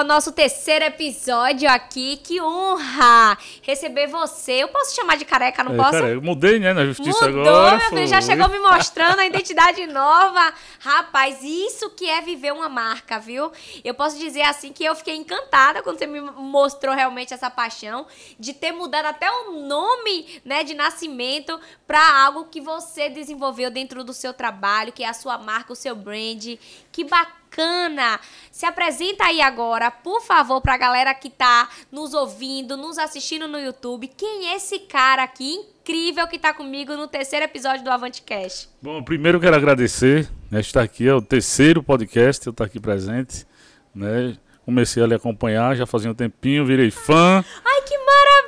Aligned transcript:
Só, 0.00 0.04
nosso 0.04 0.32
terceiro 0.32 0.84
episódio 0.84 1.68
aqui. 1.68 2.16
Que 2.24 2.40
honra 2.40 3.36
receber 3.62 4.06
você. 4.06 4.52
Eu 4.52 4.68
posso 4.68 4.94
chamar 4.94 5.16
de 5.16 5.24
careca, 5.26 5.62
não 5.62 5.74
É, 5.74 5.76
posso? 5.76 5.90
cara, 5.90 6.08
eu 6.08 6.22
mudei, 6.22 6.58
né, 6.58 6.72
na 6.72 6.86
justiça 6.86 7.26
Mudou, 7.26 7.42
agora. 7.42 7.76
meu 7.76 7.88
filho, 7.90 8.06
já 8.06 8.20
chegou 8.22 8.48
me 8.48 8.58
mostrando 8.58 9.18
a 9.20 9.26
identidade 9.26 9.86
nova. 9.86 10.54
Rapaz, 10.78 11.42
isso 11.42 11.90
que 11.90 12.08
é 12.08 12.22
viver 12.22 12.52
uma 12.52 12.68
marca, 12.68 13.18
viu? 13.18 13.52
Eu 13.84 13.92
posso 13.92 14.18
dizer 14.18 14.42
assim 14.42 14.72
que 14.72 14.84
eu 14.84 14.94
fiquei 14.94 15.16
encantada 15.16 15.82
quando 15.82 15.98
você 15.98 16.06
me 16.06 16.20
mostrou 16.20 16.94
realmente 16.94 17.34
essa 17.34 17.50
paixão 17.50 18.06
de 18.38 18.54
ter 18.54 18.72
mudado 18.72 19.06
até 19.06 19.30
o 19.30 19.52
nome, 19.66 20.40
né, 20.44 20.64
de 20.64 20.72
nascimento 20.72 21.60
para 21.86 22.24
algo 22.24 22.44
que 22.44 22.60
você 22.60 23.08
desenvolveu 23.10 23.70
dentro 23.70 24.02
do 24.02 24.14
seu 24.14 24.32
trabalho, 24.32 24.92
que 24.92 25.04
é 25.04 25.08
a 25.08 25.14
sua 25.14 25.36
marca, 25.36 25.72
o 25.72 25.76
seu 25.76 25.94
brand. 25.94 26.56
Que 26.92 27.04
bacana! 27.04 28.18
Se 28.50 28.66
apresenta 28.66 29.24
aí 29.24 29.40
agora, 29.40 29.90
por 29.90 30.20
favor, 30.22 30.60
pra 30.60 30.76
galera 30.76 31.14
que 31.14 31.30
tá 31.30 31.68
nos 31.90 32.14
ouvindo, 32.14 32.76
nos 32.76 32.98
assistindo 32.98 33.48
no 33.48 33.58
YouTube. 33.58 34.08
Quem 34.08 34.48
é 34.48 34.56
esse 34.56 34.80
cara 34.80 35.22
aqui 35.22 35.54
incrível 35.54 36.26
que 36.28 36.38
tá 36.38 36.52
comigo 36.54 36.94
no 36.96 37.08
terceiro 37.08 37.44
episódio 37.44 37.84
do 37.84 37.90
Avante 37.90 38.22
Cash? 38.22 38.68
Bom, 38.80 39.02
primeiro 39.02 39.38
eu 39.38 39.42
quero 39.42 39.56
agradecer, 39.56 40.28
né, 40.50 40.60
estar 40.60 40.82
aqui, 40.82 41.08
é 41.08 41.14
o 41.14 41.22
terceiro 41.22 41.82
podcast, 41.82 42.46
eu 42.46 42.52
estar 42.52 42.64
aqui 42.64 42.78
presente, 42.78 43.46
né, 43.94 44.36
comecei 44.64 45.02
a 45.02 45.06
lhe 45.06 45.14
acompanhar, 45.14 45.74
já 45.74 45.86
fazia 45.86 46.10
um 46.10 46.14
tempinho, 46.14 46.64
virei 46.64 46.90
fã, 46.90 47.44
Ai, 47.64 47.82
que 47.82 47.98
maravilha, 47.98 48.39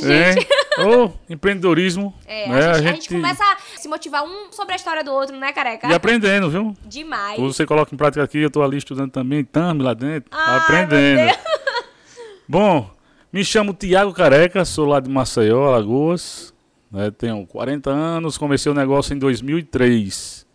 gente! 0.00 0.38
hein? 0.38 0.46
Ô, 0.86 1.10
empreendedorismo, 1.28 2.14
É, 2.26 2.48
né, 2.48 2.56
a, 2.58 2.74
gente, 2.74 2.88
a 2.88 2.92
gente 2.92 3.08
começa 3.08 3.42
a 3.44 3.56
se 3.78 3.88
motivar 3.88 4.24
um 4.24 4.50
sobre 4.52 4.72
a 4.72 4.76
história 4.76 5.02
do 5.04 5.12
outro, 5.12 5.36
né, 5.36 5.52
careca? 5.52 5.88
E 5.88 5.92
aprendendo, 5.92 6.48
viu? 6.48 6.76
Demais. 6.84 7.38
Você 7.38 7.66
coloca 7.66 7.94
em 7.94 7.98
prática 7.98 8.22
aqui, 8.22 8.38
eu 8.38 8.50
tô 8.50 8.62
ali 8.62 8.78
estudando 8.78 9.10
também, 9.10 9.44
tamo 9.44 9.82
lá 9.82 9.94
dentro, 9.94 10.30
Ai, 10.32 10.58
aprendendo. 10.58 11.38
Bom, 12.48 12.90
me 13.32 13.44
chamo 13.44 13.72
Tiago 13.74 14.12
Careca, 14.12 14.64
sou 14.64 14.86
lá 14.86 15.00
de 15.00 15.08
Maceió, 15.08 15.66
Alagoas, 15.66 16.52
né, 16.90 17.10
tenho 17.10 17.46
40 17.46 17.90
anos, 17.90 18.36
comecei 18.38 18.70
o 18.70 18.74
negócio 18.74 19.14
em 19.14 19.18
2003. 19.18 20.46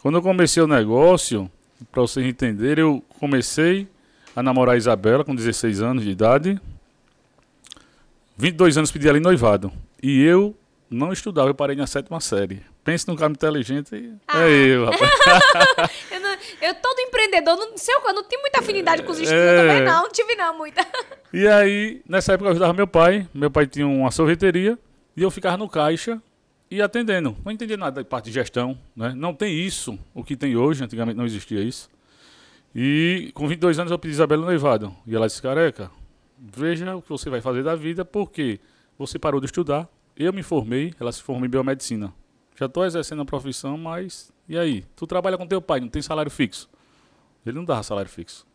Quando 0.00 0.18
eu 0.18 0.22
comecei 0.22 0.62
o 0.62 0.66
negócio, 0.66 1.50
para 1.90 2.00
vocês 2.02 2.24
entenderem, 2.26 2.84
eu 2.84 3.02
comecei 3.18 3.88
a 4.34 4.42
namorar 4.42 4.74
a 4.74 4.78
Isabela 4.78 5.24
com 5.24 5.34
16 5.34 5.82
anos 5.82 6.04
de 6.04 6.10
idade. 6.10 6.60
22 8.36 8.76
anos 8.78 8.90
pedi 8.92 9.08
ela 9.08 9.18
em 9.18 9.20
noivado. 9.20 9.72
E 10.02 10.22
eu 10.22 10.56
não 10.90 11.12
estudava, 11.12 11.48
eu 11.48 11.54
parei 11.54 11.74
na 11.76 11.86
sétima 11.86 12.20
série. 12.20 12.62
Pense 12.84 13.08
num 13.08 13.16
cara 13.16 13.32
inteligente, 13.32 14.12
Ah. 14.28 14.42
é 14.42 14.50
eu, 14.50 14.84
rapaz. 14.84 15.10
Eu, 16.10 16.20
não- 16.20 16.36
eu 16.62 16.74
todo 16.76 16.98
empreendedor, 17.00 17.56
não 17.56 17.76
sei, 17.76 17.94
eu 17.94 18.12
não 18.14 18.22
tenho 18.22 18.40
muita 18.42 18.60
afinidade 18.60 19.02
com 19.02 19.10
os 19.10 19.18
estudos 19.18 19.42
É. 19.42 19.56
também, 19.56 19.82
não. 19.84 20.02
Não 20.04 20.10
tive 20.10 20.34
não, 20.36 20.56
muita. 20.56 20.86
E 21.32 21.46
aí, 21.48 22.00
nessa 22.08 22.34
época 22.34 22.48
eu 22.48 22.50
ajudava 22.52 22.72
meu 22.72 22.86
pai. 22.86 23.28
Meu 23.34 23.50
pai 23.50 23.66
tinha 23.66 23.86
uma 23.86 24.10
sorveteria 24.12 24.78
e 25.16 25.22
eu 25.22 25.30
ficava 25.30 25.56
no 25.56 25.68
caixa 25.68 26.22
e 26.70 26.80
atendendo. 26.80 27.36
Não 27.44 27.50
entendia 27.52 27.76
nada 27.76 28.00
da 28.02 28.08
parte 28.08 28.26
de 28.26 28.32
gestão, 28.32 28.78
né? 28.94 29.12
Não 29.16 29.34
tem 29.34 29.52
isso, 29.58 29.98
o 30.14 30.22
que 30.22 30.36
tem 30.36 30.56
hoje, 30.56 30.84
antigamente 30.84 31.16
não 31.16 31.24
existia 31.26 31.60
isso. 31.60 31.88
E 32.74 33.30
com 33.34 33.48
22 33.48 33.78
anos 33.78 33.90
eu 33.90 33.98
pedi 33.98 34.12
Isabela 34.14 34.42
no 34.42 34.46
noivado. 34.48 34.94
E 35.06 35.14
ela 35.16 35.26
disse, 35.26 35.40
careca, 35.42 35.90
veja 36.38 36.94
o 36.96 37.02
que 37.02 37.08
você 37.08 37.28
vai 37.30 37.40
fazer 37.40 37.62
da 37.62 37.74
vida, 37.74 38.04
porque 38.04 38.60
você 38.98 39.18
parou 39.18 39.40
de 39.40 39.46
estudar, 39.46 39.88
eu 40.16 40.32
me 40.32 40.42
formei, 40.42 40.94
ela 40.98 41.12
se 41.12 41.22
formou 41.22 41.46
em 41.46 41.48
biomedicina. 41.50 42.12
Já 42.58 42.66
estou 42.66 42.84
exercendo 42.84 43.22
a 43.22 43.24
profissão, 43.24 43.76
mas 43.76 44.32
e 44.48 44.56
aí? 44.56 44.84
Tu 44.94 45.06
trabalha 45.06 45.36
com 45.36 45.46
teu 45.46 45.60
pai, 45.60 45.80
não 45.80 45.88
tem 45.88 46.00
salário 46.00 46.30
fixo. 46.30 46.68
Ele 47.44 47.56
não 47.56 47.64
dava 47.64 47.82
salário 47.82 48.10
fixo. 48.10 48.46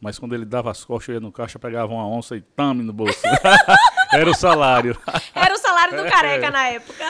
Mas 0.00 0.18
quando 0.18 0.34
ele 0.34 0.46
dava 0.46 0.70
as 0.70 0.82
costas, 0.84 1.08
eu 1.10 1.14
ia 1.14 1.20
no 1.20 1.30
caixa, 1.30 1.58
pegava 1.58 1.92
uma 1.92 2.06
onça 2.06 2.34
e 2.36 2.40
tame 2.40 2.82
no 2.82 2.92
bolso. 2.92 3.20
Era 4.12 4.30
o 4.30 4.34
salário. 4.34 4.96
Era 5.34 5.54
o 5.54 5.58
salário 5.58 5.94
É. 5.98 6.02
do 6.04 6.10
careca 6.10 6.50
na 6.50 6.68
época. 6.68 7.04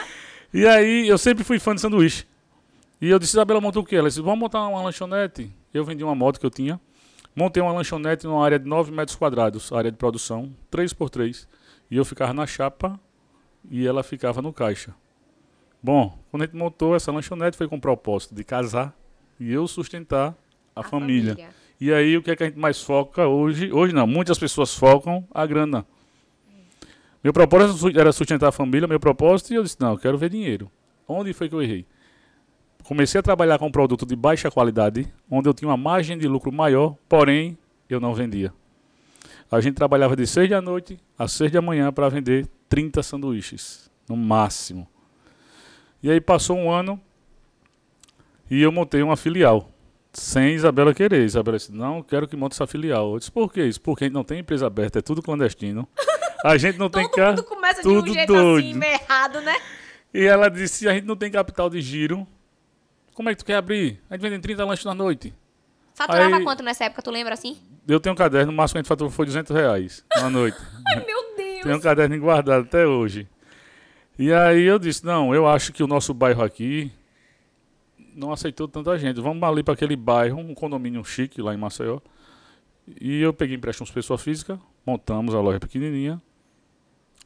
E 0.52 0.66
aí, 0.66 1.06
eu 1.06 1.16
sempre 1.16 1.44
fui 1.44 1.60
fã 1.60 1.72
de 1.74 1.80
sanduíche. 1.80 2.26
E 3.00 3.08
eu 3.08 3.18
disse, 3.18 3.32
Isabela, 3.34 3.60
monta 3.60 3.78
o 3.78 3.84
quê? 3.84 3.94
Ela 3.97 4.08
disse, 4.08 4.20
vamos 4.20 4.41
montar 4.41 4.66
uma 4.66 4.82
lanchonete. 4.82 5.50
Eu 5.72 5.84
vendi 5.84 6.02
uma 6.02 6.14
moto 6.16 6.41
que 6.41 6.44
eu 6.44 6.50
tinha. 6.50 6.80
Montei 7.34 7.62
uma 7.62 7.72
lanchonete 7.72 8.26
numa 8.26 8.44
área 8.44 8.58
de 8.58 8.66
9 8.66 8.91
metros 8.91 9.16
quadrados, 9.16 9.72
área 9.72 9.91
de 9.91 9.96
produção, 9.96 10.52
3x3. 10.70 11.46
E 11.91 11.96
eu 11.96 12.04
ficava 12.04 12.32
na 12.32 12.46
chapa 12.46 12.98
e 13.70 13.86
ela 13.86 14.02
ficava 14.02 14.42
no 14.42 14.52
caixa. 14.52 14.94
Bom, 15.82 16.18
quando 16.30 16.42
a 16.42 16.46
gente 16.46 16.56
montou 16.56 16.94
essa 16.94 17.10
lanchonete, 17.10 17.56
foi 17.56 17.66
com 17.66 17.76
o 17.76 17.80
propósito 17.80 18.34
de 18.34 18.44
casar 18.44 18.94
e 19.38 19.50
eu 19.50 19.66
sustentar 19.66 20.34
a, 20.76 20.82
família. 20.82 21.48
E 21.80 21.92
aí, 21.92 22.16
o 22.16 22.22
que 22.22 22.30
é 22.30 22.36
que 22.36 22.42
a 22.42 22.46
gente 22.46 22.58
mais 22.58 22.82
foca 22.82 23.26
hoje? 23.26 23.72
Hoje 23.72 23.94
não, 23.94 24.06
muitas 24.06 24.38
pessoas 24.38 24.74
focam 24.74 25.26
a 25.32 25.47
grana. 25.47 25.86
Meu 27.24 27.32
propósito 27.32 27.98
era 27.98 28.12
sustentar 28.12 28.48
a 28.48 28.52
família, 28.52 28.86
meu 28.86 29.00
propósito, 29.00 29.52
e 29.52 29.56
eu 29.56 29.62
disse, 29.62 29.76
não, 29.80 29.92
eu 29.92 29.98
quero 29.98 30.18
ver 30.18 30.30
dinheiro. 30.30 30.70
Onde 31.08 31.32
foi 31.32 31.48
que 31.48 31.54
eu 31.54 31.62
errei? 31.62 31.86
Comecei 32.90 33.20
a 33.20 33.22
trabalhar 33.22 33.56
com 33.56 33.68
um 33.68 33.70
produto 33.70 34.04
de 34.04 34.16
baixa 34.16 34.50
qualidade, 34.50 35.06
onde 35.30 35.48
eu 35.48 35.54
tinha 35.54 35.68
uma 35.68 35.76
margem 35.76 36.18
de 36.18 36.26
lucro 36.26 36.50
maior, 36.50 36.96
porém, 37.08 37.56
eu 37.88 38.00
não 38.00 38.12
vendia. 38.12 38.52
A 39.48 39.60
gente 39.60 39.74
trabalhava 39.76 40.16
de 40.16 40.26
6 40.26 40.50
da 40.50 40.60
noite 40.60 40.98
às 41.16 41.30
6 41.34 41.52
da 41.52 41.62
manhã 41.62 41.92
para 41.92 42.08
vender 42.08 42.48
30 42.68 43.00
sanduíches, 43.04 43.88
no 44.08 44.16
máximo. 44.16 44.88
E 46.02 46.10
aí 46.10 46.20
passou 46.20 46.56
um 46.56 46.68
ano 46.68 47.00
e 48.50 48.60
eu 48.60 48.72
montei 48.72 49.02
uma 49.04 49.16
filial 49.16 49.70
sem 50.12 50.54
Isabela 50.54 50.92
querer. 50.92 51.24
Isabela 51.24 51.58
disse, 51.58 51.70
não, 51.72 52.02
quero 52.02 52.26
que 52.26 52.36
monte 52.36 52.54
essa 52.54 52.66
filial. 52.66 53.12
Eu 53.12 53.18
disse, 53.20 53.30
por 53.30 53.52
que 53.52 53.62
isso? 53.64 53.80
Porque 53.80 54.02
a 54.02 54.06
gente 54.08 54.14
não 54.14 54.24
tem 54.24 54.40
empresa 54.40 54.66
aberta, 54.66 54.98
é 54.98 55.02
tudo 55.02 55.22
clandestino. 55.22 55.86
A 56.44 56.58
gente 56.58 56.76
não 56.76 56.90
tem 56.90 57.04
Todo 57.04 57.14
ca- 57.14 57.28
mundo 57.30 57.44
começa 57.44 57.76
de 57.76 57.82
tudo 57.84 58.10
um 58.10 58.14
jeito 58.14 58.32
doido. 58.32 58.78
assim, 58.82 58.84
errado, 58.84 59.40
né? 59.42 59.54
E 60.12 60.24
ela 60.24 60.48
disse, 60.48 60.88
a 60.88 60.92
gente 60.92 61.06
não 61.06 61.14
tem 61.14 61.30
capital 61.30 61.70
de 61.70 61.80
giro. 61.80 62.26
Como 63.20 63.28
é 63.28 63.34
que 63.34 63.41
tu 63.41 63.44
quer 63.44 63.56
abrir? 63.56 64.00
A 64.08 64.14
gente 64.16 64.22
vende 64.22 64.38
30 64.41 64.64
lanches 64.64 64.86
na 64.86 64.94
noite. 64.94 65.34
Faturava 65.94 66.36
Aí- 66.36 66.42
quanto 66.42 66.62
nessa 66.62 66.86
época, 66.86 67.03
tu 67.03 67.10
lembra 67.10 67.34
assim? 67.34 67.58
Eu 67.86 68.00
tenho 68.00 68.14
um 68.14 68.16
caderno, 68.16 68.50
o 68.50 68.56
máximo 68.56 68.76
que 68.76 68.78
a 68.78 68.81
gente 68.81 68.88
faturou 68.88 69.10
foi 69.10 69.26
200 69.26 69.54
reais 69.54 70.03
na 70.16 70.31
noite. 70.31 70.56
Ai, 70.88 71.04
meu 71.04 71.36
Deus. 71.36 71.60
Tenho 71.60 71.76
um 71.76 71.80
caderno 71.80 72.19
guardado 72.19 72.62
até 72.62 72.86
hoje. 72.86 73.28
E 74.19 74.32
aí 74.32 74.62
eu 74.62 74.78
disse, 74.78 75.04
não, 75.04 75.34
eu 75.34 75.47
acho 75.47 75.70
que 75.70 75.82
o 75.82 75.86
nosso 75.86 76.14
bairro 76.14 76.42
aqui 76.42 76.91
não 78.16 78.32
aceitou 78.32 78.66
tanta 78.66 78.98
gente. 78.98 79.20
Vamos 79.20 79.42
ali 79.47 79.62
para 79.62 79.75
aquele 79.75 79.97
bairro, 79.97 80.38
um 80.38 80.54
condomínio 80.54 81.04
chique 81.04 81.42
lá 81.42 81.53
em 81.53 81.59
Maceió. 81.59 82.00
E 82.98 83.20
eu 83.20 83.34
peguei 83.34 83.54
empréstimo 83.54 83.84
de 83.84 83.92
pessoa 83.92 84.16
física, 84.19 84.59
montamos 84.86 85.34
a 85.34 85.41
loja 85.42 85.60
pequenininha 85.60 86.22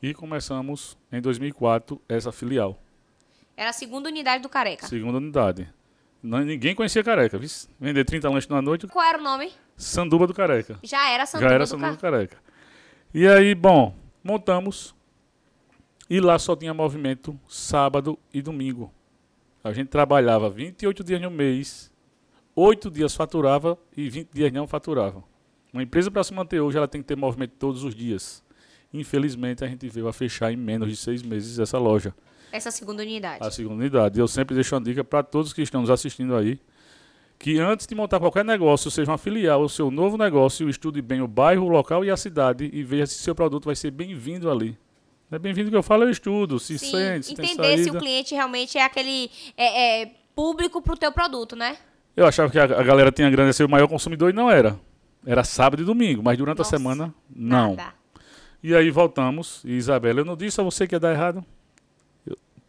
e 0.03 0.13
começamos 0.13 0.99
em 1.13 1.21
2004 1.21 2.03
essa 2.09 2.33
filial, 2.33 2.83
Era 3.57 3.71
a 3.71 3.73
segunda 3.73 4.09
unidade 4.09 4.43
do 4.43 4.49
careca. 4.49 4.89
segunda 4.89 5.19
unidade. 5.19 5.73
Não- 6.25 6.41
ninguém 6.41 6.75
conhecia 6.75 7.05
Careca, 7.05 7.37
viu? 7.37 7.51
Vender 7.79 8.03
30 8.03 8.31
lanches 8.31 8.49
na 8.49 8.63
noite, 8.63 8.87
Qual 8.87 9.05
era 9.05 9.19
o 9.19 9.23
nome? 9.23 9.53
Sanduba 9.77 10.27
do 10.27 10.33
Careca. 10.33 10.79
Já 10.83 11.11
era 11.11 11.27
Santuba 11.27 11.49
Já 11.51 11.55
era 11.55 11.67
Sanduba 11.67 11.91
do 11.91 11.97
Ca... 11.99 12.11
Careca. 12.11 12.39
E 13.13 13.29
aí, 13.29 13.55
bom, 13.55 13.95
montamos. 14.23 14.95
E 16.09 16.21
lá 16.21 16.39
só 16.39 16.57
tinha 16.57 16.73
movimento 16.73 17.39
sábado 17.47 18.19
e 18.33 18.41
domingo. 18.41 18.91
A 19.63 19.71
gente 19.75 19.89
trabalhava 19.89 20.49
28 20.49 21.05
dias 21.05 21.21
no 21.21 21.31
mês, 21.31 21.93
8 22.57 22.91
dias 22.91 23.15
faturava 23.15 23.77
e 23.95 24.09
20 24.09 24.31
dias 24.33 24.51
não 24.51 24.67
faturava. 24.67 25.23
Uma 25.75 25.83
empresa 25.83 26.11
para 26.11 26.25
se 26.25 26.33
manter 26.33 26.61
hoje, 26.61 26.79
ela 26.79 26.89
tem 26.89 27.03
que 27.03 27.07
ter 27.09 27.17
movimento 27.17 27.53
todos 27.59 27.85
os 27.85 27.95
dias. 27.95 28.43
Infelizmente, 28.95 29.63
a 29.63 29.67
gente 29.69 29.87
veio 29.91 30.09
a 30.09 30.13
fechar 30.13 30.51
em 30.53 30.57
menos 30.57 30.89
de 30.89 30.97
seis 30.97 31.23
meses 31.23 31.59
essa 31.59 31.79
loja, 31.79 32.15
Essa 32.55 32.71
segunda 32.71 33.03
unidade. 33.03 33.45
a 33.45 33.51
segunda 33.51 33.81
unidade. 33.81 34.21
Eu 34.21 34.29
sempre 34.29 34.55
deixo 34.55 34.77
uma 34.77 34.81
dica 34.81 35.03
para 35.03 35.25
todos 35.25 35.53
que 35.53 35.61
estão 35.61 35.81
nos 35.81 35.91
assistindo 35.91 36.37
aí, 36.37 36.61
que 37.37 37.59
antes 37.59 37.85
de 37.85 37.97
montar 37.97 38.21
qualquer 38.21 38.45
negócio, 38.45 38.93
seja 38.93 39.11
uma 39.11 39.19
filial, 39.19 39.63
o 39.63 39.69
seu 39.69 39.91
novo 39.91 40.17
negócio, 40.17 40.69
estude 40.69 41.03
bem 41.03 41.21
o 41.21 41.27
bairro, 41.27 41.67
o 41.67 41.69
local 41.69 42.05
e 42.05 42.13
a 42.13 42.17
cidade 42.17 42.71
e 42.73 42.85
veja 42.85 43.07
se 43.07 43.15
seu 43.15 43.35
produto 43.35 43.65
vai 43.65 43.75
ser 43.75 43.91
bem-vindo 43.91 44.49
ali. 44.49 44.79
É 45.33 45.37
bem-vindo 45.37 45.69
que 45.69 45.77
eu 45.77 45.83
falo, 45.83 46.05
eu 46.05 46.11
estudo, 46.11 46.61
se 46.61 46.79
Sim, 46.79 46.93
sente, 46.93 47.27
se 47.27 47.33
entender 47.33 47.79
se 47.79 47.91
o 47.91 47.99
cliente 47.99 48.37
realmente 48.37 48.79
é 48.79 48.85
aquele 48.85 49.33
é, 49.57 50.03
é, 50.03 50.11
público 50.33 50.81
pro 50.81 50.97
teu 50.97 51.11
produto, 51.11 51.57
né? 51.57 51.77
Eu 52.17 52.25
achava 52.25 52.53
que 52.53 52.59
a, 52.61 52.63
a 52.63 52.83
galera 52.85 53.11
tinha 53.11 53.29
grana 53.29 53.51
de 53.51 53.57
ser 53.57 53.65
o 53.65 53.69
maior 53.69 53.89
consumidor 53.89 54.31
e 54.31 54.33
não 54.33 54.49
era. 54.49 54.79
Era 55.27 55.43
sábado 55.43 55.83
e 55.83 55.85
domingo, 55.85 56.23
mas 56.23 56.39
durante 56.39 56.59
Nossa, 56.59 56.77
a 56.77 56.79
semana, 56.79 57.13
não. 57.35 57.75
Nada. 57.75 57.95
E 58.63 58.77
aí 58.77 58.93
voltamos, 58.93 59.61
e 59.65 59.73
Isabela, 59.73 60.21
eu 60.21 60.25
não 60.25 60.37
disse 60.37 60.61
a 60.61 60.65
você 60.65 60.87
que 60.87 60.95
ia 60.95 61.01
dar 61.01 61.13
errado? 61.13 61.45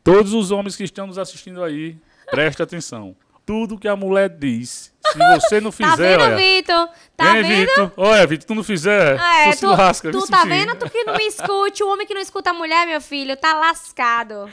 Todos 0.06 0.34
os 0.34 0.52
homens 0.52 0.76
que 0.76 0.84
estão 0.84 1.08
nos 1.08 1.18
assistindo 1.18 1.64
aí, 1.64 1.98
preste 2.30 2.62
atenção. 2.62 3.16
Tudo 3.44 3.76
que 3.76 3.88
a 3.88 3.96
mulher 3.96 4.30
diz, 4.30 4.94
se 5.04 5.18
você 5.18 5.60
não 5.60 5.72
Tá 5.74 5.92
fizer, 5.92 6.18
vendo, 6.18 6.22
olha... 6.22 6.38
Vitor? 6.38 6.90
Tá 7.18 7.34
vendo? 7.34 7.48
Vitor? 7.48 7.92
Olha, 7.98 8.28
Vitor, 8.28 8.46
tu 8.46 8.54
não 8.54 8.64
fizer, 8.64 9.20
É, 9.20 9.52
tu, 9.52 9.58
se 9.58 9.66
lasca. 9.66 10.12
tu 10.12 10.28
tá 10.28 10.46
vendo? 10.46 10.76
Tu 10.76 10.88
que 10.92 11.04
não 11.06 11.16
me 11.16 11.26
escute. 11.26 11.84
O 11.84 11.92
homem 11.92 12.06
que 12.06 12.14
não 12.14 12.22
escuta 12.22 12.52
a 12.52 12.54
mulher, 12.54 12.86
meu 12.86 13.02
filho, 13.02 13.36
tá 13.36 13.56
lascado. 13.56 14.48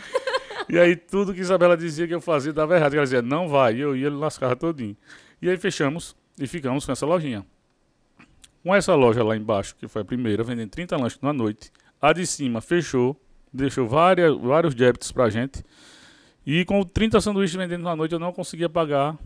E 0.70 0.78
aí 0.78 0.96
tudo 0.96 1.34
que 1.34 1.40
Isabela 1.40 1.76
dizia 1.76 2.08
que 2.08 2.14
eu 2.14 2.20
fazia 2.20 2.50
dava 2.50 2.74
errado. 2.74 2.94
Ela 2.94 3.04
dizia, 3.04 3.20
não 3.20 3.46
vai. 3.46 3.74
E 3.74 3.80
eu 3.80 3.94
ia, 3.94 4.06
ele 4.06 4.16
lascava 4.16 4.56
todinho. 4.56 4.96
E 5.42 5.50
aí 5.50 5.58
fechamos 5.58 6.16
e 6.40 6.46
ficamos 6.46 6.86
com 6.86 6.92
essa 6.92 7.04
lojinha. 7.04 7.44
Com 8.62 8.74
essa 8.74 8.94
loja 8.94 9.22
lá 9.22 9.36
embaixo, 9.36 9.76
que 9.76 9.86
foi 9.86 10.00
a 10.00 10.04
primeira, 10.04 10.42
vendendo 10.42 10.70
30 10.70 10.96
lanches 10.96 11.20
na 11.20 11.32
noite, 11.34 11.70
a 12.00 12.10
de 12.14 12.26
cima 12.26 12.62
fechou, 12.62 13.20
deixou 13.52 13.86
várias, 13.88 14.36
vários 14.38 14.74
débitos 14.74 15.12
pra 15.12 15.28
gente. 15.30 15.64
E 16.46 16.64
com 16.64 16.82
30 16.82 17.20
sanduíches 17.20 17.54
vendendo 17.56 17.82
na 17.84 17.94
noite, 17.94 18.12
eu 18.12 18.18
não 18.18 18.32
conseguia 18.32 18.68
pagar 18.68 19.16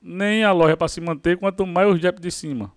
nem 0.00 0.44
a 0.44 0.52
loja 0.52 0.76
para 0.76 0.88
se 0.88 1.00
manter, 1.00 1.36
quanto 1.38 1.66
mais 1.66 1.88
os 1.92 2.00
débitos 2.00 2.22
de 2.22 2.30
cima. 2.30 2.72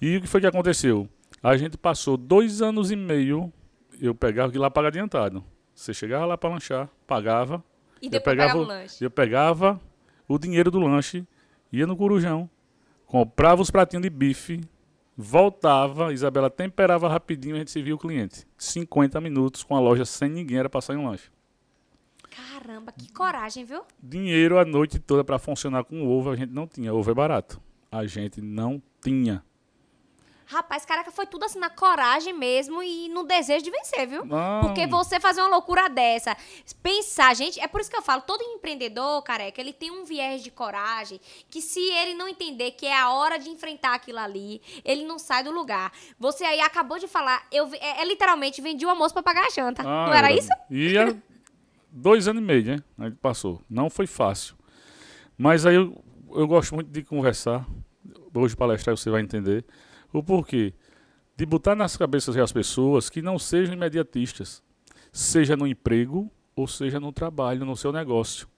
E 0.00 0.16
o 0.16 0.20
que 0.20 0.26
foi 0.26 0.40
que 0.40 0.46
aconteceu? 0.46 1.08
A 1.42 1.56
gente 1.56 1.76
passou 1.76 2.16
dois 2.16 2.60
anos 2.62 2.90
e 2.90 2.96
meio, 2.96 3.52
eu 4.00 4.14
pegava 4.14 4.50
que 4.52 4.58
lá 4.58 4.70
paga 4.70 4.88
adiantado. 4.88 5.44
Você 5.74 5.94
chegava 5.94 6.24
lá 6.26 6.36
para 6.36 6.50
lanchar, 6.50 6.88
pagava, 7.06 7.62
E 8.02 8.06
eu 8.06 8.10
depois 8.10 8.24
pegava, 8.36 8.52
pagava 8.52 8.64
o- 8.64 8.66
lanche. 8.66 9.04
eu 9.04 9.10
pegava 9.10 9.80
o 10.26 10.38
dinheiro 10.38 10.70
do 10.70 10.80
lanche, 10.80 11.24
ia 11.72 11.86
no 11.86 11.96
Corujão, 11.96 12.48
comprava 13.06 13.62
os 13.62 13.70
pratinhos 13.70 14.02
de 14.02 14.10
bife, 14.10 14.60
voltava, 15.20 16.12
Isabela 16.12 16.48
temperava 16.48 17.08
rapidinho 17.08 17.54
e 17.54 17.56
a 17.56 17.58
gente 17.58 17.72
servia 17.72 17.92
o 17.92 17.98
cliente. 17.98 18.46
50 18.56 19.20
minutos 19.20 19.64
com 19.64 19.74
a 19.74 19.80
loja 19.80 20.04
sem 20.04 20.28
ninguém, 20.28 20.58
era 20.58 20.70
passar 20.70 20.94
em 20.94 20.98
um 20.98 21.08
lanche. 21.08 21.28
Caramba, 22.30 22.92
que 22.92 23.12
coragem, 23.12 23.64
viu? 23.64 23.82
Dinheiro 24.00 24.58
a 24.58 24.64
noite 24.64 25.00
toda 25.00 25.24
para 25.24 25.40
funcionar 25.40 25.82
com 25.82 26.06
ovo 26.06 26.30
a 26.30 26.36
gente 26.36 26.52
não 26.52 26.68
tinha. 26.68 26.94
Ovo 26.94 27.10
é 27.10 27.14
barato. 27.14 27.60
A 27.90 28.06
gente 28.06 28.40
não 28.40 28.80
tinha. 29.02 29.42
Rapaz, 30.50 30.86
caraca, 30.86 31.10
foi 31.10 31.26
tudo 31.26 31.44
assim 31.44 31.58
na 31.58 31.68
coragem 31.68 32.32
mesmo 32.32 32.82
e 32.82 33.10
no 33.10 33.22
desejo 33.24 33.62
de 33.62 33.70
vencer, 33.70 34.06
viu? 34.06 34.24
Não. 34.24 34.62
Porque 34.62 34.86
você 34.86 35.20
fazer 35.20 35.42
uma 35.42 35.50
loucura 35.50 35.90
dessa, 35.90 36.34
pensar, 36.82 37.36
gente, 37.36 37.60
é 37.60 37.68
por 37.68 37.82
isso 37.82 37.90
que 37.90 37.96
eu 37.96 38.00
falo, 38.00 38.22
todo 38.22 38.42
empreendedor, 38.42 39.22
careca, 39.22 39.60
ele 39.60 39.74
tem 39.74 39.90
um 39.90 40.06
viés 40.06 40.42
de 40.42 40.50
coragem 40.50 41.20
que 41.50 41.60
se 41.60 41.80
ele 41.80 42.14
não 42.14 42.26
entender 42.26 42.70
que 42.70 42.86
é 42.86 42.98
a 42.98 43.10
hora 43.10 43.38
de 43.38 43.50
enfrentar 43.50 43.94
aquilo 43.94 44.18
ali, 44.18 44.62
ele 44.86 45.04
não 45.04 45.18
sai 45.18 45.44
do 45.44 45.50
lugar. 45.50 45.92
Você 46.18 46.44
aí 46.44 46.60
acabou 46.60 46.98
de 46.98 47.06
falar, 47.06 47.46
eu 47.52 47.68
é, 47.74 48.00
é 48.00 48.04
literalmente 48.06 48.62
vendi 48.62 48.86
o 48.86 48.88
almoço 48.88 49.12
pra 49.12 49.22
pagar 49.22 49.48
a 49.48 49.50
janta. 49.50 49.82
Ah, 49.82 50.06
não 50.06 50.14
era 50.14 50.32
isso? 50.32 50.48
Ia 50.70 51.14
dois 51.90 52.26
anos 52.26 52.42
e 52.42 52.46
meio, 52.46 52.64
né? 52.64 52.82
A 52.98 53.04
gente 53.04 53.18
passou. 53.18 53.60
Não 53.68 53.90
foi 53.90 54.06
fácil. 54.06 54.56
Mas 55.36 55.66
aí 55.66 55.74
eu, 55.74 56.02
eu 56.30 56.46
gosto 56.46 56.74
muito 56.74 56.90
de 56.90 57.02
conversar. 57.02 57.66
Hoje 58.34 58.56
palestrar 58.56 58.96
você 58.96 59.10
vai 59.10 59.20
entender. 59.20 59.64
O 60.12 60.22
porquê. 60.22 60.72
De 61.36 61.46
botar 61.46 61.74
nas 61.74 61.96
cabeças 61.96 62.34
das 62.34 62.50
pessoas 62.52 63.08
que 63.08 63.22
não 63.22 63.38
sejam 63.38 63.74
imediatistas. 63.74 64.62
Seja 65.12 65.56
no 65.56 65.66
emprego 65.66 66.30
ou 66.56 66.66
seja 66.66 66.98
no 66.98 67.12
trabalho, 67.12 67.64
no 67.64 67.76
seu 67.76 67.92
negócio. 67.92 68.48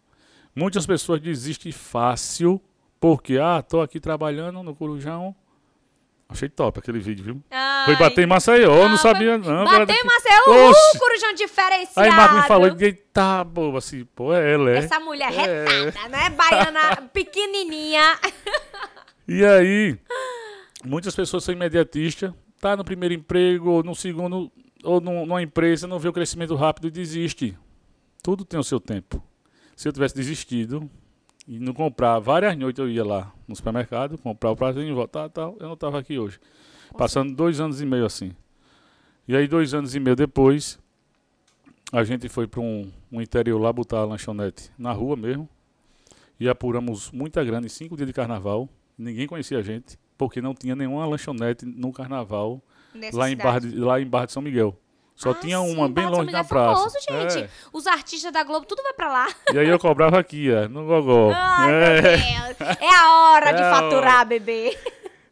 Muitas 0.54 0.86
pessoas 0.86 1.20
desistem 1.20 1.70
fácil 1.72 2.60
porque, 2.98 3.38
ah, 3.38 3.62
tô 3.62 3.80
aqui 3.80 4.00
trabalhando 4.00 4.62
no 4.62 4.74
Corujão. 4.74 5.34
Achei 6.28 6.48
top 6.48 6.78
aquele 6.78 7.00
vídeo, 7.00 7.24
viu? 7.24 7.34
Foi 7.84 7.94
Ai, 7.94 7.96
bater 7.96 8.22
em 8.22 8.26
Maceió, 8.26 8.84
Ah, 8.84 8.88
não 8.88 8.96
sabia 8.96 9.36
não. 9.36 9.64
Bateu 9.64 9.96
em. 9.96 10.04
Maceió, 10.04 10.42
uhul, 10.54 10.70
Oxe. 10.70 10.98
corujão 10.98 11.34
diferenciado. 11.34 12.00
Aí 12.00 12.10
Marco 12.16 12.34
me 12.36 12.42
falou, 12.42 12.68
eita, 12.78 13.42
boba, 13.42 13.78
assim, 13.78 14.04
pô, 14.14 14.32
é 14.32 14.52
ela, 14.52 14.70
é. 14.70 14.78
Essa 14.78 15.00
mulher 15.00 15.32
É. 15.32 15.64
retada, 15.86 16.08
né? 16.08 16.30
Baiana 16.30 16.96
pequenininha. 17.12 18.16
E 19.26 19.44
aí, 19.44 19.98
muitas 20.84 21.14
pessoas 21.14 21.44
são 21.44 21.54
imediatistas, 21.54 22.32
tá 22.60 22.76
no 22.76 22.84
primeiro 22.84 23.14
emprego, 23.14 23.70
ou 23.70 23.82
no 23.82 23.94
segundo, 23.94 24.50
ou 24.84 25.00
num- 25.00 25.26
numa 25.26 25.42
empresa, 25.42 25.86
não 25.86 25.98
vê 25.98 26.08
o 26.08 26.12
crescimento 26.12 26.54
rápido 26.54 26.88
e 26.88 26.90
desiste. 26.90 27.56
Tudo 28.22 28.44
tem 28.44 28.58
o 28.58 28.64
seu 28.64 28.78
tempo. 28.80 29.22
Se 29.76 29.88
eu 29.88 29.92
tivesse 29.92 30.14
desistido 30.14 30.90
e 31.48 31.58
não 31.58 31.72
comprar, 31.72 32.18
várias 32.18 32.56
noites 32.56 32.78
eu 32.78 32.88
ia 32.88 33.04
lá 33.04 33.32
no 33.48 33.56
supermercado, 33.56 34.18
comprar 34.18 34.50
o 34.50 34.56
pratinho 34.56 34.88
e 34.88 34.92
voltar 34.92 35.28
tal, 35.30 35.56
eu 35.58 35.66
não 35.66 35.74
estava 35.74 35.98
aqui 35.98 36.18
hoje. 36.18 36.38
Passando 36.96 37.34
dois 37.34 37.60
anos 37.60 37.80
e 37.80 37.86
meio 37.86 38.04
assim. 38.04 38.32
E 39.26 39.34
aí, 39.36 39.46
dois 39.46 39.72
anos 39.72 39.94
e 39.94 40.00
meio 40.00 40.16
depois, 40.16 40.78
a 41.92 42.02
gente 42.04 42.28
foi 42.28 42.46
para 42.46 42.60
um, 42.60 42.90
um 43.10 43.22
interior 43.22 43.58
lá 43.58 43.72
botar 43.72 43.98
a 43.98 44.04
lanchonete 44.04 44.70
na 44.76 44.92
rua 44.92 45.16
mesmo. 45.16 45.48
E 46.38 46.48
apuramos 46.48 47.10
muita 47.10 47.44
grana 47.44 47.66
em 47.66 47.68
cinco 47.68 47.96
dias 47.96 48.06
de 48.06 48.12
carnaval. 48.12 48.68
Ninguém 48.98 49.26
conhecia 49.26 49.58
a 49.58 49.62
gente, 49.62 49.98
porque 50.20 50.42
não 50.42 50.54
tinha 50.54 50.76
nenhuma 50.76 51.06
lanchonete 51.06 51.64
no 51.64 51.90
carnaval 51.92 52.62
lá 53.14 53.30
em. 53.30 53.36
Barra 53.36 53.58
de, 53.60 53.74
lá 53.74 53.98
em 53.98 54.06
Barra 54.06 54.26
de 54.26 54.32
São 54.32 54.42
Miguel. 54.42 54.78
Só 55.16 55.30
Ah, 55.30 55.34
tinha 55.34 55.58
sim, 55.58 55.74
uma 55.74 55.88
bem 55.88 56.04
Barra 56.04 56.10
de 56.10 56.12
longe 56.16 56.26
Miguel 56.26 56.40
é 56.40 56.44
praça. 56.44 56.76
famoso, 56.76 56.96
gente. 57.08 57.38
É. 57.44 57.48
Os 57.72 57.86
artistas 57.86 58.30
da 58.32 58.44
Globo, 58.44 58.66
tudo 58.66 58.82
vai 58.82 58.92
pra 58.92 59.10
lá. 59.10 59.28
E 59.52 59.58
aí 59.58 59.68
eu 59.68 59.78
cobrava 59.78 60.18
aqui, 60.18 60.50
ó, 60.52 60.68
no 60.68 60.84
Gogó. 60.86 61.30
Ai, 61.34 61.72
É. 61.72 62.02
meu 62.02 62.54
Deus. 62.54 62.76
É 62.80 62.94
a 62.94 63.30
hora 63.32 63.52
de 63.52 63.60
É 63.62 63.64
a 63.64 63.70
faturar, 63.74 64.26
bebê. 64.26 64.76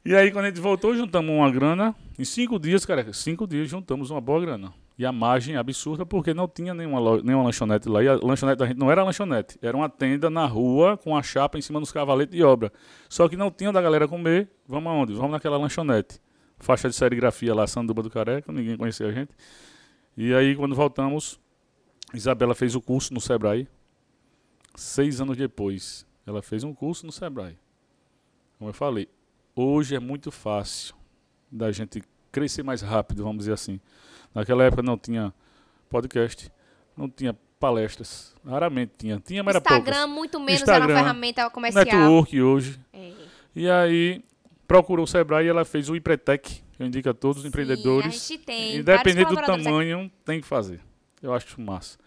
E 0.05 0.15
aí, 0.17 0.31
quando 0.31 0.47
a 0.47 0.49
gente 0.49 0.61
voltou, 0.61 0.95
juntamos 0.97 1.31
uma 1.31 1.51
grana. 1.51 1.95
Em 2.19 2.25
cinco 2.25 2.59
dias, 2.59 2.87
cara, 2.87 3.13
cinco 3.13 3.47
dias 3.47 3.69
juntamos 3.69 4.11
uma 4.11 4.21
boa 4.23 4.41
grana. 4.41 4.73
E 4.99 5.07
a 5.07 5.13
margem 5.13 5.57
absurda, 5.57 6.05
porque 6.05 6.35
não 6.35 6.49
tinha 6.49 6.75
nenhuma, 6.75 7.23
nenhuma 7.23 7.45
lanchonete 7.45 7.89
lá. 7.89 8.03
E 8.03 8.09
a 8.09 8.17
lanchonete 8.17 8.59
da 8.59 8.67
gente 8.67 8.79
não 8.79 8.91
era 8.91 9.05
lanchonete, 9.05 9.57
era 9.63 9.77
uma 9.77 9.89
tenda 9.89 10.29
na 10.29 10.45
rua 10.45 10.97
com 10.97 11.17
a 11.17 11.23
chapa 11.23 11.57
em 11.57 11.63
cima 11.63 11.79
dos 11.79 11.93
cavaletes 11.93 12.35
de 12.37 12.43
obra. 12.43 12.73
Só 13.09 13.29
que 13.29 13.37
não 13.37 13.49
tinha 13.49 13.71
da 13.71 13.81
galera 13.81 14.09
comer. 14.09 14.51
Vamos 14.67 14.91
aonde? 14.91 15.15
Vamos 15.15 15.31
naquela 15.31 15.57
lanchonete. 15.57 16.21
Faixa 16.59 16.89
de 16.89 16.97
serigrafia 16.97 17.55
lá, 17.55 17.65
Sanduba 17.69 18.03
do 18.03 18.11
Careca, 18.11 18.51
ninguém 18.51 18.77
conhecia 18.77 19.07
a 19.07 19.13
gente. 19.13 19.31
E 20.17 20.35
aí, 20.35 20.57
quando 20.57 20.75
voltamos, 20.75 21.39
Isabela 22.13 22.55
fez 22.55 22.75
o 22.75 22.81
curso 22.81 23.15
no 23.15 23.21
Sebrae. 23.21 23.69
Seis 24.75 25.21
anos 25.21 25.37
depois, 25.37 26.05
ela 26.27 26.43
fez 26.43 26.65
um 26.65 26.75
curso 26.75 27.07
no 27.07 27.13
Sebrae. 27.13 27.57
Como 28.59 28.71
eu 28.71 28.75
falei, 28.75 29.09
hoje 29.55 29.95
é 29.95 30.01
muito 30.01 30.33
fácil 30.33 30.97
da 31.51 31.71
gente 31.71 32.03
crescer 32.33 32.65
mais 32.65 32.83
rápido, 32.83 33.23
vamos 33.23 33.39
dizer 33.39 33.53
assim. 33.53 33.81
Naquela 34.35 34.65
época 34.65 34.83
não 34.83 34.97
tinha 34.99 35.33
podcast, 35.89 36.51
não 36.97 37.09
tinha 37.09 37.37
palestras, 37.59 38.35
raramente 38.47 38.93
tinha. 38.99 39.21
Tinha, 39.25 39.43
mas 39.43 39.57
era 39.57 39.63
Instagram, 39.63 39.97
poucas. 39.97 40.15
muito 40.15 40.41
menos, 40.41 40.63
era 40.63 40.73
uma 40.73 40.79
Instagram, 40.79 40.97
ferramenta 40.97 41.51
comercial. 41.51 41.85
Network 41.85 42.43
hoje. 42.43 42.81
É. 42.93 43.13
E 43.55 43.69
aí 43.69 44.25
procurou 44.67 45.05
o 45.05 45.07
Sebrae 45.09 45.47
e 45.47 45.49
ela 45.49 45.65
fez 45.65 45.89
o 45.89 45.97
Empretec, 45.97 46.63
que 46.73 46.83
eu 46.83 46.87
indico 46.87 47.09
a 47.09 47.15
todos 47.15 47.39
os 47.39 47.43
Sim, 47.43 47.49
empreendedores. 47.49 48.07
a 48.07 48.11
gente 48.11 48.39
tem 48.45 48.77
Independente 48.77 49.29
do 49.29 49.35
colaboradores 49.35 49.67
aqui. 49.67 49.73
tamanho, 49.73 50.13
tem 50.25 50.41
que 50.41 50.47
fazer. 50.47 50.81
Eu 51.23 51.35
acho 51.35 51.61
massa. 51.61 51.99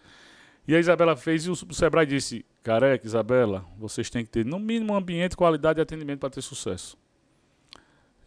E 0.68 0.76
a 0.76 0.80
Isabela 0.80 1.18
fez 1.18 1.46
e 1.46 1.50
o, 1.50 1.56
Sebrae 1.56 2.06
disse: 2.06 2.46
Careca, 2.64 3.06
Isabela, 3.06 3.66
vocês 3.78 4.10
têm 4.10 4.24
que 4.24 4.32
ter 4.32 4.46
no 4.46 4.60
mínimo 4.60 4.96
ambiente, 4.96 5.36
qualidade 5.36 5.80
e 5.80 5.82
atendimento 5.82 6.20
para 6.20 6.30
ter 6.30 6.42
sucesso. 6.42 6.98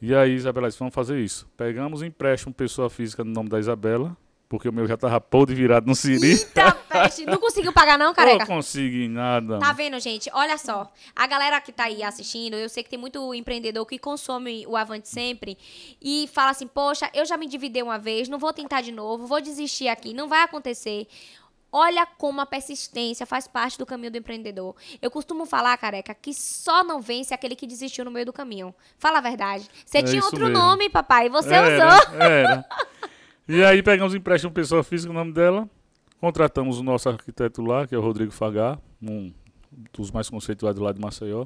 E 0.01 0.15
aí, 0.15 0.33
Isabela 0.35 0.69
disse: 0.69 0.79
Vamos 0.79 0.95
fazer 0.95 1.19
isso. 1.21 1.47
Pegamos 1.57 2.03
empréstimo 2.03 2.53
pessoa 2.53 2.91
física 2.91 3.25
no 3.25 3.31
nome 3.33 3.49
da 3.49 3.59
Isabela, 3.59 4.17
porque 4.49 4.69
o 4.69 4.73
meu 4.73 4.87
já 4.87 4.97
tava 4.97 5.21
podre 5.21 5.55
virado 5.55 5.87
no 5.87 5.95
Siri. 5.95 6.33
Eita, 6.33 6.73
peste. 6.73 7.25
Não 7.25 7.39
conseguiu 7.39 7.73
pagar 7.73 7.99
não, 7.99 8.07
Não 8.09 8.15
careca? 8.15 8.47
consegui 8.47 9.09
nada. 9.09 9.59
Tá 9.59 9.73
vendo, 9.73 9.99
gente? 9.99 10.29
Olha 10.35 10.59
só. 10.59 10.93
A 11.17 11.27
galera 11.27 11.61
que 11.61 11.73
tá 11.73 11.85
aí 11.85 12.03
assistindo, 12.03 12.55
eu 12.55 12.69
sei 12.69 12.83
que 12.83 12.91
tem 12.91 12.99
muito 12.99 13.33
empreendedor 13.35 13.87
que 13.87 13.99
consome 13.99 14.67
o 14.67 14.77
Avante 14.77 15.09
sempre 15.09 15.57
e 16.03 16.29
fala 16.33 16.51
assim: 16.51 16.67
Poxa, 16.67 17.09
eu 17.15 17.25
já 17.25 17.37
me 17.37 17.47
endividei 17.47 17.83
uma 17.83 17.99
vez, 17.99 18.29
não 18.29 18.39
vou 18.39 18.53
tentar 18.53 18.83
de 18.83 18.93
novo, 18.93 19.27
vou 19.27 19.41
desistir 19.41 19.89
aqui, 19.89 20.13
não 20.13 20.29
vai 20.29 20.43
acontecer. 20.43 21.07
Olha 21.77 22.07
como 22.07 22.41
a 22.41 22.47
persistência 22.47 23.27
faz 23.27 23.49
parte 23.49 23.77
do 23.77 23.85
caminho 23.85 24.13
do 24.13 24.17
empreendedor. 24.17 24.77
Eu 25.03 25.11
costumo 25.11 25.45
falar, 25.45 25.77
careca, 25.77 26.15
que 26.15 26.33
só 26.33 26.85
não 26.85 27.01
vence 27.01 27.35
aquele 27.35 27.57
que 27.57 27.67
desistiu 27.67 28.05
no 28.05 28.13
meio 28.13 28.27
do 28.27 28.33
caminho. 28.33 28.73
Fala 28.97 29.19
a 29.19 29.21
verdade. 29.21 29.69
Você 29.85 29.99
É 29.99 30.03
tinha 30.05 30.23
outro 30.23 30.39
mesmo. 30.47 30.53
nome, 30.57 30.89
papai, 30.89 31.27
e 31.27 31.29
você 31.29 31.53
era, 31.53 31.89
usou. 31.89 32.15
Era. 32.21 32.65
E 33.49 33.65
aí 33.65 33.83
pegamos 33.83 34.15
empréstimo 34.15 34.53
pessoa 34.53 34.85
física, 34.85 35.11
o 35.11 35.15
nome 35.15 35.33
dela. 35.33 35.69
Contratamos 36.21 36.79
o 36.79 36.85
nosso 36.85 37.09
arquiteto 37.09 37.61
lá, 37.61 37.89
que 37.89 37.95
é 37.97 37.99
o 37.99 38.01
Rodrigo 38.01 38.31
Fagar, 38.31 38.79
um 39.03 39.35
dos 39.93 40.13
mais 40.13 40.31
conceituados 40.31 40.81
lá 40.81 40.93
de 40.93 41.01
Maceió. 41.01 41.45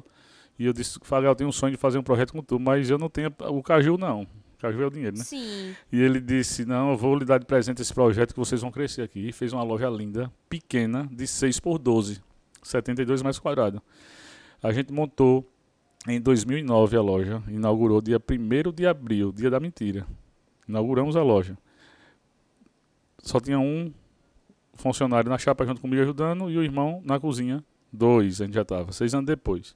E 0.59 0.65
eu 0.67 0.73
disse, 0.73 0.99
Fagar, 1.01 1.29
eu 1.29 1.35
tenho 1.35 1.49
um 1.49 1.51
sonho 1.51 1.71
de 1.71 1.77
fazer 1.77 1.97
um 1.97 2.03
projeto 2.03 2.33
com 2.33 2.43
tu, 2.43 2.59
mas 2.59 2.87
eu 2.87 2.99
não 2.99 3.09
tenho 3.09 3.33
o 3.49 3.63
Caju 3.63 3.97
não. 3.97 4.27
Caju 4.59 4.81
é 4.81 4.85
o 4.85 4.89
dinheiro, 4.89 5.17
né? 5.17 5.23
Sim. 5.23 5.73
E 5.91 6.01
ele 6.01 6.19
disse, 6.19 6.65
não, 6.65 6.91
eu 6.91 6.97
vou 6.97 7.15
lhe 7.15 7.23
dar 7.23 7.37
de 7.37 7.45
presente 7.45 7.81
esse 7.81 7.93
projeto 7.93 8.33
que 8.33 8.39
vocês 8.39 8.61
vão 8.61 8.69
crescer 8.69 9.01
aqui. 9.01 9.29
E 9.29 9.31
fez 9.31 9.53
uma 9.53 9.63
loja 9.63 9.89
linda, 9.89 10.31
pequena, 10.49 11.07
de 11.11 11.25
6 11.25 11.59
por 11.61 11.79
12, 11.79 12.21
72 12.61 13.21
metros 13.21 13.39
quadrados. 13.39 13.79
A 14.61 14.73
gente 14.73 14.91
montou 14.91 15.49
em 16.07 16.19
2009 16.19 16.97
a 16.97 17.01
loja, 17.01 17.43
inaugurou 17.47 18.01
dia 18.01 18.19
1 18.19 18.71
de 18.73 18.85
abril, 18.85 19.31
dia 19.31 19.49
da 19.49 19.59
mentira. 19.61 20.05
Inauguramos 20.67 21.15
a 21.15 21.23
loja. 21.23 21.57
Só 23.23 23.39
tinha 23.39 23.59
um 23.59 23.93
funcionário 24.73 25.29
na 25.29 25.37
chapa 25.37 25.65
junto 25.65 25.79
comigo 25.79 26.01
ajudando 26.01 26.49
e 26.49 26.57
o 26.57 26.63
irmão 26.63 27.01
na 27.05 27.19
cozinha, 27.19 27.63
dois, 27.91 28.41
a 28.41 28.45
gente 28.45 28.55
já 28.55 28.61
estava, 28.61 28.91
seis 28.91 29.13
anos 29.13 29.25
depois. 29.25 29.75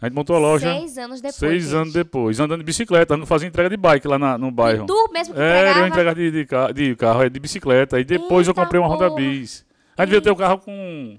A 0.00 0.06
gente 0.06 0.14
montou 0.14 0.36
a 0.36 0.38
loja 0.38 0.70
Seis 0.70 0.98
anos 0.98 1.20
depois. 1.20 1.36
seis 1.36 1.64
gente. 1.64 1.74
anos 1.76 1.92
depois, 1.94 2.40
andando 2.40 2.58
de 2.60 2.64
bicicleta, 2.64 3.14
andando 3.14 3.26
fazendo 3.26 3.48
entrega 3.48 3.70
de 3.70 3.76
bike 3.76 4.06
lá 4.06 4.18
na- 4.18 4.36
no 4.36 4.50
bairro. 4.50 4.84
E 4.84 4.86
tu 4.86 5.08
mesmo 5.12 5.32
que 5.34 5.40
Era 5.40 5.58
entregava? 5.70 5.80
eu 5.80 5.86
entregar 5.86 6.14
de, 6.14 6.30
de, 6.30 6.44
ca- 6.46 6.72
de 6.72 6.96
carro, 6.96 7.22
é 7.22 7.28
de 7.30 7.40
bicicleta. 7.40 7.98
E 7.98 8.04
depois 8.04 8.46
eu 8.46 8.50
Eita 8.52 8.62
comprei 8.62 8.80
uma 8.80 8.88
Honda 8.88 9.08
porra. 9.08 9.20
Bis. 9.20 9.64
A 9.96 10.02
gente 10.02 10.10
veio 10.10 10.22
ter 10.22 10.30
o 10.30 10.36
carro 10.36 10.58
com 10.58 11.18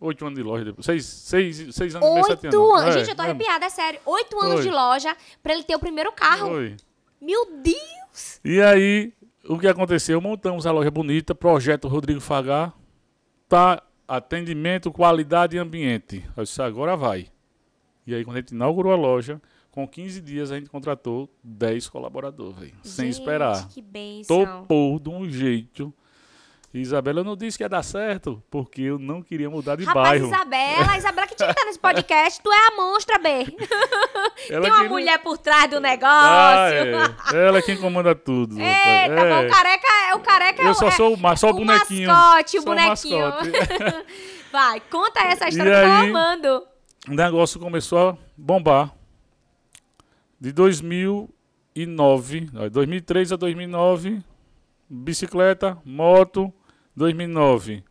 Oito 0.00 0.26
anos 0.26 0.36
de 0.36 0.42
loja 0.42 0.64
depois. 0.64 0.84
Seis, 0.84 1.06
seis, 1.06 1.68
seis 1.74 1.94
anos 1.94 2.08
e 2.08 2.12
meio, 2.12 2.24
sete 2.26 2.46
Oito 2.46 2.56
anos. 2.60 2.82
anos. 2.82 2.96
É, 2.96 2.98
Gente, 2.98 3.10
eu 3.10 3.14
tô 3.16 3.22
é. 3.22 3.26
arrepiada, 3.26 3.64
é 3.66 3.68
sério. 3.70 4.00
Oito 4.04 4.40
anos 4.40 4.54
Foi. 4.54 4.62
de 4.64 4.70
loja 4.70 5.16
pra 5.42 5.52
ele 5.54 5.62
ter 5.62 5.76
o 5.76 5.78
primeiro 5.78 6.10
carro. 6.12 6.48
Foi. 6.48 6.76
Meu 7.20 7.46
Deus! 7.62 8.40
E 8.44 8.60
aí, 8.60 9.12
o 9.48 9.56
que 9.56 9.68
aconteceu? 9.68 10.20
Montamos 10.20 10.66
a 10.66 10.72
loja 10.72 10.90
bonita, 10.90 11.36
projeto 11.36 11.86
Rodrigo 11.86 12.20
Fagar, 12.20 12.74
tá 13.48 13.80
atendimento, 14.08 14.90
qualidade 14.90 15.54
e 15.56 15.58
ambiente. 15.60 16.24
Eu 16.36 16.42
disse, 16.42 16.60
agora 16.60 16.96
vai. 16.96 17.28
E 18.06 18.14
aí, 18.14 18.24
quando 18.24 18.36
a 18.36 18.40
gente 18.40 18.50
inaugurou 18.50 18.92
a 18.92 18.96
loja, 18.96 19.40
com 19.70 19.86
15 19.86 20.20
dias 20.20 20.50
a 20.50 20.56
gente 20.58 20.68
contratou 20.68 21.30
10 21.42 21.88
colaboradores, 21.88 22.56
velho, 22.58 22.74
sem 22.82 23.08
esperar. 23.08 23.68
Que. 23.68 23.82
Topou 24.26 24.98
de 24.98 25.08
um 25.08 25.28
jeito. 25.28 25.92
Isabela, 26.74 27.20
eu 27.20 27.24
não 27.24 27.36
disse 27.36 27.58
que 27.58 27.64
ia 27.64 27.68
dar 27.68 27.82
certo, 27.82 28.42
porque 28.50 28.80
eu 28.80 28.98
não 28.98 29.20
queria 29.20 29.50
mudar 29.50 29.76
de 29.76 29.84
Rapaz, 29.84 30.08
bairro. 30.08 30.26
Isabela, 30.34 30.96
Isabela 30.96 31.26
que 31.26 31.34
tinha 31.34 31.48
que 31.48 31.52
estar 31.52 31.66
nesse 31.66 31.78
podcast, 31.78 32.40
tu 32.42 32.50
é 32.50 32.68
a 32.68 32.76
monstra, 32.76 33.18
B. 33.18 33.44
Tem 34.48 34.58
uma 34.58 34.70
queria- 34.70 34.88
mulher 34.88 35.18
por 35.18 35.36
trás 35.36 35.68
do 35.68 35.78
negócio. 35.80 36.08
Ah, 36.10 36.70
é. 36.70 37.46
Ela 37.46 37.58
é 37.58 37.62
quem 37.62 37.76
comanda 37.76 38.14
tudo. 38.14 38.58
Eita, 38.58 39.14
bom, 39.16 39.20
É. 39.22 39.46
o 39.46 39.50
careca 39.50 39.86
é 40.08 40.14
o 40.14 40.20
careca 40.20 40.62
é 40.62 40.66
Eu 40.66 40.70
o- 40.70 40.74
só 40.74 40.88
é 40.88 40.90
sou 40.92 41.14
o, 41.14 41.36
só 41.36 41.48
o 41.48 41.50
o 41.50 41.54
bonequinho. 41.56 42.08
mascote, 42.10 42.56
o 42.58 42.62
Só 42.62 42.66
bonequinho. 42.66 43.18
mascote. 43.28 43.50
Vai, 44.50 44.80
conta 44.90 45.20
essa 45.20 45.48
história 45.48 45.70
E 45.70 45.74
que 45.74 45.90
aí? 46.04 46.08
amando. 46.10 46.66
O 47.08 47.14
negócio 47.14 47.58
começou 47.60 48.10
a 48.10 48.16
bombar. 48.36 48.94
De 50.40 50.52
2009, 50.52 52.50
ó, 52.56 52.68
2003 52.68 53.32
a 53.32 53.36
2009, 53.36 54.22
bicicleta, 54.88 55.78
moto, 55.84 56.52
2009 56.96 57.84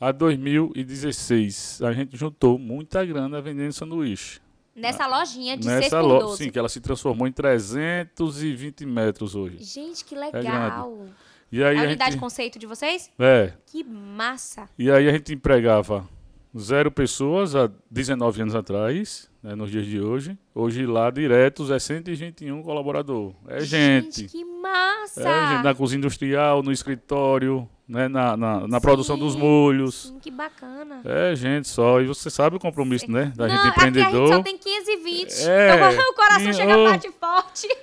a 0.00 0.12
2016. 0.12 1.82
A 1.82 1.92
gente 1.92 2.16
juntou 2.16 2.58
muita 2.58 3.04
grana 3.04 3.40
vendendo 3.40 3.72
sanduíche. 3.72 4.40
Nessa 4.74 5.06
lojinha 5.06 5.56
de 5.56 5.64
6 5.64 5.80
Nessa 5.80 6.00
por 6.00 6.06
loja, 6.06 6.26
12. 6.26 6.44
sim, 6.44 6.50
que 6.50 6.58
ela 6.58 6.68
se 6.68 6.80
transformou 6.80 7.26
em 7.26 7.32
320 7.32 8.86
metros 8.86 9.34
hoje. 9.34 9.58
Gente, 9.62 10.04
que 10.04 10.14
legal. 10.14 11.06
E 11.52 11.62
aí 11.64 11.76
É 11.76 11.80
a 11.80 11.82
unidade 11.82 12.12
gente, 12.12 12.20
conceito 12.20 12.58
de 12.58 12.66
vocês? 12.66 13.10
é, 13.18 13.52
Que 13.66 13.82
massa. 13.82 14.68
E 14.78 14.90
aí 14.90 15.08
a 15.08 15.12
gente 15.12 15.34
empregava 15.34 16.08
zero 16.56 16.90
pessoas 16.90 17.54
há 17.54 17.70
19 17.90 18.42
anos 18.42 18.54
atrás, 18.54 19.30
né, 19.42 19.54
nos 19.54 19.70
dias 19.70 19.86
de 19.86 20.00
hoje. 20.00 20.36
Hoje 20.54 20.84
lá 20.86 21.10
diretos 21.10 21.70
é 21.70 21.78
121 21.78 22.62
colaborador. 22.62 23.32
É 23.46 23.60
gente. 23.60 24.24
que 24.24 24.44
massa. 24.44 25.28
É 25.28 25.48
gente 25.54 25.64
na 25.64 25.74
cozinha 25.74 25.98
industrial, 25.98 26.62
no 26.62 26.72
escritório, 26.72 27.68
né, 27.88 28.08
na, 28.08 28.36
na, 28.36 28.66
na 28.66 28.80
produção 28.80 29.18
dos 29.18 29.34
Sim, 29.34 29.38
molhos. 29.40 30.08
Sim, 30.08 30.18
que 30.20 30.30
bacana. 30.30 31.00
É 31.04 31.34
gente 31.34 31.68
só. 31.68 32.00
E 32.00 32.06
você 32.06 32.28
sabe 32.30 32.56
o 32.56 32.60
compromisso, 32.60 33.10
né? 33.10 33.32
Da 33.36 33.46
Não, 33.46 33.56
gente 33.56 33.68
aqui 33.68 33.80
a 33.80 33.84
gente 33.84 33.98
empreendedor. 33.98 34.28
só 34.28 34.42
tem 34.42 34.58
15 34.58 34.90
e 34.90 34.96
20. 34.96 35.48
É, 35.48 35.92
Então 35.92 36.10
o 36.10 36.14
coração 36.14 36.50
e- 36.50 36.54
chega 36.54 36.76
oh. 36.78 36.84
bate 36.84 37.10
forte. 37.12 37.68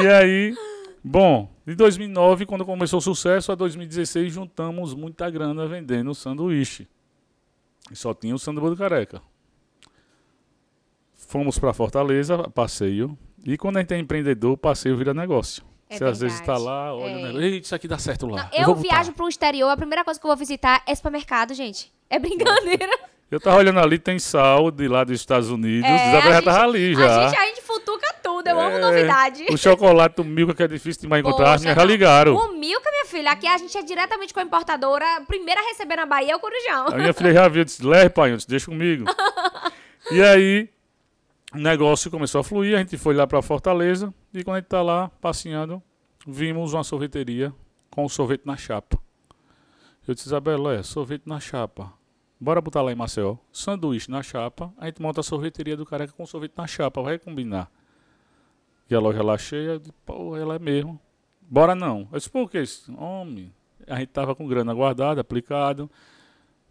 E 0.00 0.06
aí, 0.06 0.54
bom, 1.02 1.50
de 1.66 1.74
2009, 1.74 2.46
quando 2.46 2.64
começou 2.64 3.00
o 3.00 3.02
sucesso, 3.02 3.50
a 3.50 3.56
2016 3.56 4.32
juntamos 4.32 4.94
muita 4.94 5.28
grana 5.28 5.66
vendendo 5.66 6.14
sanduíche. 6.14 6.86
E 7.90 7.96
só 7.96 8.14
tinha 8.14 8.34
o 8.34 8.38
do 8.70 8.76
careca. 8.76 9.20
Fomos 11.28 11.58
para 11.58 11.72
Fortaleza, 11.72 12.38
passeio. 12.50 13.16
E 13.44 13.56
quando 13.56 13.76
a 13.76 13.80
gente 13.80 13.94
é 13.94 13.98
empreendedor, 13.98 14.56
passeio 14.56 14.96
vira 14.96 15.14
negócio. 15.14 15.62
É 15.88 15.96
Você 15.98 16.04
às 16.04 16.20
vezes 16.20 16.40
está 16.40 16.54
verdade. 16.54 16.64
lá, 16.66 16.94
olha 16.94 17.10
É. 17.10 17.14
o 17.14 17.16
negócio. 17.22 17.40
Eita, 17.42 17.64
isso 17.66 17.74
aqui 17.74 17.88
dá 17.88 17.98
certo 17.98 18.26
lá. 18.26 18.44
Não, 18.44 18.58
eu 18.60 18.66
botar." 18.74 18.80
viajo 18.80 19.12
pro 19.12 19.28
exterior, 19.28 19.68
a 19.68 19.76
primeira 19.76 20.04
coisa 20.04 20.18
que 20.20 20.26
eu 20.26 20.28
vou 20.28 20.36
visitar 20.36 20.82
é 20.86 20.94
supermercado, 20.94 21.52
gente. 21.54 21.92
É 22.08 22.18
brincadeira. 22.18 22.98
Eu 23.30 23.38
tava 23.40 23.58
olhando 23.58 23.78
ali, 23.78 23.96
tem 23.98 24.18
sal 24.18 24.70
de 24.72 24.88
lá 24.88 25.04
dos 25.04 25.14
Estados 25.20 25.50
Unidos. 25.50 25.88
É, 25.88 26.12
já 26.12 26.20
gente- 26.32 26.44
tava 26.44 26.62
ali 26.64 26.94
já. 26.94 27.26
A 27.26 27.28
gente, 27.28 27.38
a 27.38 27.46
gente 27.46 27.62
eu 28.48 28.60
amo 28.60 28.76
É, 28.76 28.80
novidade. 28.80 29.46
O 29.50 29.56
chocolate 29.56 30.16
do 30.16 30.24
Milka, 30.24 30.54
que 30.54 30.62
é 30.62 30.68
difícil 30.68 31.02
demais 31.02 31.20
encontrar, 31.20 31.58
Poxa, 31.58 31.74
já 31.74 31.84
ligaram. 31.84 32.34
O 32.34 32.58
Milka, 32.58 32.90
minha 32.90 33.06
filha, 33.06 33.32
aqui 33.32 33.46
a 33.46 33.58
gente 33.58 33.76
é 33.76 33.82
diretamente 33.82 34.32
com 34.32 34.40
a 34.40 34.42
importadora. 34.42 35.04
A 35.16 35.20
primeira 35.22 35.60
a 35.60 35.64
receber 35.64 35.96
na 35.96 36.06
Bahia 36.06 36.32
é 36.32 36.36
o 36.36 36.40
Corujão. 36.40 36.88
A 36.88 36.96
minha 36.96 37.12
filha 37.12 37.32
já 37.32 37.48
viu, 37.48 37.64
disse, 37.64 37.84
leve, 37.84 38.10
pai, 38.10 38.34
disse, 38.34 38.48
deixa 38.48 38.66
comigo. 38.66 39.04
e 40.10 40.22
aí, 40.22 40.68
o 41.52 41.58
negócio 41.58 42.10
começou 42.10 42.40
a 42.40 42.44
fluir, 42.44 42.76
a 42.76 42.78
gente 42.78 42.96
foi 42.96 43.14
lá 43.14 43.26
pra 43.26 43.42
Fortaleza, 43.42 44.14
e 44.32 44.44
quando 44.44 44.56
a 44.56 44.60
gente 44.60 44.68
tá 44.68 44.82
lá, 44.82 45.10
passeando, 45.20 45.82
vimos 46.26 46.72
uma 46.72 46.84
sorveteria 46.84 47.52
com 47.90 48.08
sorvete 48.08 48.42
na 48.46 48.56
chapa. 48.56 48.98
Eu 50.06 50.14
disse, 50.14 50.28
Isabela, 50.28 50.74
é, 50.74 50.82
sorvete 50.82 51.22
na 51.26 51.40
chapa. 51.40 51.92
Bora 52.40 52.60
botar 52.60 52.80
lá 52.80 52.90
em 52.90 52.94
Maceió. 52.94 53.36
Sanduíche 53.52 54.10
na 54.10 54.22
chapa, 54.22 54.72
a 54.78 54.86
gente 54.86 55.02
monta 55.02 55.20
a 55.20 55.22
sorveteria 55.22 55.76
do 55.76 55.84
careca 55.84 56.12
com 56.12 56.24
sorvete 56.24 56.54
na 56.56 56.66
chapa, 56.66 57.02
vai 57.02 57.18
combinar. 57.18 57.70
E 58.90 58.94
a 58.94 58.98
loja 59.00 59.22
lá 59.22 59.38
cheia, 59.38 59.70
eu 59.72 59.78
disse, 59.78 59.92
pô, 60.04 60.36
ela 60.36 60.56
é 60.56 60.58
mesmo. 60.58 60.98
Bora 61.42 61.74
não. 61.74 62.08
Eu 62.12 62.18
disse, 62.18 62.28
por 62.30 62.50
que? 62.50 62.62
Homem, 62.98 63.52
a 63.86 63.98
gente 64.00 64.08
tava 64.08 64.34
com 64.34 64.46
grana 64.48 64.74
guardada, 64.74 65.20
aplicado, 65.20 65.88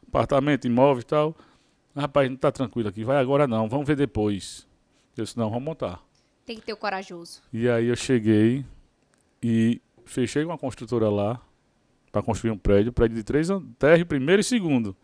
apartamento, 0.07 0.67
imóvel 0.67 1.01
e 1.01 1.05
tal. 1.05 1.35
Rapaz, 1.95 2.29
não 2.29 2.37
tá 2.37 2.51
tranquilo 2.51 2.89
aqui, 2.89 3.03
vai 3.03 3.17
agora 3.17 3.47
não, 3.47 3.67
vamos 3.67 3.87
ver 3.87 3.95
depois. 3.95 4.67
Eu 5.17 5.23
disse, 5.23 5.37
não, 5.37 5.49
vamos 5.49 5.63
montar. 5.65 6.01
Tem 6.45 6.55
que 6.57 6.61
ter 6.65 6.73
o 6.73 6.77
corajoso. 6.77 7.41
E 7.53 7.67
aí 7.69 7.87
eu 7.87 7.95
cheguei 7.95 8.65
e 9.41 9.81
fechei 10.05 10.43
com 10.45 10.51
a 10.51 10.57
construtora 10.57 11.09
lá 11.09 11.41
para 12.11 12.21
construir 12.23 12.51
um 12.51 12.57
prédio, 12.57 12.91
prédio 12.91 13.15
de 13.17 13.23
três 13.23 13.49
an- 13.49 13.63
térreo, 13.77 14.05
primeiro 14.05 14.39
e 14.41 14.43
segundo. 14.43 14.95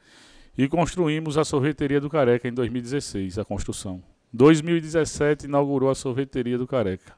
E 0.57 0.67
construímos 0.67 1.38
a 1.38 1.43
sorveteria 1.43 2.00
do 2.01 2.10
Careca 2.10 2.48
em 2.48 2.53
2016, 2.53 3.38
a 3.38 3.45
construção. 3.45 4.01
2017 4.34 5.46
inaugurou 5.46 5.89
a 5.89 5.96
sorveteria 5.96 6.58
do 6.58 6.67
Careca. 6.67 7.13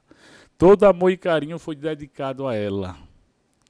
Todo 0.58 0.84
amor 0.86 1.12
e 1.12 1.18
carinho 1.18 1.60
foi 1.60 1.76
dedicado 1.76 2.48
a 2.48 2.56
ela. 2.56 2.98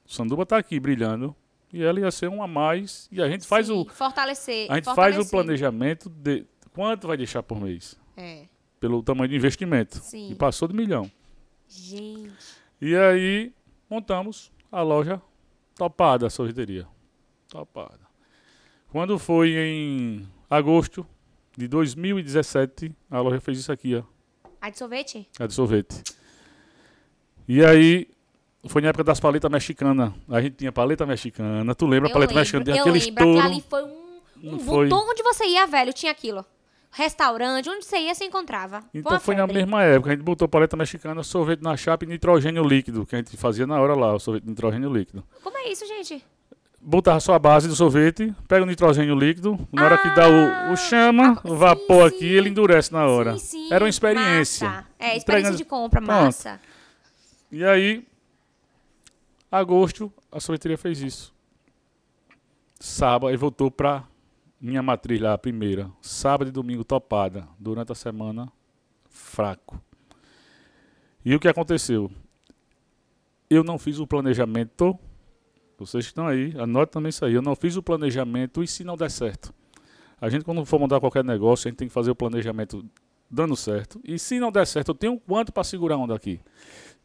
O 0.06 0.12
Sanduba 0.12 0.46
tá 0.46 0.58
aqui 0.58 0.80
brilhando 0.80 1.36
e 1.72 1.84
ela 1.84 2.00
ia 2.00 2.12
ser 2.12 2.30
um 2.30 2.42
a 2.42 2.48
mais 2.48 3.10
e 3.12 3.22
a 3.22 3.30
gente 3.30 3.46
faz 3.46 3.68
Sim, 3.68 3.74
o 3.74 3.86
Fortalecer. 3.86 4.72
a 4.72 4.76
gente 4.76 4.86
faz 4.96 5.18
o 5.18 5.30
planejamento 5.30 6.10
de 6.10 6.46
quanto 6.74 7.08
vai 7.08 7.18
deixar 7.18 7.44
por 7.44 7.60
mês 7.60 7.98
É. 8.16 8.46
pelo 8.80 9.04
tamanho 9.04 9.30
do 9.30 9.36
investimento. 9.36 9.98
Sim. 9.98 10.32
E 10.32 10.36
passou 10.36 10.68
de 10.68 10.74
milhão. 10.74 11.12
Gente. 11.68 12.32
E 12.82 12.96
aí 12.96 13.52
montamos 13.90 14.50
a 14.72 14.82
loja 14.82 15.22
topada, 15.76 16.28
a 16.28 16.30
sorveteria. 16.30 16.88
Topada. 17.50 18.00
Quando 18.90 19.20
foi 19.20 19.50
em 19.58 20.28
agosto 20.50 21.06
de 21.58 21.68
2017, 21.68 22.92
a 23.10 23.20
loja 23.20 23.42
fez 23.42 23.58
isso 23.58 23.72
aqui, 23.72 23.96
ó, 23.96 24.04
A 24.62 24.70
de 24.70 24.78
sorvete? 24.78 25.28
a 25.40 25.48
de 25.48 25.54
sorvete. 25.54 26.04
E 27.48 27.66
aí 27.66 28.08
foi 28.68 28.82
na 28.82 28.90
época 28.90 29.04
das 29.04 29.20
paletas 29.20 29.50
mexicanas. 29.50 30.12
A 30.30 30.42
gente 30.42 30.58
tinha 30.58 30.72
paleta 30.72 31.06
mexicana. 31.06 31.74
Tu 31.74 31.86
lembra 31.88 32.10
a 32.10 32.12
Eu 32.12 32.14
paleta 32.14 32.34
lembro, 32.34 32.40
mexicana? 32.42 32.78
Eu 32.78 32.82
aquele 32.82 33.00
lembro. 33.00 33.24
Estouro. 33.26 33.40
ali 33.40 33.64
foi 33.68 33.84
um... 33.84 34.22
um 34.44 34.60
foi? 34.60 34.90
botão 34.90 35.10
onde 35.10 35.24
você 35.24 35.46
ia, 35.46 35.66
velho, 35.66 35.94
tinha 35.94 36.12
aquilo. 36.12 36.46
Restaurante, 36.92 37.70
onde 37.70 37.86
você 37.86 37.98
ia, 37.98 38.14
você 38.14 38.26
encontrava. 38.26 38.84
Então 38.94 39.12
uma 39.14 39.20
foi 39.20 39.36
na 39.36 39.48
mesma 39.48 39.84
época. 39.84 40.12
A 40.12 40.14
gente 40.14 40.24
botou 40.24 40.48
paleta 40.48 40.76
mexicana, 40.76 41.24
sorvete 41.24 41.62
na 41.62 41.76
chapa 41.78 42.06
e 42.06 42.08
nitrogênio 42.08 42.64
líquido, 42.64 43.06
que 43.06 43.16
a 43.16 43.20
gente 43.20 43.36
fazia 43.38 43.66
na 43.66 43.80
hora 43.80 43.96
lá, 43.96 44.14
o 44.14 44.20
sorvete 44.20 44.44
de 44.44 44.50
nitrogênio 44.50 44.92
líquido. 44.92 45.24
Como 45.44 45.58
é 45.58 45.72
isso, 45.72 45.86
gente? 45.88 46.24
Botar 46.90 47.20
só 47.20 47.34
a 47.34 47.40
base 47.40 47.68
do 47.68 47.76
sorvete, 47.76 48.34
pega 48.48 48.64
o 48.64 48.66
nitrogênio 48.66 49.14
líquido, 49.14 49.60
na 49.74 49.84
hora 49.84 49.98
que 49.98 50.10
dá 50.16 50.30
o, 50.30 50.72
o 50.72 50.78
chama, 50.78 51.34
Ah, 51.44 51.50
o 51.52 51.54
vapor 51.56 52.10
sim, 52.10 52.16
aqui, 52.16 52.20
sim. 52.30 52.34
ele 52.34 52.48
endurece 52.50 52.94
na 52.94 53.06
hora. 53.06 53.38
Sim. 53.38 53.68
Era 53.74 53.84
uma 53.84 53.90
experiência. 53.90 54.70
Massa. 54.70 54.88
É, 54.98 55.18
experiência 55.18 55.18
Entregando- 55.50 55.58
de 55.58 55.66
compra, 55.66 56.02
Pronto. 56.02 56.24
massa. 56.24 56.62
E 57.52 57.64
aí, 57.66 58.08
agosto, 59.52 60.12
a 60.32 60.40
sorveteria 60.40 60.78
fez 60.78 61.02
isso. 61.02 61.34
Sábado, 62.80 63.28
aí 63.28 63.36
voltou 63.38 63.70
pra 63.70 64.04
minha 64.62 64.82
matriz 64.82 65.20
lá, 65.20 65.34
a 65.34 65.38
primeira. 65.38 65.90
Sábado 66.02 66.48
e 66.48 66.52
domingo 66.52 66.84
topada. 66.86 67.48
Durante 67.60 67.92
a 67.92 67.96
semana, 67.96 68.52
fraco. 69.10 69.82
E 71.26 71.36
o 71.36 71.40
que 71.40 71.48
aconteceu? 71.48 72.10
Eu 73.50 73.64
não 73.64 73.78
fiz 73.78 74.00
o 74.00 74.08
planejamento. 74.08 74.98
Vocês 75.78 76.06
que 76.06 76.12
estão 76.12 76.28
aí, 76.28 76.54
anote 76.58 76.92
também 76.92 77.10
isso 77.10 77.24
aí. 77.24 77.34
Eu 77.34 77.42
não 77.42 77.56
fiz 77.56 77.76
o 77.76 77.84
planejamento 77.84 78.64
e 78.64 78.68
se 78.68 78.84
não 78.84 78.96
der 78.96 79.12
certo? 79.12 79.54
A 80.20 80.30
gente, 80.30 80.44
quando 80.44 80.66
for 80.66 80.80
montar 80.80 81.00
qualquer 81.00 81.24
negócio, 81.24 81.68
a 81.68 81.70
gente 81.70 81.78
tem 81.78 81.88
que 81.88 81.94
fazer 81.94 82.10
o 82.10 82.16
planejamento 82.16 82.84
dando 83.30 83.56
certo. 83.56 84.02
E 84.04 84.18
se 84.18 84.40
não 84.40 84.52
der 84.52 84.66
certo, 84.66 84.90
eu 84.90 84.96
tenho 84.96 85.20
quanto 85.20 85.52
para 85.52 85.64
segurar 85.64 85.96
a 85.96 85.98
onda 86.00 86.16
aqui? 86.16 86.40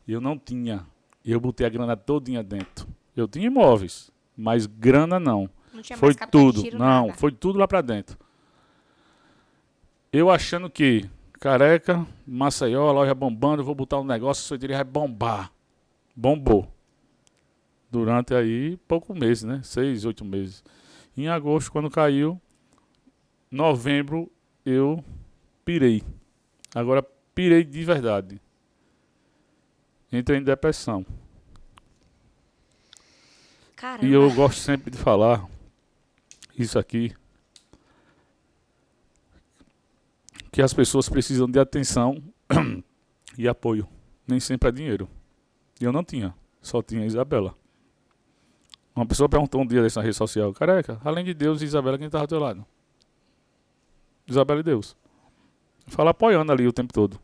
Eu 0.09 0.21
não 0.21 0.39
tinha. 0.39 0.87
Eu 1.25 1.39
botei 1.39 1.67
a 1.67 1.71
grana 1.71 1.97
todinha 1.97 2.43
dentro. 2.43 2.89
Eu 3.15 3.29
tinha 3.29 3.47
imóveis, 3.47 4.11
mas 4.37 4.67
grana 4.67 5.21
não. 5.21 5.49
Não 5.73 5.83
tinha 5.83 5.99
Foi 5.99 6.15
tudo. 6.15 6.63
giro, 6.63 6.79
Não, 6.79 7.07
nada. 7.09 7.19
foi 7.19 7.31
tudo 7.31 7.59
lá 7.59 7.69
pra 7.69 7.83
dentro. 7.83 8.17
Eu 10.11 10.31
achando 10.31 10.71
que 10.71 11.09
Careca, 11.35 12.07
Maceió, 12.27 12.91
loja 12.93 13.15
bombando, 13.15 13.61
eu 13.61 13.67
vou 13.67 13.75
botar 13.75 13.99
um 13.99 14.05
negócio, 14.05 14.43
a 14.43 14.49
sorveteria 14.49 14.77
vai 14.77 14.85
bombar. 14.85 15.53
Bombou. 16.15 16.72
Durante 17.93 18.33
aí 18.33 18.79
poucos 18.89 19.15
meses, 19.15 19.45
né? 19.45 19.61
Seis, 19.63 20.07
oito 20.07 20.25
meses. 20.25 20.65
Em 21.15 21.29
agosto, 21.29 21.71
quando 21.71 21.91
caiu, 21.91 22.41
novembro 23.51 24.33
eu 24.65 25.05
pirei. 25.63 26.03
Agora 26.75 27.07
pirei 27.35 27.63
de 27.63 27.85
verdade. 27.85 28.41
Entrei 30.11 30.39
em 30.39 30.43
depressão. 30.43 31.05
Caramba. 33.77 34.07
E 34.07 34.13
eu 34.15 34.33
gosto 34.33 34.59
sempre 34.59 34.91
de 34.91 34.97
falar 34.97 35.47
isso 36.59 36.79
aqui. 36.79 37.15
Que 40.51 40.63
as 40.63 40.73
pessoas 40.73 41.11
precisam 41.11 41.47
de 41.47 41.59
atenção 41.59 42.23
e 43.37 43.47
apoio. 43.47 43.87
Nem 44.27 44.41
sempre 44.41 44.71
é 44.71 44.73
dinheiro. 44.73 45.11
E 45.79 45.85
eu 45.85 45.93
não 45.93 46.03
tinha. 46.03 46.35
Só 46.63 46.81
tinha 46.81 47.03
a 47.03 47.07
Isabela. 47.07 47.61
Uma 48.95 49.07
pessoa 49.07 49.29
perguntou 49.29 49.61
um 49.61 49.67
dia 49.67 49.83
dessa 49.83 50.03
rede 50.03 50.15
social, 50.15 50.53
careca, 50.53 51.01
além 51.05 51.25
de 51.25 51.33
Deus 51.33 51.63
e 51.63 51.65
Isabela, 51.65 51.97
quem 51.97 52.07
estava 52.07 52.25
ao 52.25 52.29
teu 52.29 52.39
lado? 52.39 52.65
Isabela 54.27 54.61
e 54.61 54.63
Deus. 54.63 54.97
Fala 55.87 56.11
apoiando 56.11 56.53
ali 56.53 56.67
o 56.67 56.73
tempo 56.73 56.93
todo. 56.93 57.19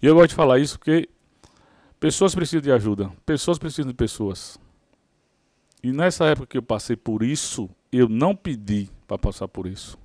E 0.00 0.06
eu 0.06 0.14
gosto 0.14 0.30
de 0.30 0.34
falar 0.34 0.58
isso 0.58 0.78
porque 0.78 1.08
pessoas 1.98 2.34
precisam 2.34 2.60
de 2.60 2.70
ajuda. 2.70 3.10
Pessoas 3.26 3.58
precisam 3.58 3.90
de 3.90 3.94
pessoas. 3.94 4.58
E 5.82 5.92
nessa 5.92 6.24
época 6.26 6.46
que 6.46 6.58
eu 6.58 6.62
passei 6.62 6.96
por 6.96 7.22
isso, 7.22 7.68
eu 7.92 8.08
não 8.08 8.34
pedi 8.34 8.88
para 9.06 9.18
passar 9.18 9.48
por 9.48 9.66
isso. 9.66 9.98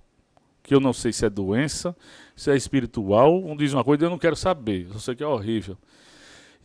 Que 0.61 0.73
eu 0.73 0.79
não 0.79 0.93
sei 0.93 1.13
se 1.13 1.25
é 1.25 1.29
doença, 1.29 1.95
se 2.35 2.49
é 2.49 2.55
espiritual. 2.55 3.43
Um 3.43 3.55
diz 3.55 3.73
uma 3.73 3.83
coisa 3.83 4.05
eu 4.05 4.09
não 4.09 4.17
quero 4.17 4.35
saber. 4.35 4.87
Eu 4.91 4.99
sei 4.99 5.15
que 5.15 5.23
é 5.23 5.27
horrível. 5.27 5.77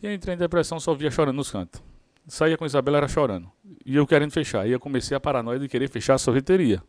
E 0.01 0.11
entrei 0.11 0.35
em 0.35 0.37
depressão, 0.37 0.79
só 0.79 0.93
via 0.93 1.11
chorando 1.11 1.35
nos 1.35 1.51
cantos. 1.51 1.81
Saía 2.29 2.55
com 2.55 2.63
a 2.63 2.67
Isabela, 2.67 2.97
era 2.97 3.07
chorando. 3.07 3.51
E 3.85 3.95
eu 3.95 4.05
querendo 4.05 4.31
fechar. 4.31 4.67
E 4.67 4.71
eu 4.71 4.79
comecei 4.79 5.17
a 5.17 5.19
paranoia 5.19 5.59
de 5.59 5.67
querer 5.67 5.89
fechar 5.89 6.13
a 6.13 6.17
sorveteria. 6.17 6.81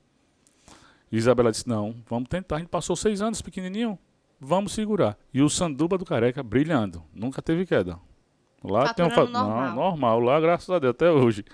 E 1.11 1.17
Isabela 1.17 1.51
disse: 1.51 1.69
Não, 1.69 1.97
vamos 2.09 2.29
tentar. 2.29 2.57
A 2.57 2.59
gente 2.59 2.69
passou 2.69 2.95
seis 2.95 3.23
anos 3.23 3.41
pequenininho, 3.41 3.99
vamos 4.39 4.73
segurar. 4.73 5.17
E 5.33 5.41
o 5.41 5.49
Sanduba 5.49 5.97
do 5.97 6.05
Careca 6.05 6.43
brilhando, 6.43 7.03
nunca 7.13 7.41
teve 7.41 7.65
queda. 7.65 7.99
Lá 8.63 8.93
tem 8.93 9.05
um 9.05 9.11
fa... 9.11 9.25
normal. 9.25 9.69
Não, 9.69 9.75
normal, 9.75 10.21
lá 10.21 10.39
graças 10.39 10.69
a 10.69 10.79
Deus, 10.79 10.91
até 10.91 11.11
hoje. 11.11 11.45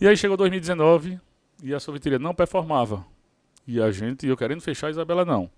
E 0.00 0.08
aí 0.08 0.16
chegou 0.16 0.36
2019 0.36 1.20
e 1.62 1.74
a 1.74 1.80
sorveteria 1.80 2.18
não 2.18 2.34
performava. 2.34 3.04
E 3.66 3.80
a 3.80 3.90
gente, 3.90 4.26
eu 4.26 4.36
querendo 4.36 4.62
fechar, 4.62 4.86
a 4.86 4.90
Isabela 4.90 5.24
não. 5.24 5.50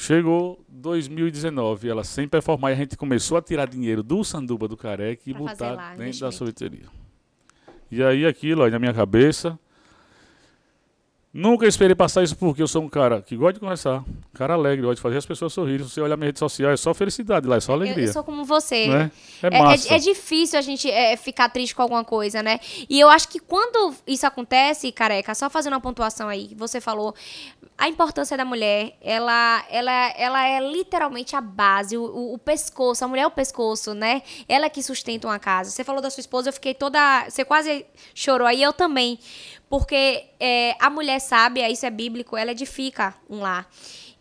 Chegou 0.00 0.64
2019, 0.68 1.88
ela 1.88 2.04
sem 2.04 2.28
performar, 2.28 2.70
e 2.70 2.74
a 2.74 2.76
gente 2.76 2.96
começou 2.96 3.36
a 3.36 3.42
tirar 3.42 3.66
dinheiro 3.66 4.00
do 4.00 4.22
Sanduba 4.22 4.68
do 4.68 4.76
Careca 4.76 5.28
e 5.28 5.34
Pra 5.34 5.42
botar 5.42 5.72
lá, 5.72 5.94
dentro 5.96 6.20
da 6.20 6.30
sorveteria. 6.30 6.86
E 7.90 8.00
aí 8.00 8.24
aquilo, 8.24 8.62
aí 8.62 8.70
na 8.70 8.78
minha 8.78 8.94
cabeça, 8.94 9.58
Nunca 11.32 11.66
esperei 11.66 11.94
passar 11.94 12.22
isso 12.24 12.34
porque 12.34 12.62
eu 12.62 12.66
sou 12.66 12.82
um 12.82 12.88
cara 12.88 13.20
que 13.20 13.36
gosta 13.36 13.52
de 13.54 13.60
conversar, 13.60 13.98
um 13.98 14.04
cara 14.32 14.54
alegre, 14.54 14.80
gosta 14.82 14.94
de 14.96 15.02
fazer 15.02 15.18
as 15.18 15.26
pessoas 15.26 15.52
sorrirem. 15.52 15.86
Se 15.86 15.92
você 15.92 16.00
olhar 16.00 16.16
minha 16.16 16.28
rede 16.28 16.38
social, 16.38 16.70
é 16.70 16.76
só 16.76 16.94
felicidade 16.94 17.46
lá, 17.46 17.56
é 17.56 17.60
só 17.60 17.72
Eu, 17.72 17.76
alegria. 17.76 18.06
eu 18.06 18.12
sou 18.14 18.24
como 18.24 18.44
você. 18.46 18.88
né? 18.88 19.10
É 19.42 19.46
É, 19.48 19.58
é- 19.60 19.96
é 19.96 19.98
difícil 19.98 20.58
a 20.58 20.62
gente 20.62 20.90
é, 20.90 21.16
ficar 21.18 21.50
triste 21.50 21.74
com 21.74 21.82
alguma 21.82 22.02
coisa, 22.02 22.42
né? 22.42 22.58
E 22.88 22.98
eu 22.98 23.10
acho 23.10 23.28
que 23.28 23.38
quando 23.38 23.94
isso 24.06 24.26
acontece, 24.26 24.90
careca, 24.90 25.34
só 25.34 25.50
fazendo 25.50 25.74
uma 25.74 25.80
pontuação 25.82 26.28
aí, 26.30 26.54
você 26.56 26.80
falou, 26.80 27.14
a 27.76 27.88
importância 27.88 28.34
da 28.36 28.44
mulher, 28.44 28.96
ela, 29.00 29.64
ela, 29.70 29.92
ela 30.16 30.48
é 30.48 30.58
literalmente 30.60 31.36
a 31.36 31.40
base, 31.42 31.96
o, 31.96 32.02
o- 32.04 32.34
o 32.34 32.38
pescoço, 32.38 33.04
a 33.04 33.08
mulher 33.08 33.22
é 33.22 33.26
o 33.26 33.30
pescoço, 33.30 33.92
né? 33.94 34.22
Ela 34.48 34.64
é 34.64 34.70
que 34.70 34.82
sustenta 34.82 35.28
uma 35.28 35.38
casa. 35.38 35.70
Você 35.70 35.84
falou 35.84 36.00
da 36.00 36.08
sua 36.08 36.22
esposa, 36.22 36.48
eu 36.48 36.52
fiquei 36.54 36.72
toda. 36.72 37.26
Você 37.28 37.44
quase 37.44 37.84
chorou 38.14 38.46
aí, 38.48 38.62
eu 38.62 38.72
também. 38.72 39.18
Porque 39.68 40.24
é, 40.40 40.74
a 40.80 40.88
mulher 40.88 41.20
sábia, 41.20 41.70
isso 41.70 41.84
é 41.84 41.90
bíblico, 41.90 42.36
ela 42.36 42.52
edifica 42.52 43.14
um 43.28 43.40
lar. 43.40 43.68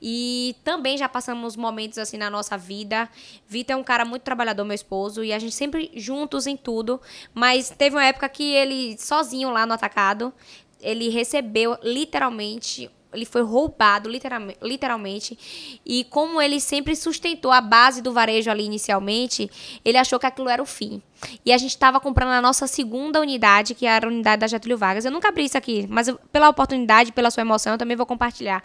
E 0.01 0.55
também 0.63 0.97
já 0.97 1.09
passamos 1.09 1.55
momentos 1.55 1.97
assim 1.97 2.17
na 2.17 2.29
nossa 2.29 2.57
vida. 2.57 3.09
Vitor 3.47 3.73
é 3.73 3.77
um 3.77 3.83
cara 3.83 4.05
muito 4.05 4.23
trabalhador, 4.23 4.63
meu 4.63 4.75
esposo, 4.75 5.23
e 5.23 5.33
a 5.33 5.39
gente 5.39 5.55
sempre 5.55 5.91
juntos 5.95 6.45
em 6.45 6.55
tudo. 6.55 7.01
Mas 7.33 7.69
teve 7.69 7.95
uma 7.95 8.05
época 8.05 8.29
que 8.29 8.43
ele, 8.43 8.97
sozinho 8.97 9.49
lá 9.49 9.65
no 9.65 9.73
atacado, 9.73 10.33
ele 10.79 11.09
recebeu 11.09 11.77
literalmente. 11.81 12.91
Ele 13.13 13.25
foi 13.25 13.41
roubado, 13.41 14.09
literalmente, 14.09 14.59
literalmente. 14.61 15.79
E 15.85 16.03
como 16.05 16.41
ele 16.41 16.59
sempre 16.59 16.95
sustentou 16.95 17.51
a 17.51 17.61
base 17.61 18.01
do 18.01 18.11
varejo 18.11 18.51
ali 18.51 18.65
inicialmente, 18.65 19.49
ele 19.83 19.97
achou 19.97 20.19
que 20.19 20.25
aquilo 20.25 20.49
era 20.49 20.61
o 20.61 20.65
fim. 20.65 21.01
E 21.45 21.51
a 21.53 21.57
gente 21.57 21.71
estava 21.71 21.99
comprando 21.99 22.29
a 22.29 22.41
nossa 22.41 22.67
segunda 22.67 23.19
unidade, 23.21 23.73
que 23.73 23.85
era 23.85 24.05
a 24.07 24.09
unidade 24.09 24.41
da 24.41 24.47
Getúlio 24.47 24.77
Vargas. 24.77 25.05
Eu 25.05 25.11
nunca 25.11 25.29
abri 25.29 25.45
isso 25.45 25.57
aqui, 25.57 25.87
mas 25.89 26.07
eu- 26.07 26.19
pela 26.31 26.49
oportunidade, 26.49 27.11
pela 27.11 27.31
sua 27.31 27.41
emoção, 27.41 27.73
eu 27.73 27.77
também 27.77 27.95
vou 27.97 28.05
compartilhar. 28.05 28.63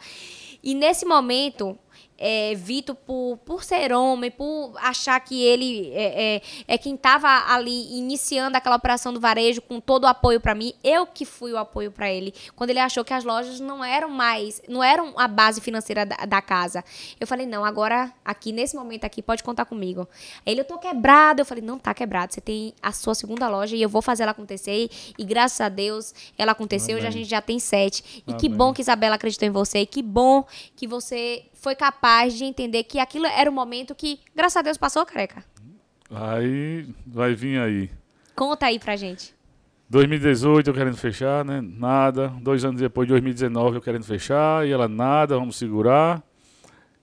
E 0.62 0.74
nesse 0.74 1.04
momento, 1.04 1.78
é, 2.24 2.54
Vitor, 2.54 2.94
por, 2.94 3.36
por 3.44 3.64
ser 3.64 3.92
homem, 3.92 4.30
por 4.30 4.74
achar 4.76 5.18
que 5.18 5.42
ele 5.42 5.90
é, 5.92 6.36
é, 6.36 6.42
é 6.68 6.78
quem 6.78 6.94
estava 6.94 7.52
ali 7.52 7.98
iniciando 7.98 8.56
aquela 8.56 8.76
operação 8.76 9.12
do 9.12 9.18
varejo 9.18 9.60
com 9.60 9.80
todo 9.80 10.04
o 10.04 10.06
apoio 10.06 10.40
para 10.40 10.54
mim, 10.54 10.72
eu 10.84 11.04
que 11.04 11.24
fui 11.24 11.52
o 11.52 11.58
apoio 11.58 11.90
para 11.90 12.12
ele. 12.12 12.32
Quando 12.54 12.70
ele 12.70 12.78
achou 12.78 13.04
que 13.04 13.12
as 13.12 13.24
lojas 13.24 13.58
não 13.58 13.84
eram 13.84 14.08
mais, 14.08 14.62
não 14.68 14.84
eram 14.84 15.18
a 15.18 15.26
base 15.26 15.60
financeira 15.60 16.06
da, 16.06 16.14
da 16.24 16.40
casa. 16.40 16.84
Eu 17.18 17.26
falei, 17.26 17.44
não, 17.44 17.64
agora, 17.64 18.12
aqui, 18.24 18.52
nesse 18.52 18.76
momento 18.76 19.04
aqui, 19.04 19.20
pode 19.20 19.42
contar 19.42 19.64
comigo. 19.64 20.08
Ele, 20.46 20.60
eu 20.60 20.64
tô 20.64 20.78
quebrado. 20.78 21.40
Eu 21.40 21.44
falei, 21.44 21.64
não 21.64 21.76
tá 21.76 21.92
quebrado. 21.92 22.32
Você 22.32 22.40
tem 22.40 22.72
a 22.80 22.92
sua 22.92 23.16
segunda 23.16 23.48
loja 23.48 23.74
e 23.74 23.82
eu 23.82 23.88
vou 23.88 24.00
fazer 24.00 24.22
ela 24.22 24.30
acontecer. 24.30 24.88
E 25.18 25.24
graças 25.24 25.60
a 25.60 25.68
Deus, 25.68 26.14
ela 26.38 26.52
aconteceu. 26.52 26.96
Hoje 26.96 27.06
a 27.06 27.08
Amém. 27.08 27.24
gente 27.24 27.30
já 27.30 27.42
tem 27.42 27.58
sete. 27.58 28.22
E 28.28 28.32
que 28.34 28.46
Amém. 28.46 28.58
bom 28.58 28.72
que 28.72 28.80
Isabela 28.80 29.16
acreditou 29.16 29.48
em 29.48 29.50
você. 29.50 29.80
E 29.80 29.86
que 29.86 30.02
bom 30.02 30.44
que 30.76 30.86
você 30.86 31.46
foi 31.62 31.76
capaz 31.76 32.34
de 32.34 32.44
entender 32.44 32.82
que 32.82 32.98
aquilo 32.98 33.24
era 33.24 33.48
o 33.48 33.52
momento 33.52 33.94
que, 33.94 34.18
graças 34.34 34.56
a 34.56 34.62
Deus, 34.62 34.76
passou, 34.76 35.06
careca. 35.06 35.44
Aí 36.10 36.92
vai 37.06 37.34
vir 37.34 37.60
aí. 37.60 37.88
Conta 38.34 38.66
aí 38.66 38.80
pra 38.80 38.96
gente. 38.96 39.32
2018 39.88 40.68
eu 40.68 40.74
querendo 40.74 40.96
fechar, 40.96 41.44
né? 41.44 41.60
Nada. 41.62 42.28
Dois 42.40 42.64
anos 42.64 42.80
depois, 42.80 43.08
2019 43.08 43.76
eu 43.76 43.80
querendo 43.80 44.04
fechar. 44.04 44.66
E 44.66 44.72
ela 44.72 44.88
nada, 44.88 45.38
vamos 45.38 45.56
segurar. 45.56 46.20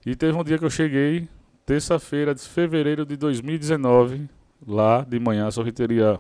E 0.06 0.14
teve 0.14 0.38
um 0.38 0.44
dia 0.44 0.58
que 0.58 0.66
eu 0.66 0.70
cheguei, 0.70 1.30
terça-feira 1.66 2.36
de 2.36 2.42
fevereiro 2.42 3.06
de 3.06 3.16
2019, 3.16 4.30
lá 4.68 5.06
de 5.08 5.20
manhã, 5.20 5.48
a 5.48 5.52
sorveteria 5.52 6.20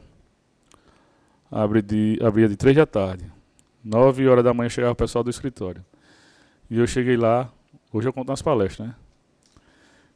abre 1.52 1.82
de, 1.82 2.17
abria 2.21 2.47
de 2.47 2.56
3 2.56 2.78
da 2.78 2.86
tarde. 2.86 3.25
9 3.84 4.28
horas 4.30 4.43
da 4.43 4.54
manhã 4.54 4.69
chegava 4.69 4.93
o 4.93 4.95
pessoal 4.95 5.23
do 5.23 5.30
escritório. 5.30 5.84
E 6.69 6.78
eu 6.78 6.88
cheguei 6.88 7.17
lá, 7.17 7.52
hoje 7.91 8.08
eu 8.08 8.13
conto 8.13 8.28
nas 8.30 8.41
palestras, 8.41 8.88
né? 8.88 8.95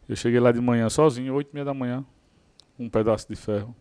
Eu 0.08 0.16
cheguei 0.16 0.40
lá 0.40 0.52
de 0.52 0.60
manhã 0.60 0.90
sozinho, 0.90 1.34
8 1.34 1.50
e 1.50 1.54
meia 1.54 1.66
da 1.66 1.74
manhã, 1.74 2.06
com 2.76 2.86
um 2.86 2.90
pedaço 2.90 3.28
de 3.28 3.36
ferro. 3.36 3.76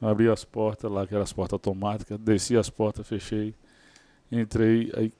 Abri 0.00 0.28
as 0.28 0.44
portas 0.44 0.90
lá, 0.90 1.06
que 1.06 1.14
eram 1.14 1.22
as 1.22 1.32
portas 1.32 1.52
automáticas, 1.52 2.18
desci 2.18 2.56
as 2.56 2.68
portas, 2.68 3.06
fechei, 3.06 3.54
entrei, 4.32 4.90
aí 4.96 5.12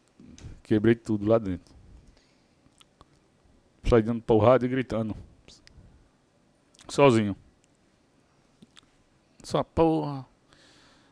quebrei 0.62 0.96
tudo 0.96 1.24
lá 1.24 1.38
dentro. 1.38 1.72
Saí 3.88 4.02
dando 4.02 4.22
porrada 4.22 4.64
e 4.64 4.68
gritando. 4.68 5.14
Sozinho. 6.88 7.36
Essa 9.42 9.62
porra. 9.62 10.26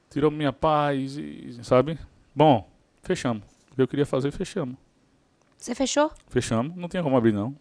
Tirou 0.09 0.31
minha 0.31 0.53
paz 0.53 1.17
e. 1.17 1.59
sabe? 1.63 1.99
Bom, 2.35 2.69
fechamos. 3.03 3.45
O 3.71 3.77
que 3.77 3.83
eu 3.83 3.89
queria 3.89 4.07
fazer, 4.07 4.33
fechamos. 4.33 4.77
Você 5.61 5.75
fechou? 5.75 6.11
Fechamos. 6.29 6.75
Não 6.77 6.89
tinha 6.89 7.03
como 7.03 7.17
abrir, 7.17 7.33
não. 7.33 7.55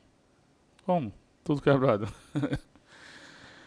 Como? 0.85 1.11
Tudo 1.43 1.61
quebrado. 1.61 2.07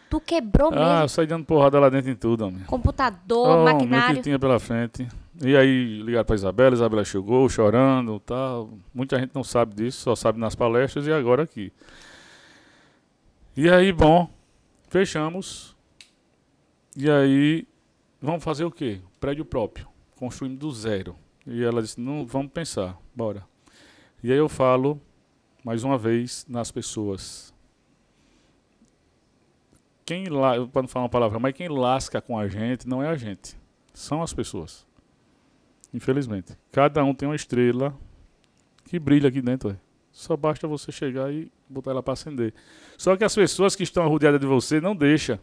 Tu 0.09 0.21
quebrou 0.21 0.69
Ah, 0.75 0.77
mesmo. 0.77 1.05
eu 1.05 1.09
saí 1.09 1.27
dando 1.27 1.47
porrada 1.47 1.81
lá 1.81 1.89
dentro 1.89 2.11
em 2.11 2.15
tudo, 2.15 2.45
homem. 2.47 2.63
Computador, 2.65 3.49
Oh, 3.61 3.65
maquinário. 3.65 4.17
que 4.17 4.23
tinha 4.23 4.39
pela 4.39 4.61
frente. 4.61 5.09
E 5.43 5.57
aí 5.57 6.03
ligaram 6.03 6.27
pra 6.27 6.35
Isabela, 6.35 6.75
Isabela 6.75 7.03
chegou 7.03 7.49
chorando 7.49 8.21
tal. 8.21 8.71
Muita 8.93 9.19
gente 9.19 9.35
não 9.35 9.43
sabe 9.43 9.75
disso, 9.75 10.01
só 10.03 10.15
sabe 10.15 10.39
nas 10.39 10.55
palestras 10.55 11.07
e 11.07 11.13
agora 11.13 11.43
aqui. 11.45 11.73
E 13.57 13.71
aí, 13.71 13.91
bom, 13.91 14.29
fechamos. 14.91 15.75
E 16.95 17.11
aí, 17.11 17.67
vamos 18.21 18.45
fazer 18.45 18.65
o 18.67 18.71
quê? 18.71 19.01
Prédio 19.19 19.47
próprio. 19.47 19.89
Construímos 20.17 20.59
do 20.59 20.71
zero. 20.73 21.17
E 21.47 21.65
ela 21.65 21.81
disse, 21.81 21.99
não, 21.99 22.27
vamos 22.27 22.53
pensar, 22.53 22.99
bora. 23.17 23.45
E 24.23 24.31
aí 24.31 24.39
eu 24.39 24.49
falo, 24.49 25.01
mais 25.65 25.83
uma 25.83 25.99
vez, 25.99 26.47
nas 26.49 26.71
pessoas. 26.71 27.53
Quem 30.05 30.27
lá, 30.27 30.65
para 30.67 30.83
não 30.83 30.89
falar 30.89 31.05
uma 31.05 31.09
palavra, 31.09 31.39
mas 31.41 31.55
quem 31.55 31.69
lasca 31.69 32.21
com 32.21 32.39
a 32.39 32.47
gente 32.47 32.89
não 32.89 33.03
é 33.03 33.09
a 33.09 33.17
gente. 33.17 33.57
São 33.93 34.23
as 34.23 34.33
pessoas. 34.33 34.87
Infelizmente. 35.93 36.57
Cada 36.71 37.03
um 37.05 37.13
tem 37.13 37.29
uma 37.29 37.35
estrela 37.35 37.97
que 38.85 38.99
brilha 38.99 39.29
aqui 39.29 39.43
dentro. 39.43 39.79
Só 40.13 40.37
basta 40.37 40.69
você 40.69 40.93
chegar 40.93 41.33
e 41.33 41.51
botar 41.69 41.91
ela 41.91 42.03
para 42.03 42.13
acender. 42.13 42.55
Só 42.97 43.17
que 43.17 43.25
as 43.25 43.35
pessoas 43.35 43.75
que 43.75 43.83
estão 43.83 44.07
rodeadas 44.09 44.41
de 44.41 44.47
você 44.47 44.81
não 44.81 44.95
deixam. 44.95 45.39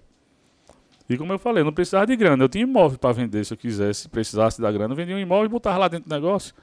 E 1.10 1.18
como 1.18 1.34
eu 1.34 1.40
falei, 1.40 1.64
não 1.64 1.74
precisava 1.74 2.06
de 2.06 2.16
grana. 2.16 2.44
Eu 2.44 2.50
tinha 2.50 2.64
imóvel 2.64 3.00
para 3.00 3.12
vender 3.12 3.44
se 3.44 3.54
eu 3.54 3.58
quisesse. 3.58 4.04
Se 4.04 4.10
precisasse 4.10 4.62
da 4.62 4.72
grana, 4.72 4.94
eu 4.94 4.96
vendia 4.96 5.16
um 5.16 5.20
imóvel 5.20 5.46
e 5.46 5.50
botava 5.50 5.80
lá 5.80 5.88
dentro 5.88 6.08
do 6.08 6.14
negócio. 6.14 6.54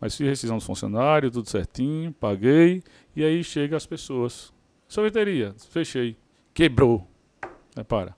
Mas 0.00 0.16
fiz 0.16 0.26
rescisão 0.28 0.56
dos 0.56 0.66
funcionários, 0.66 1.32
tudo 1.32 1.48
certinho, 1.48 2.12
paguei. 2.12 2.82
E 3.14 3.24
aí 3.24 3.42
chega 3.42 3.76
as 3.76 3.86
pessoas. 3.86 4.52
Sorveteria, 4.86 5.54
fechei. 5.70 6.16
Quebrou. 6.52 7.06
Repara. 7.74 8.16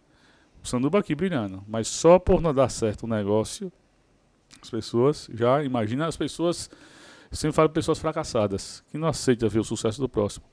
O 0.62 0.66
sanduba 0.66 0.98
aqui 0.98 1.14
brilhando. 1.14 1.62
Mas 1.66 1.88
só 1.88 2.18
por 2.18 2.40
não 2.40 2.52
dar 2.52 2.68
certo 2.68 3.04
o 3.04 3.08
negócio, 3.08 3.72
as 4.60 4.70
pessoas 4.70 5.28
já 5.32 5.62
imagina 5.62 6.06
as 6.06 6.16
pessoas. 6.16 6.70
Sempre 7.30 7.54
falo 7.54 7.68
pessoas 7.68 7.98
fracassadas, 7.98 8.82
que 8.90 8.96
não 8.96 9.08
aceitam 9.08 9.48
ver 9.48 9.60
o 9.60 9.64
sucesso 9.64 10.00
do 10.00 10.08
próximo. 10.08 10.46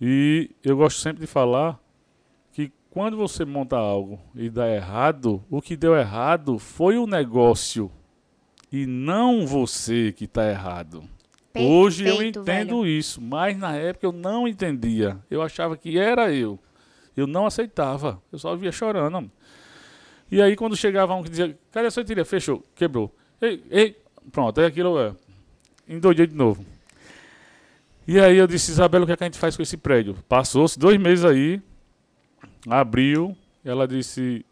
E 0.00 0.50
eu 0.62 0.76
gosto 0.76 1.00
sempre 1.00 1.20
de 1.20 1.26
falar 1.26 1.78
que 2.52 2.72
quando 2.90 3.16
você 3.16 3.44
monta 3.44 3.76
algo 3.76 4.20
e 4.34 4.50
dá 4.50 4.68
errado, 4.68 5.44
o 5.50 5.60
que 5.60 5.76
deu 5.76 5.96
errado 5.96 6.58
foi 6.58 6.98
o 6.98 7.06
negócio 7.06 7.90
e 8.72 8.86
não 8.86 9.46
você 9.46 10.12
que 10.12 10.24
está 10.24 10.48
errado. 10.48 11.02
Hoje 11.54 12.04
eu 12.04 12.16
Perfeito, 12.16 12.40
entendo 12.40 12.82
velho. 12.82 12.86
isso, 12.86 13.20
mas 13.20 13.58
na 13.58 13.74
época 13.74 14.06
eu 14.06 14.12
não 14.12 14.46
entendia. 14.46 15.18
Eu 15.30 15.42
achava 15.42 15.76
que 15.76 15.98
era 15.98 16.32
eu. 16.32 16.58
Eu 17.16 17.26
não 17.26 17.44
aceitava. 17.44 18.22
Eu 18.30 18.38
só 18.38 18.54
via 18.54 18.70
chorando. 18.70 19.30
E 20.30 20.40
aí 20.40 20.54
quando 20.54 20.76
chegava 20.76 21.14
um 21.14 21.22
que 21.22 21.30
dizia, 21.30 21.58
cadê 21.72 21.88
a 21.88 21.90
sorveteria? 21.90 22.24
Fechou, 22.24 22.64
quebrou. 22.74 23.12
Ei, 23.40 23.62
ei, 23.68 23.96
pronto, 24.30 24.60
aí 24.60 24.66
aquilo 24.66 24.98
é. 24.98 25.12
Endoidei 25.88 26.26
de 26.26 26.36
novo. 26.36 26.64
E 28.06 28.18
aí 28.20 28.36
eu 28.36 28.46
disse, 28.46 28.70
Isabela, 28.70 29.04
o 29.04 29.06
que, 29.06 29.12
é 29.12 29.16
que 29.16 29.24
a 29.24 29.26
gente 29.26 29.38
faz 29.38 29.56
com 29.56 29.62
esse 29.62 29.76
prédio? 29.76 30.16
Passou-se 30.28 30.78
dois 30.78 30.98
meses 30.98 31.24
aí, 31.24 31.60
abriu, 32.68 33.36
ela 33.64 33.86
disse, 33.86 34.44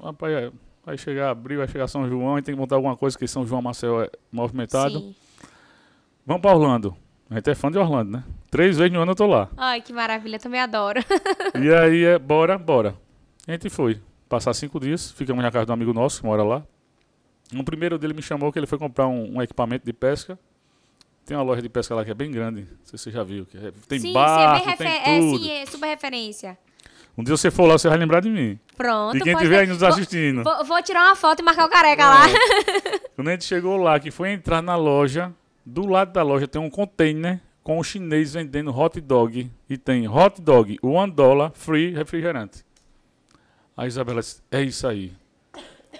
rapaz, 0.00 0.32
é, 0.32 0.52
vai 0.86 0.96
chegar 0.96 1.30
abril, 1.30 1.58
vai 1.58 1.66
chegar 1.66 1.88
São 1.88 2.08
João, 2.08 2.34
a 2.34 2.36
gente 2.38 2.46
tem 2.46 2.54
que 2.54 2.60
montar 2.60 2.76
alguma 2.76 2.96
coisa, 2.96 3.18
que 3.18 3.26
São 3.26 3.44
João 3.44 3.60
Marcel 3.60 4.02
é 4.02 4.10
movimentado. 4.30 5.00
Sim. 5.00 5.14
Vamos 6.24 6.40
para 6.40 6.56
Orlando. 6.56 6.96
A 7.28 7.34
gente 7.34 7.50
é 7.50 7.54
fã 7.56 7.72
de 7.72 7.76
Orlando, 7.76 8.12
né? 8.12 8.24
Três 8.48 8.78
vezes 8.78 8.92
no 8.92 9.00
ano 9.00 9.10
eu 9.10 9.16
tô 9.16 9.26
lá. 9.26 9.50
Ai, 9.56 9.80
que 9.80 9.92
maravilha, 9.92 10.38
também 10.38 10.60
adoro. 10.60 11.00
E 11.60 11.74
aí 11.74 12.04
é, 12.04 12.18
bora, 12.18 12.56
bora. 12.56 12.94
A 13.48 13.52
gente 13.52 13.68
foi. 13.68 14.00
Passar 14.28 14.54
cinco 14.54 14.78
dias, 14.78 15.10
ficamos 15.10 15.42
na 15.42 15.50
casa 15.50 15.66
de 15.66 15.72
um 15.72 15.74
amigo 15.74 15.92
nosso 15.92 16.20
que 16.20 16.26
mora 16.26 16.44
lá. 16.44 16.62
No 17.52 17.64
primeiro 17.64 17.98
dele 17.98 18.14
me 18.14 18.22
chamou 18.22 18.52
que 18.52 18.58
ele 18.58 18.66
foi 18.66 18.78
comprar 18.78 19.08
um, 19.08 19.36
um 19.36 19.42
equipamento 19.42 19.84
de 19.84 19.92
pesca. 19.92 20.38
Tem 21.24 21.36
uma 21.36 21.42
loja 21.42 21.60
de 21.62 21.68
pesca 21.68 21.94
lá 21.94 22.04
que 22.04 22.10
é 22.10 22.14
bem 22.14 22.30
grande. 22.30 22.62
Não 22.62 22.84
sei 22.84 22.98
se 22.98 23.04
você 23.04 23.10
já 23.10 23.24
viu. 23.24 23.44
Que 23.46 23.56
é- 23.56 23.72
tem 23.88 23.98
sim, 23.98 24.12
barco, 24.12 24.64
sim, 24.64 24.70
é, 24.70 24.76
tem 24.76 24.86
é, 24.88 25.20
tudo. 25.20 25.38
sim, 25.38 25.50
é 25.50 25.66
super 25.66 25.86
referência. 25.86 26.58
Um 27.16 27.24
dia 27.24 27.34
você 27.34 27.50
for 27.50 27.66
lá, 27.66 27.78
você 27.78 27.88
vai 27.88 27.96
lembrar 27.96 28.20
de 28.20 28.28
mim. 28.28 28.58
Pronto, 28.76 29.14
de 29.14 29.20
quem 29.20 29.32
estiver 29.32 29.56
ver. 29.56 29.60
aí 29.60 29.66
nos 29.66 29.82
assistindo. 29.82 30.44
Vou, 30.44 30.64
vou 30.64 30.82
tirar 30.82 31.06
uma 31.06 31.16
foto 31.16 31.40
e 31.40 31.42
marcar 31.42 31.64
o 31.64 31.68
careca 31.70 32.06
lá. 32.06 32.26
Quando 33.16 33.28
a 33.28 33.30
gente 33.32 33.44
chegou 33.44 33.78
lá, 33.78 33.98
que 33.98 34.10
foi 34.10 34.32
entrar 34.32 34.60
na 34.60 34.76
loja, 34.76 35.32
do 35.64 35.86
lado 35.86 36.12
da 36.12 36.22
loja 36.22 36.46
tem 36.46 36.60
um 36.60 36.68
container 36.68 37.40
com 37.62 37.78
o 37.78 37.82
chinês 37.82 38.34
vendendo 38.34 38.70
hot 38.70 39.00
dog. 39.00 39.50
E 39.68 39.78
tem 39.78 40.06
hot 40.06 40.42
dog, 40.42 40.78
one 40.82 41.10
dollar, 41.10 41.52
free 41.54 41.90
refrigerante. 41.92 42.64
A 43.74 43.86
Isabela 43.86 44.20
disse, 44.20 44.42
é 44.50 44.62
isso 44.62 44.86
aí. 44.86 45.12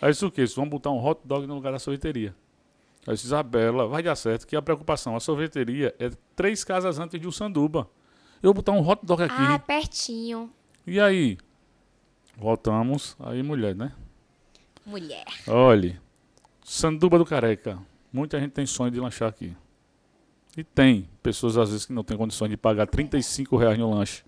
Aí 0.01 0.11
isso 0.11 0.27
o 0.27 0.31
quê? 0.31 0.45
Vamos 0.55 0.71
botar 0.71 0.91
um 0.91 1.05
hot 1.05 1.21
dog 1.25 1.47
no 1.47 1.55
lugar 1.55 1.73
da 1.73 1.79
sorveteria. 1.79 2.35
Aí 3.07 3.15
disse, 3.15 3.27
Isabela, 3.27 3.89
vai 3.89 4.03
dar 4.03 4.17
certo, 4.17 4.47
que 4.47 4.55
a 4.55 4.61
preocupação, 4.61 5.17
a 5.17 5.21
sorveteria 5.21 5.95
é 5.99 6.11
três 6.35 6.63
casas 6.63 6.99
antes 6.99 7.19
de 7.19 7.27
um 7.27 7.33
sanduba. 7.33 7.89
Eu 8.43 8.49
vou 8.49 8.55
botar 8.55 8.73
um 8.73 8.87
hot 8.87 9.01
dog 9.05 9.23
aqui. 9.23 9.35
Ah, 9.37 9.59
pertinho. 9.59 10.51
E 10.87 11.01
aí? 11.01 11.37
Voltamos, 12.37 13.17
aí 13.19 13.43
mulher, 13.43 13.75
né? 13.75 13.93
Mulher. 14.85 15.25
Olhe, 15.49 15.99
Sanduba 16.63 17.19
do 17.19 17.25
Careca. 17.25 17.79
Muita 18.13 18.39
gente 18.39 18.53
tem 18.53 18.67
sonho 18.67 18.91
de 18.91 19.01
lanchar 19.01 19.29
aqui. 19.29 19.57
E 20.57 20.63
tem 20.63 21.09
pessoas 21.23 21.57
às 21.57 21.71
vezes 21.71 21.87
que 21.87 21.93
não 21.93 22.05
têm 22.05 22.17
condições 22.17 22.51
de 22.51 22.57
pagar 22.57 22.87
35 22.87 23.57
reais 23.57 23.79
no 23.79 23.93
lanche. 23.93 24.23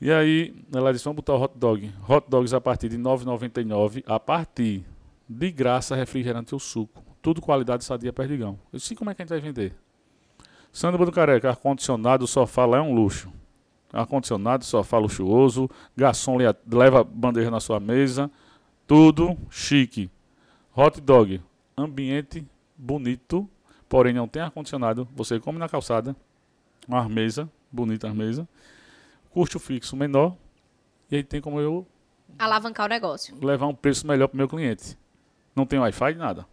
E 0.00 0.10
aí 0.12 0.54
ela 0.72 0.92
disse, 0.92 1.04
vamos 1.04 1.16
botar 1.16 1.34
o 1.34 1.42
hot 1.42 1.58
dog. 1.58 1.92
Hot 2.08 2.26
dogs 2.28 2.54
a 2.54 2.60
partir 2.60 2.88
de 2.88 2.96
R$ 2.96 3.02
9,99. 3.02 4.04
A 4.06 4.20
partir 4.20 4.84
de 5.28 5.50
graça, 5.50 5.96
refrigerante 5.96 6.54
ou 6.54 6.60
suco. 6.60 7.02
Tudo 7.20 7.42
qualidade 7.42 7.84
sadia 7.84 8.12
perdigão. 8.12 8.58
Eu 8.72 8.78
disse, 8.78 8.94
"E 8.94 8.96
como 8.96 9.10
é 9.10 9.14
que 9.14 9.22
a 9.22 9.24
gente 9.24 9.30
vai 9.30 9.40
vender? 9.40 9.74
Sanduba 10.72 11.04
do 11.04 11.12
Careca, 11.12 11.48
ar-condicionado, 11.48 12.26
sofá 12.26 12.64
lá 12.66 12.78
é 12.78 12.80
um 12.80 12.94
luxo. 12.94 13.32
Ar-condicionado, 13.92 14.64
sofá 14.64 14.98
luxuoso. 14.98 15.70
Garçom 15.96 16.36
le- 16.36 16.54
leva 16.70 17.02
bandeja 17.04 17.50
na 17.50 17.60
sua 17.60 17.78
mesa. 17.80 18.30
Tudo 18.86 19.36
chique. 19.50 20.10
Hot 20.74 21.00
dog, 21.00 21.40
ambiente 21.76 22.46
bonito, 22.76 23.48
porém 23.88 24.12
não 24.12 24.28
tem 24.28 24.42
ar-condicionado. 24.42 25.08
Você 25.16 25.40
come 25.40 25.58
na 25.58 25.68
calçada, 25.68 26.14
uma 26.86 27.08
mesa, 27.08 27.50
bonita 27.72 28.12
mesa. 28.12 28.46
Custo 29.30 29.58
fixo 29.58 29.96
menor. 29.96 30.36
E 31.10 31.16
aí 31.16 31.22
tem 31.24 31.40
como 31.40 31.60
eu 31.60 31.86
Alavancar 32.38 32.86
o 32.86 32.88
negócio. 32.88 33.34
levar 33.42 33.66
um 33.66 33.74
preço 33.74 34.06
melhor 34.06 34.28
para 34.28 34.34
o 34.34 34.38
meu 34.38 34.48
cliente. 34.48 34.98
Não 35.54 35.64
tem 35.64 35.78
Wi-Fi, 35.78 36.14
nada. 36.14 36.44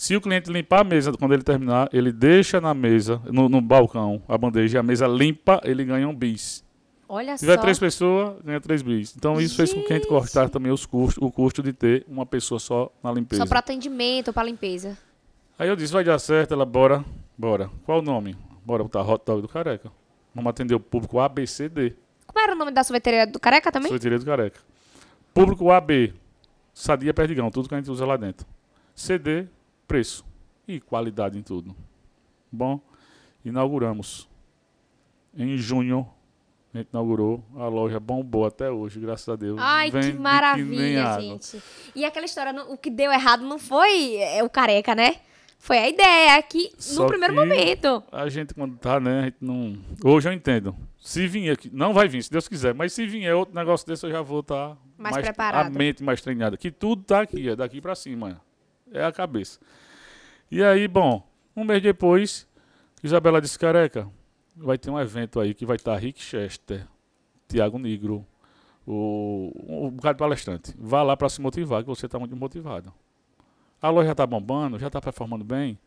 Se 0.00 0.14
o 0.14 0.20
cliente 0.20 0.48
limpar 0.48 0.82
a 0.82 0.84
mesa 0.84 1.10
quando 1.12 1.34
ele 1.34 1.42
terminar, 1.42 1.88
ele 1.92 2.12
deixa 2.12 2.60
na 2.60 2.72
mesa, 2.72 3.20
no, 3.26 3.48
no 3.48 3.60
balcão, 3.60 4.22
a 4.28 4.38
bandeja, 4.38 4.78
e 4.78 4.80
a 4.80 4.82
mesa 4.82 5.08
limpa, 5.08 5.60
ele 5.64 5.84
ganha 5.84 6.08
um 6.08 6.14
bis. 6.14 6.64
Olha 7.08 7.36
Se 7.36 7.40
tiver 7.40 7.56
só. 7.56 7.62
três 7.62 7.80
pessoas, 7.80 8.40
ganha 8.44 8.60
três 8.60 8.80
bis. 8.80 9.12
Então 9.16 9.40
isso 9.40 9.56
fez 9.56 9.72
com 9.74 9.80
que 9.82 9.92
a 9.92 9.96
gente 9.96 10.04
Gente. 10.04 10.08
cortasse 10.08 10.52
também 10.52 10.70
os 10.70 10.86
custos, 10.86 11.20
o 11.20 11.32
custo 11.32 11.64
de 11.64 11.72
ter 11.72 12.04
uma 12.06 12.24
pessoa 12.24 12.60
só 12.60 12.92
na 13.02 13.10
limpeza. 13.10 13.42
Só 13.42 13.48
para 13.48 13.58
atendimento, 13.58 14.32
para 14.32 14.44
limpeza. 14.44 14.96
Aí 15.58 15.68
eu 15.68 15.74
disse, 15.74 15.92
vai 15.92 16.04
dar 16.04 16.20
certo, 16.20 16.54
ela, 16.54 16.64
bora, 16.64 17.04
bora. 17.36 17.68
Qual 17.84 17.98
o 17.98 18.02
nome? 18.02 18.36
Bora 18.64 18.84
botar 18.84 19.02
Hot 19.02 19.24
Dog 19.26 19.42
do 19.42 19.48
Careca. 19.48 19.90
Vamos 20.32 20.48
atender 20.48 20.76
o 20.76 20.80
público 20.80 21.18
ABCD, 21.18 21.96
Como 22.24 22.38
era 22.38 22.52
o 22.52 22.56
nome 22.56 22.70
da 22.70 22.84
sorveteria 22.84 23.26
do 23.26 23.40
careca 23.40 23.72
também? 23.72 23.88
sorveteria 23.88 24.18
do 24.20 24.24
Careca. 24.24 24.60
Público 25.34 25.72
AB, 25.72 26.14
Sadia 26.72 27.12
Perdigão, 27.12 27.50
tudo 27.50 27.68
que 27.68 27.74
a 27.74 27.78
gente 27.78 27.90
usa 27.90 28.06
lá 28.06 28.16
dentro. 28.16 28.46
CD, 28.94 29.46
preço 29.88 30.24
e 30.68 30.78
qualidade 30.78 31.38
em 31.38 31.42
tudo. 31.42 31.74
Bom, 32.52 32.78
inauguramos. 33.44 34.28
Em 35.36 35.56
junho, 35.56 36.06
a 36.74 36.78
gente 36.78 36.88
inaugurou, 36.92 37.42
a 37.56 37.66
loja 37.68 37.98
bombou 37.98 38.44
até 38.46 38.70
hoje, 38.70 39.00
graças 39.00 39.28
a 39.28 39.36
Deus. 39.36 39.58
Ai, 39.60 39.90
Vende 39.90 40.12
que 40.12 40.18
maravilha, 40.18 41.04
água. 41.06 41.20
gente. 41.22 41.62
E 41.94 42.04
aquela 42.04 42.26
história, 42.26 42.52
o 42.64 42.76
que 42.76 42.90
deu 42.90 43.10
errado 43.10 43.42
não 43.44 43.58
foi 43.58 44.16
é, 44.16 44.42
o 44.44 44.50
careca, 44.50 44.94
né? 44.94 45.16
Foi 45.60 45.76
a 45.78 45.88
ideia 45.88 46.36
aqui 46.38 46.70
Só 46.78 47.02
no 47.02 47.08
primeiro 47.08 47.34
que- 47.34 47.40
momento. 47.40 48.02
A 48.12 48.28
gente 48.28 48.54
quando 48.54 48.76
tá, 48.76 49.00
né, 49.00 49.20
a 49.20 49.24
gente 49.24 49.38
não... 49.40 49.76
Hoje 50.04 50.28
eu 50.28 50.32
entendo. 50.32 50.74
Se 51.00 51.26
vier 51.26 51.54
aqui, 51.54 51.70
não 51.72 51.92
vai 51.92 52.06
vir, 52.06 52.22
se 52.22 52.30
Deus 52.30 52.46
quiser, 52.46 52.74
mas 52.74 52.92
se 52.92 53.06
vier 53.06 53.34
outro 53.34 53.54
negócio 53.54 53.86
desse, 53.86 54.04
eu 54.06 54.10
já 54.10 54.20
vou 54.22 54.40
estar 54.40 54.76
Mais 54.96 55.16
preparado. 55.18 55.66
A 55.66 55.70
mente 55.70 56.02
mais 56.02 56.20
treinada. 56.20 56.56
Que 56.56 56.70
tudo 56.70 57.02
tá 57.02 57.22
aqui, 57.22 57.48
é 57.48 57.56
daqui 57.56 57.80
pra 57.80 57.94
cima. 57.94 58.40
É 58.92 59.04
a 59.04 59.12
cabeça. 59.12 59.58
E 60.50 60.62
aí, 60.62 60.88
bom, 60.88 61.26
um 61.54 61.64
mês 61.64 61.82
depois, 61.82 62.48
Isabela 63.02 63.40
disse, 63.40 63.58
careca, 63.58 64.08
vai 64.56 64.78
ter 64.78 64.90
um 64.90 64.98
evento 64.98 65.40
aí 65.40 65.54
que 65.54 65.66
vai 65.66 65.76
estar 65.76 65.96
Rick 65.96 66.22
Chester, 66.22 66.86
Tiago 67.46 67.78
Negro, 67.78 68.26
o, 68.86 69.52
um 69.68 69.90
bocado 69.90 70.18
palestrante. 70.18 70.74
Vá 70.78 71.02
lá 71.02 71.16
para 71.16 71.28
se 71.28 71.40
motivar, 71.40 71.82
que 71.82 71.88
você 71.88 72.06
está 72.06 72.18
muito 72.18 72.34
motivado. 72.34 72.92
A 73.80 73.90
loja 73.90 74.06
já 74.06 74.12
está 74.12 74.26
bombando, 74.26 74.78
já 74.78 74.86
está 74.88 75.00
performando 75.00 75.44
bem. 75.44 75.78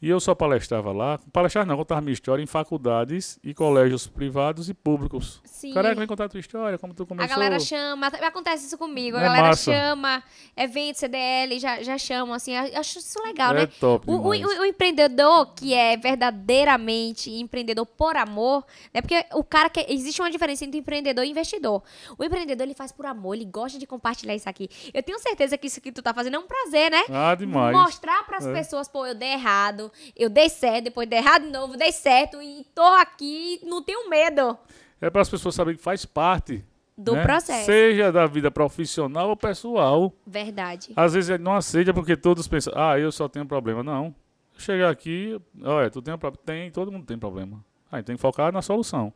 E 0.00 0.10
eu 0.10 0.20
só 0.20 0.34
palestrava 0.34 0.92
lá, 0.92 1.18
palestrar 1.32 1.64
não, 1.64 1.74
contava 1.76 2.02
minha 2.02 2.12
história 2.12 2.42
em 2.42 2.46
faculdades 2.46 3.38
e 3.42 3.54
colégios 3.54 4.06
privados 4.06 4.68
e 4.68 4.74
públicos. 4.74 5.40
Sim. 5.44 5.72
Careca, 5.72 5.94
vem 5.94 6.06
contar 6.06 6.26
a 6.26 6.28
tua 6.28 6.38
história, 6.38 6.76
como 6.78 6.92
tu 6.92 7.04
A 7.04 7.06
começou. 7.06 7.34
galera 7.34 7.58
chama, 7.58 8.06
acontece 8.08 8.66
isso 8.66 8.76
comigo, 8.76 9.16
a 9.16 9.20
É 9.20 9.24
galera 9.24 9.48
massa. 9.48 9.72
chama, 9.72 10.22
evento, 10.54 10.96
CDL, 10.98 11.58
já, 11.58 11.82
já 11.82 11.96
chamam, 11.96 12.34
assim, 12.34 12.52
eu 12.54 12.78
acho 12.78 12.98
isso 12.98 13.18
legal, 13.22 13.52
é 13.54 13.60
né? 13.60 13.66
top 13.80 14.04
O, 14.10 14.16
o- 14.16 14.28
o 14.60 14.64
empreendedor 14.66 15.54
que 15.54 15.72
é 15.72 15.96
verdadeiramente 15.96 17.30
empreendedor 17.30 17.86
por 17.86 18.16
amor, 18.16 18.64
né? 18.92 19.00
Porque 19.00 19.24
o 19.34 19.42
cara 19.42 19.68
que 19.68 19.84
existe 19.88 20.20
uma 20.20 20.30
diferença 20.30 20.64
entre 20.64 20.78
empreendedor 20.78 21.24
e 21.24 21.30
investidor. 21.30 21.82
O 22.18 22.24
empreendedor 22.24 22.64
ele 22.66 22.74
faz 22.74 22.92
por 22.92 23.06
amor, 23.06 23.34
ele 23.34 23.44
gosta 23.44 23.78
de 23.78 23.86
compartilhar 23.86 24.34
isso 24.34 24.48
aqui. 24.48 24.68
Eu 24.92 25.02
tenho 25.02 25.18
certeza 25.18 25.56
que 25.58 25.66
isso 25.66 25.80
que 25.80 25.90
tu 25.90 26.02
tá 26.02 26.12
fazendo 26.14 26.36
é 26.36 26.38
um 26.38 26.46
prazer, 26.46 26.90
né? 26.90 27.02
Ah, 27.10 27.34
demais. 27.34 27.76
Mostrar 27.76 28.24
pras 28.26 28.46
É. 28.46 28.52
pessoas, 28.52 28.88
pô, 28.88 29.06
eu 29.06 29.14
dei 29.14 29.32
errado, 29.32 29.85
eu 30.16 30.28
dei 30.28 30.48
certo, 30.48 30.84
depois 30.84 31.08
dei 31.08 31.18
errado 31.18 31.42
de 31.44 31.50
novo, 31.50 31.76
dei 31.76 31.92
certo 31.92 32.40
e 32.40 32.64
tô 32.74 32.82
aqui, 32.82 33.60
não 33.64 33.82
tenho 33.82 34.08
medo 34.08 34.58
É 35.00 35.10
para 35.10 35.22
as 35.22 35.28
pessoas 35.28 35.54
saberem 35.54 35.76
que 35.76 35.82
faz 35.82 36.04
parte 36.04 36.64
do 36.96 37.14
né? 37.14 37.22
processo. 37.22 37.66
Seja 37.66 38.10
da 38.10 38.26
vida 38.26 38.50
profissional 38.50 39.28
ou 39.28 39.36
pessoal. 39.36 40.12
Verdade. 40.26 40.92
Às 40.96 41.12
vezes 41.12 41.38
não 41.38 41.54
aceita 41.54 41.92
porque 41.92 42.16
todos 42.16 42.48
pensam, 42.48 42.72
ah, 42.74 42.98
eu 42.98 43.12
só 43.12 43.28
tenho 43.28 43.44
problema. 43.44 43.82
Não. 43.82 44.14
Chegar 44.56 44.88
aqui, 44.88 45.38
olha, 45.62 45.90
tu 45.90 46.00
tem 46.00 46.14
um 46.14 46.18
problema. 46.18 46.42
Tem, 46.46 46.70
todo 46.70 46.90
mundo 46.90 47.04
tem 47.04 47.18
problema. 47.18 47.62
Aí 47.92 48.02
tem 48.02 48.16
que 48.16 48.22
focar 48.22 48.50
na 48.50 48.62
solução. 48.62 49.12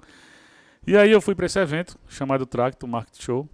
E 0.86 0.96
aí 0.96 1.10
eu 1.10 1.20
fui 1.20 1.34
para 1.34 1.46
esse 1.46 1.58
evento, 1.58 1.98
chamado 2.08 2.44
Tracto 2.44 2.86
Market 2.86 3.22
Show. 3.22 3.48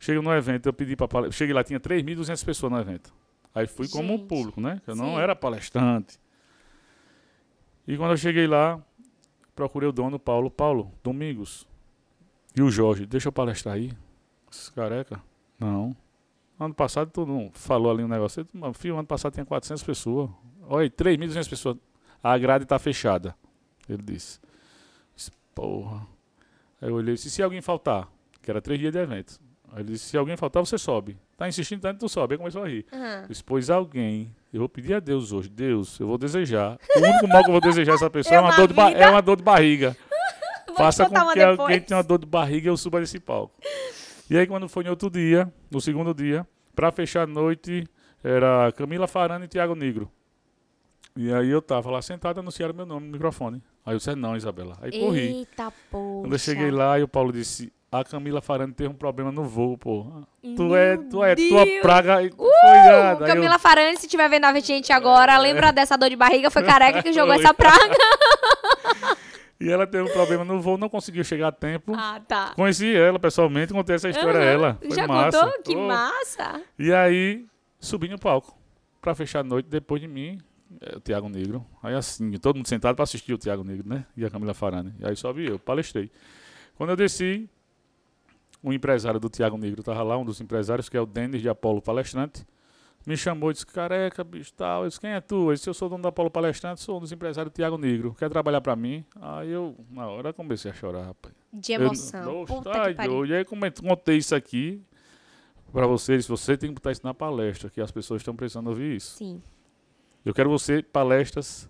Cheguei 0.00 0.20
no 0.20 0.32
evento, 0.34 0.66
eu 0.66 0.72
pedi 0.72 0.96
para 0.96 1.30
Cheguei 1.30 1.54
lá, 1.54 1.62
tinha 1.62 1.78
3.200 1.78 2.44
pessoas 2.44 2.72
no 2.72 2.78
evento. 2.78 3.14
Aí 3.54 3.66
fui 3.66 3.86
como 3.88 4.16
Gente, 4.16 4.26
público, 4.26 4.60
né? 4.60 4.80
Eu 4.86 4.96
não 4.96 5.14
sim. 5.14 5.20
era 5.20 5.36
palestrante. 5.36 6.18
E 7.86 7.96
quando 7.96 8.12
eu 8.12 8.16
cheguei 8.16 8.46
lá, 8.46 8.80
procurei 9.54 9.88
o 9.88 9.92
dono, 9.92 10.18
Paulo. 10.18 10.50
Paulo, 10.50 10.92
Domingos. 11.02 11.66
E 12.54 12.62
o 12.62 12.70
Jorge, 12.70 13.06
deixa 13.06 13.28
eu 13.28 13.32
palestrar 13.32 13.74
aí. 13.74 13.92
Esses 14.50 14.68
careca? 14.68 15.20
Não. 15.58 15.96
Ano 16.60 16.74
passado 16.74 17.10
todo 17.10 17.28
mundo 17.28 17.52
falou 17.54 17.90
ali 17.90 18.04
um 18.04 18.08
negócio. 18.08 18.40
Eu 18.40 18.44
disse, 18.44 18.56
"Meu 18.56 18.72
filho, 18.72 18.98
ano 18.98 19.06
passado 19.06 19.32
tinha 19.32 19.44
400 19.44 19.82
pessoas. 19.82 20.30
Olha, 20.68 20.84
aí, 20.84 20.90
3.200 20.90 21.48
pessoas. 21.48 21.76
A 22.22 22.36
grade 22.38 22.64
está 22.64 22.78
fechada. 22.78 23.34
Ele 23.88 24.02
disse. 24.02 24.38
Porra. 25.54 26.06
Aí 26.80 26.88
eu 26.88 26.94
olhei 26.94 27.14
e 27.14 27.16
disse, 27.16 27.30
se 27.30 27.42
alguém 27.42 27.60
faltar? 27.60 28.08
Que 28.40 28.50
era 28.50 28.60
três 28.60 28.78
dias 28.80 28.92
de 28.92 28.98
evento. 28.98 29.40
Aí 29.70 29.80
ele 29.80 29.92
disse, 29.92 30.06
se 30.06 30.16
alguém 30.16 30.36
faltar, 30.36 30.64
você 30.64 30.78
sobe. 30.78 31.18
Tá 31.36 31.48
insistindo 31.48 31.80
tanto, 31.80 32.00
tu 32.00 32.08
sobe. 32.08 32.34
Aí 32.34 32.38
começou 32.38 32.62
a 32.62 32.68
rir. 32.68 32.86
Eu 33.22 33.28
disse, 33.28 33.44
pois 33.44 33.70
alguém, 33.70 34.34
eu 34.52 34.60
vou 34.60 34.68
pedir 34.68 34.94
a 34.94 35.00
Deus 35.00 35.32
hoje. 35.32 35.48
Deus, 35.48 35.98
eu 35.98 36.06
vou 36.06 36.18
desejar. 36.18 36.78
O 36.94 37.00
único 37.00 37.28
mal 37.28 37.42
que 37.42 37.48
eu 37.48 37.52
vou 37.52 37.60
desejar 37.60 37.92
a 37.92 37.94
essa 37.94 38.10
pessoa 38.10 38.34
é, 38.36 38.38
Eu 38.38 38.42
uma 38.42 38.56
dor 38.56 38.68
de, 38.68 38.80
é 38.80 39.08
uma 39.08 39.22
dor 39.22 39.36
de 39.36 39.42
barriga. 39.42 39.96
Faça 40.76 41.08
com 41.08 41.14
que 41.14 41.34
depois. 41.34 41.58
alguém 41.58 41.80
tenha 41.80 41.98
uma 41.98 42.02
dor 42.02 42.18
de 42.18 42.26
barriga 42.26 42.66
e 42.66 42.70
eu 42.70 42.76
suba 42.76 43.00
desse 43.00 43.18
palco. 43.18 43.54
E 44.28 44.36
aí, 44.36 44.46
quando 44.46 44.68
foi 44.68 44.84
no 44.84 44.90
outro 44.90 45.10
dia, 45.10 45.52
no 45.70 45.80
segundo 45.80 46.14
dia, 46.14 46.46
pra 46.74 46.90
fechar 46.90 47.22
a 47.22 47.26
noite, 47.26 47.86
era 48.22 48.72
Camila 48.72 49.06
Farana 49.06 49.44
e 49.44 49.48
Tiago 49.48 49.74
Negro. 49.74 50.10
E 51.14 51.32
aí 51.32 51.50
eu 51.50 51.60
tava 51.60 51.90
lá 51.90 52.00
sentado, 52.00 52.40
anunciaram 52.40 52.72
meu 52.72 52.86
nome 52.86 53.06
no 53.06 53.12
microfone. 53.12 53.62
Aí 53.84 53.94
eu 53.94 53.98
disse, 53.98 54.14
não, 54.14 54.36
Isabela. 54.36 54.78
Aí 54.80 54.90
corri. 54.98 55.20
Eita, 55.20 55.70
poxa. 55.90 56.20
Quando 56.22 56.32
eu 56.32 56.38
cheguei 56.38 56.70
lá, 56.70 56.98
e 56.98 57.02
o 57.02 57.08
Paulo 57.08 57.32
disse, 57.32 57.70
a 57.92 58.02
Camila 58.04 58.40
Farana 58.40 58.72
teve 58.72 58.88
um 58.88 58.94
problema 58.94 59.30
no 59.30 59.44
voo, 59.44 59.76
pô. 59.76 60.06
Tu 60.56 60.74
é, 60.74 60.96
tu 60.96 61.22
é, 61.22 61.34
tua 61.36 61.64
praga. 61.82 62.14
Uh. 62.36 62.50
Aí 62.64 63.12
eu- 63.20 63.26
Camila 63.26 63.58
Farani, 63.58 63.96
se 63.98 64.06
estiver 64.06 64.28
vendo 64.30 64.46
a 64.46 64.58
gente 64.60 64.92
agora, 64.92 65.36
lembra 65.38 65.70
dessa 65.72 65.96
dor 65.98 66.08
de 66.10 66.16
barriga? 66.16 66.50
Foi 66.50 66.62
careca 66.62 67.02
que 67.02 67.12
jogou 67.14 67.34
essa 67.34 67.52
praga. 67.54 67.78
E 69.60 69.70
ela 69.70 69.86
teve 69.86 70.02
um 70.02 70.12
problema 70.12 70.44
no 70.44 70.60
voo, 70.60 70.76
não 70.76 70.88
conseguiu 70.88 71.22
chegar 71.22 71.46
a 71.46 71.52
tempo. 71.52 71.94
Ah, 71.96 72.20
tá. 72.26 72.52
Conheci 72.56 72.96
ela 72.96 73.16
pessoalmente, 73.20 73.72
contei 73.72 73.94
essa 73.94 74.08
história 74.08 74.40
a 74.40 74.42
Aham. 74.42 74.50
ela. 74.52 74.78
Foi 74.80 74.90
Já 74.96 75.06
massa. 75.06 75.38
contou? 75.46 75.62
Que 75.62 75.76
Oh. 75.76 75.86
massa. 75.86 76.60
E 76.76 76.92
aí, 76.92 77.46
subi 77.78 78.08
no 78.08 78.18
palco. 78.18 78.58
Pra 79.00 79.14
fechar 79.14 79.38
a 79.38 79.44
noite, 79.44 79.66
depois 79.68 80.00
de 80.00 80.08
mim, 80.08 80.40
é, 80.80 80.96
o 80.96 81.00
Tiago 81.00 81.28
Negro. 81.28 81.64
Aí 81.80 81.94
assim, 81.94 82.32
todo 82.40 82.56
mundo 82.56 82.66
sentado 82.66 82.96
pra 82.96 83.04
assistir 83.04 83.32
o 83.34 83.38
Tiago 83.38 83.62
Negro, 83.62 83.88
né? 83.88 84.04
E 84.16 84.24
a 84.24 84.30
Camila 84.30 84.52
Farani. 84.52 84.92
E 84.98 85.06
aí 85.06 85.14
sobe 85.14 85.46
eu, 85.46 85.60
palestrei. 85.60 86.10
Quando 86.76 86.90
eu 86.90 86.96
desci, 86.96 87.48
o 88.62 88.72
empresário 88.72 89.18
do 89.18 89.28
Tiago 89.28 89.56
Negro 89.56 89.82
tava 89.82 90.02
lá, 90.02 90.16
um 90.16 90.24
dos 90.24 90.40
empresários, 90.40 90.88
que 90.88 90.96
é 90.96 91.00
o 91.00 91.06
Denis 91.06 91.40
de 91.42 91.48
Apolo 91.48 91.80
Palestrante. 91.82 92.46
Me 93.04 93.16
chamou 93.16 93.50
e 93.50 93.54
disse, 93.54 93.66
careca, 93.66 94.22
bicho, 94.22 94.52
tal. 94.54 94.82
Eu 94.84 94.88
disse, 94.88 95.00
quem 95.00 95.10
é 95.10 95.20
tu? 95.20 95.50
Eu 95.50 95.54
disse, 95.54 95.68
eu 95.68 95.74
sou 95.74 95.88
dono 95.88 96.02
da 96.04 96.10
Apolo 96.10 96.30
Palestrante, 96.30 96.80
sou 96.80 96.98
um 96.98 97.00
dos 97.00 97.10
empresários 97.10 97.52
do 97.52 97.56
Tiago 97.56 97.76
Negro. 97.76 98.14
Quer 98.16 98.30
trabalhar 98.30 98.60
pra 98.60 98.76
mim? 98.76 99.04
Aí 99.20 99.50
eu, 99.50 99.74
na 99.90 100.06
hora, 100.06 100.32
comecei 100.32 100.70
a 100.70 100.74
chorar, 100.74 101.06
rapaz. 101.06 101.34
De 101.52 101.72
Eu- 101.72 101.82
emoção. 101.82 102.24
Nossa, 102.40 102.54
Puta 102.54 102.70
ai, 102.80 102.94
que 102.94 103.06
doido. 103.08 103.32
E 103.32 103.34
aí 103.34 103.40
eu 103.42 103.46
contei 103.82 104.18
isso 104.18 104.34
aqui 104.36 104.80
pra 105.72 105.86
vocês, 105.86 106.28
você 106.28 106.56
tem 106.56 106.68
que 106.70 106.74
botar 106.76 106.92
isso 106.92 107.00
na 107.02 107.12
palestra, 107.12 107.68
que 107.68 107.80
as 107.80 107.90
pessoas 107.90 108.20
estão 108.20 108.36
precisando 108.36 108.68
ouvir 108.68 108.94
isso. 108.96 109.16
Sim. 109.16 109.42
Eu 110.24 110.32
quero 110.32 110.48
você 110.48 110.80
palestras 110.80 111.68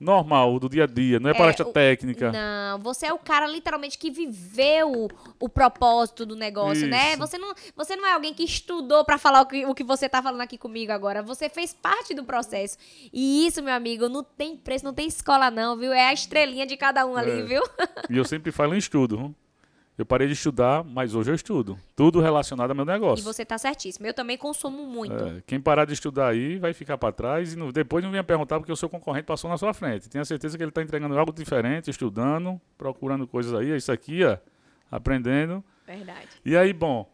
normal, 0.00 0.58
do 0.60 0.68
dia 0.68 0.84
a 0.84 0.86
dia, 0.86 1.18
não 1.18 1.28
é, 1.28 1.32
É, 1.32 1.36
palestra 1.36 1.66
o- 1.66 1.72
técnica. 1.72 2.30
Não, 2.32 2.78
você 2.78 3.06
é 3.06 3.12
o 3.12 3.18
cara 3.18 3.46
literalmente 3.46 3.98
que 3.98 4.10
viveu 4.10 5.08
o 5.40 5.48
propósito 5.48 6.24
do 6.24 6.36
negócio, 6.36 6.86
né? 6.86 7.10
Isso. 7.10 7.18
Você 7.18 7.36
não, 7.38 7.52
você 7.76 7.96
não 7.96 8.06
é 8.06 8.12
alguém 8.12 8.32
que 8.32 8.44
estudou 8.44 9.04
pra 9.04 9.18
falar 9.18 9.40
o 9.42 9.46
que, 9.46 9.66
o 9.66 9.74
que 9.74 9.82
você 9.84 10.08
tá 10.08 10.22
falando 10.22 10.40
aqui 10.40 10.56
comigo 10.56 10.92
agora. 10.92 11.22
Você 11.22 11.48
fez 11.48 11.72
parte 11.74 12.14
do 12.14 12.24
processo. 12.24 12.76
E 13.12 13.46
isso, 13.46 13.62
meu 13.62 13.74
amigo, 13.74 14.08
não 14.08 14.22
tem 14.22 14.56
preço, 14.56 14.84
não 14.84 14.94
tem 14.94 15.08
escola 15.08 15.50
não, 15.50 15.76
viu? 15.76 15.92
É 15.92 16.06
a 16.08 16.12
estrelinha 16.12 16.66
de 16.66 16.76
cada 16.76 17.04
um 17.06 17.16
ali, 17.16 17.40
É. 17.40 17.42
viu? 17.42 17.62
E 18.08 18.16
eu 18.16 18.24
sempre 18.24 18.52
falo 18.52 18.74
em 18.74 18.78
estudo. 18.78 19.16
viu? 19.18 19.34
Eu 19.98 20.06
parei 20.06 20.28
de 20.28 20.32
estudar, 20.34 20.84
mas 20.84 21.12
hoje 21.16 21.28
eu 21.30 21.34
estudo. 21.34 21.76
Tudo 21.96 22.20
relacionado 22.20 22.70
ao 22.70 22.76
meu 22.76 22.84
E 22.84 22.88
negócio. 22.88 23.24
você 23.24 23.44
tá 23.44 23.58
certíssimo. 23.58 24.06
Eu 24.06 24.14
também 24.14 24.38
consumo 24.38 24.86
muito. 24.86 25.12
É, 25.24 25.42
quem 25.44 25.60
parar 25.60 25.84
de 25.86 25.92
estudar 25.92 26.28
aí 26.28 26.56
vai 26.56 26.72
ficar 26.72 26.96
para 26.96 27.10
trás 27.12 27.52
e 27.52 27.56
não- 27.56 27.72
depois 27.72 28.04
não 28.04 28.10
venha 28.12 28.22
perguntar 28.22 28.60
porque 28.60 28.70
o 28.70 28.76
seu 28.76 28.88
concorrente 28.88 29.24
passou 29.26 29.50
na 29.50 29.58
sua 29.58 29.74
frente. 29.74 30.08
Tenha 30.08 30.24
certeza 30.24 30.56
que 30.56 30.62
ele 30.62 30.70
está 30.70 30.82
entregando 30.82 31.18
algo 31.18 31.32
diferente, 31.32 31.90
estudando, 31.90 32.60
procurando 32.78 33.26
coisas 33.26 33.52
aí. 33.52 33.72
É 33.72 33.76
isso 33.76 33.90
aqui, 33.90 34.22
ó, 34.24 34.36
aprendendo. 34.88 35.64
Verdade. 35.84 36.28
E 36.44 36.56
aí, 36.56 36.72
bom, 36.72 37.10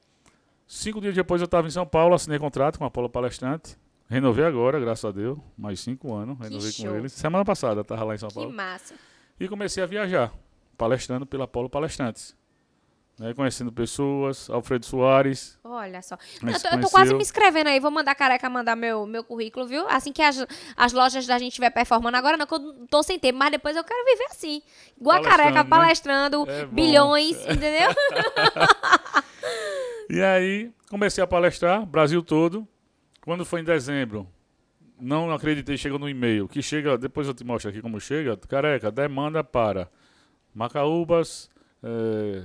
cinco 0.66 1.00
dias 1.00 1.14
depois 1.14 1.40
eu 1.40 1.46
estava 1.46 1.66
em 1.66 1.70
São 1.70 1.86
Paulo, 1.86 2.14
assinei 2.14 2.38
contrato 2.38 2.78
com 2.78 2.84
a 2.84 2.88
Apolo 2.88 3.08
Palestrante. 3.08 3.78
Renovei 4.10 4.44
agora, 4.44 4.78
graças 4.78 5.04
a 5.06 5.10
Deus, 5.10 5.38
mais 5.56 5.80
cinco 5.80 6.12
anos, 6.14 6.38
renovei 6.38 6.70
show. 6.70 6.90
com 6.90 6.96
eles. 6.98 7.12
Semana 7.14 7.44
passada 7.46 7.80
estava 7.80 8.04
lá 8.04 8.14
em 8.14 8.18
São 8.18 8.28
Que 8.28 8.34
Paulo. 8.34 8.52
massa. 8.52 8.94
E 9.40 9.48
comecei 9.48 9.82
a 9.82 9.86
viajar, 9.86 10.30
palestrando 10.76 11.24
pela 11.24 11.44
Apolo 11.44 11.70
Palestrantes. 11.70 12.36
Né, 13.16 13.32
conhecendo 13.32 13.70
pessoas, 13.70 14.50
Alfredo 14.50 14.84
Soares. 14.84 15.56
Olha 15.62 16.02
só. 16.02 16.16
Eu 16.42 16.60
tô, 16.60 16.68
eu 16.68 16.80
tô 16.80 16.90
quase 16.90 17.14
me 17.14 17.22
inscrevendo 17.22 17.68
aí. 17.68 17.78
Vou 17.78 17.90
mandar 17.90 18.10
a 18.10 18.14
careca 18.14 18.50
mandar 18.50 18.74
meu, 18.74 19.06
meu 19.06 19.22
currículo, 19.22 19.68
viu? 19.68 19.88
Assim 19.88 20.12
que 20.12 20.20
as, 20.20 20.44
as 20.76 20.92
lojas 20.92 21.24
da 21.24 21.38
gente 21.38 21.50
estiver 21.52 21.70
performando 21.70 22.16
agora, 22.16 22.36
não, 22.36 22.44
que 22.44 22.54
eu 22.54 22.86
tô 22.90 23.04
sem 23.04 23.16
tempo, 23.16 23.38
mas 23.38 23.52
depois 23.52 23.76
eu 23.76 23.84
quero 23.84 24.04
viver 24.04 24.26
assim. 24.30 24.60
Igual 25.00 25.18
a 25.18 25.22
careca, 25.22 25.62
né? 25.62 25.64
palestrando, 25.64 26.44
É 26.50 26.66
bilhões, 26.66 27.36
entendeu? 27.46 27.90
E 30.08 30.20
aí 30.20 30.70
comecei 30.90 31.22
a 31.24 31.26
palestrar, 31.26 31.84
Brasil 31.86 32.22
todo. 32.22 32.66
Quando 33.22 33.44
foi 33.44 33.60
em 33.60 33.64
dezembro, 33.64 34.28
não 35.00 35.32
acreditei, 35.32 35.78
chegou 35.78 35.98
no 35.98 36.08
e-mail, 36.08 36.46
que 36.46 36.62
chega, 36.62 36.98
depois 36.98 37.26
eu 37.26 37.34
te 37.34 37.42
mostro 37.42 37.70
aqui 37.70 37.80
como 37.80 37.98
chega, 37.98 38.36
careca, 38.36 38.92
demanda 38.92 39.42
para 39.42 39.88
Macaúbas, 40.54 41.50
é, 41.82 42.44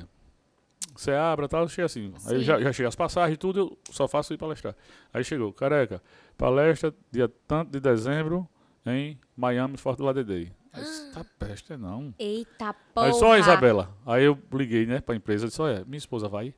Seabra 0.99 1.47
tal, 1.47 1.65
chega 1.69 1.85
assim. 1.85 2.12
Aí 2.27 2.39
Sim. 2.39 2.43
já, 2.43 2.59
já 2.59 2.73
chega 2.73 2.89
as 2.89 2.95
passagens 2.95 3.35
e 3.35 3.38
tudo, 3.38 3.59
eu 3.59 3.77
só 3.89 4.05
faço 4.05 4.33
ir 4.33 4.38
palestrar. 4.38 4.75
Aí 5.13 5.23
chegou, 5.23 5.53
careca, 5.53 6.03
palestra 6.38 6.93
dia 7.09 7.31
tanto 7.47 7.71
de 7.71 7.79
dezembro 7.79 8.45
em 8.85 9.17
Miami, 9.33 9.77
Fort 9.77 9.97
Lauderdale. 9.97 10.51
Aí 10.73 10.81
disse, 10.83 11.13
tá 11.13 11.25
peste, 11.39 11.77
não. 11.77 12.13
Eita 12.19 12.75
porra. 12.93 13.07
Aí 13.07 13.13
só 13.13 13.31
a 13.31 13.39
Isabela. 13.39 13.95
Aí 14.05 14.25
eu 14.25 14.38
liguei, 14.51 14.85
né, 14.85 14.99
pra 14.99 15.15
empresa, 15.15 15.47
disse, 15.47 15.62
olha, 15.62 15.85
minha 15.85 15.97
esposa 15.97 16.27
vai? 16.27 16.53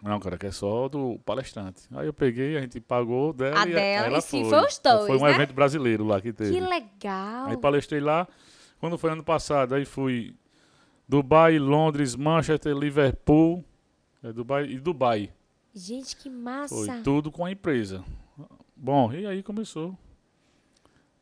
Não, 0.00 0.20
cara, 0.20 0.38
que 0.38 0.46
é 0.46 0.52
só 0.52 0.88
do 0.88 1.18
palestrante. 1.24 1.82
Aí 1.92 2.06
eu 2.06 2.12
peguei, 2.12 2.56
a 2.56 2.60
gente 2.60 2.78
pagou 2.78 3.32
dela 3.32 3.60
A 3.60 3.66
e 3.66 3.72
dela, 3.72 3.80
aí 3.80 4.12
ela 4.12 4.18
e 4.18 4.22
sim, 4.22 4.42
foi. 4.42 4.50
foi 4.50 4.68
os 4.68 4.78
dois, 4.78 5.06
Foi 5.08 5.16
um 5.16 5.24
né? 5.24 5.32
evento 5.32 5.52
brasileiro 5.52 6.04
lá 6.04 6.20
que 6.20 6.32
teve. 6.32 6.52
Que 6.52 6.60
legal. 6.60 7.46
Aí 7.46 7.56
palestrei 7.56 8.00
lá. 8.00 8.28
Quando 8.78 8.96
foi 8.96 9.10
ano 9.10 9.24
passado, 9.24 9.74
aí 9.74 9.84
fui 9.84 10.32
Dubai, 11.08 11.58
Londres, 11.58 12.14
Manchester, 12.14 12.76
Liverpool, 12.76 13.64
é 14.22 14.32
Dubai 14.32 14.64
e 14.66 14.78
Dubai. 14.78 15.32
Gente, 15.74 16.16
que 16.16 16.28
massa. 16.28 16.74
Foi 16.74 17.02
tudo 17.02 17.32
com 17.32 17.44
a 17.44 17.50
empresa. 17.50 18.04
Bom, 18.76 19.12
e 19.12 19.26
aí 19.26 19.42
começou. 19.42 19.96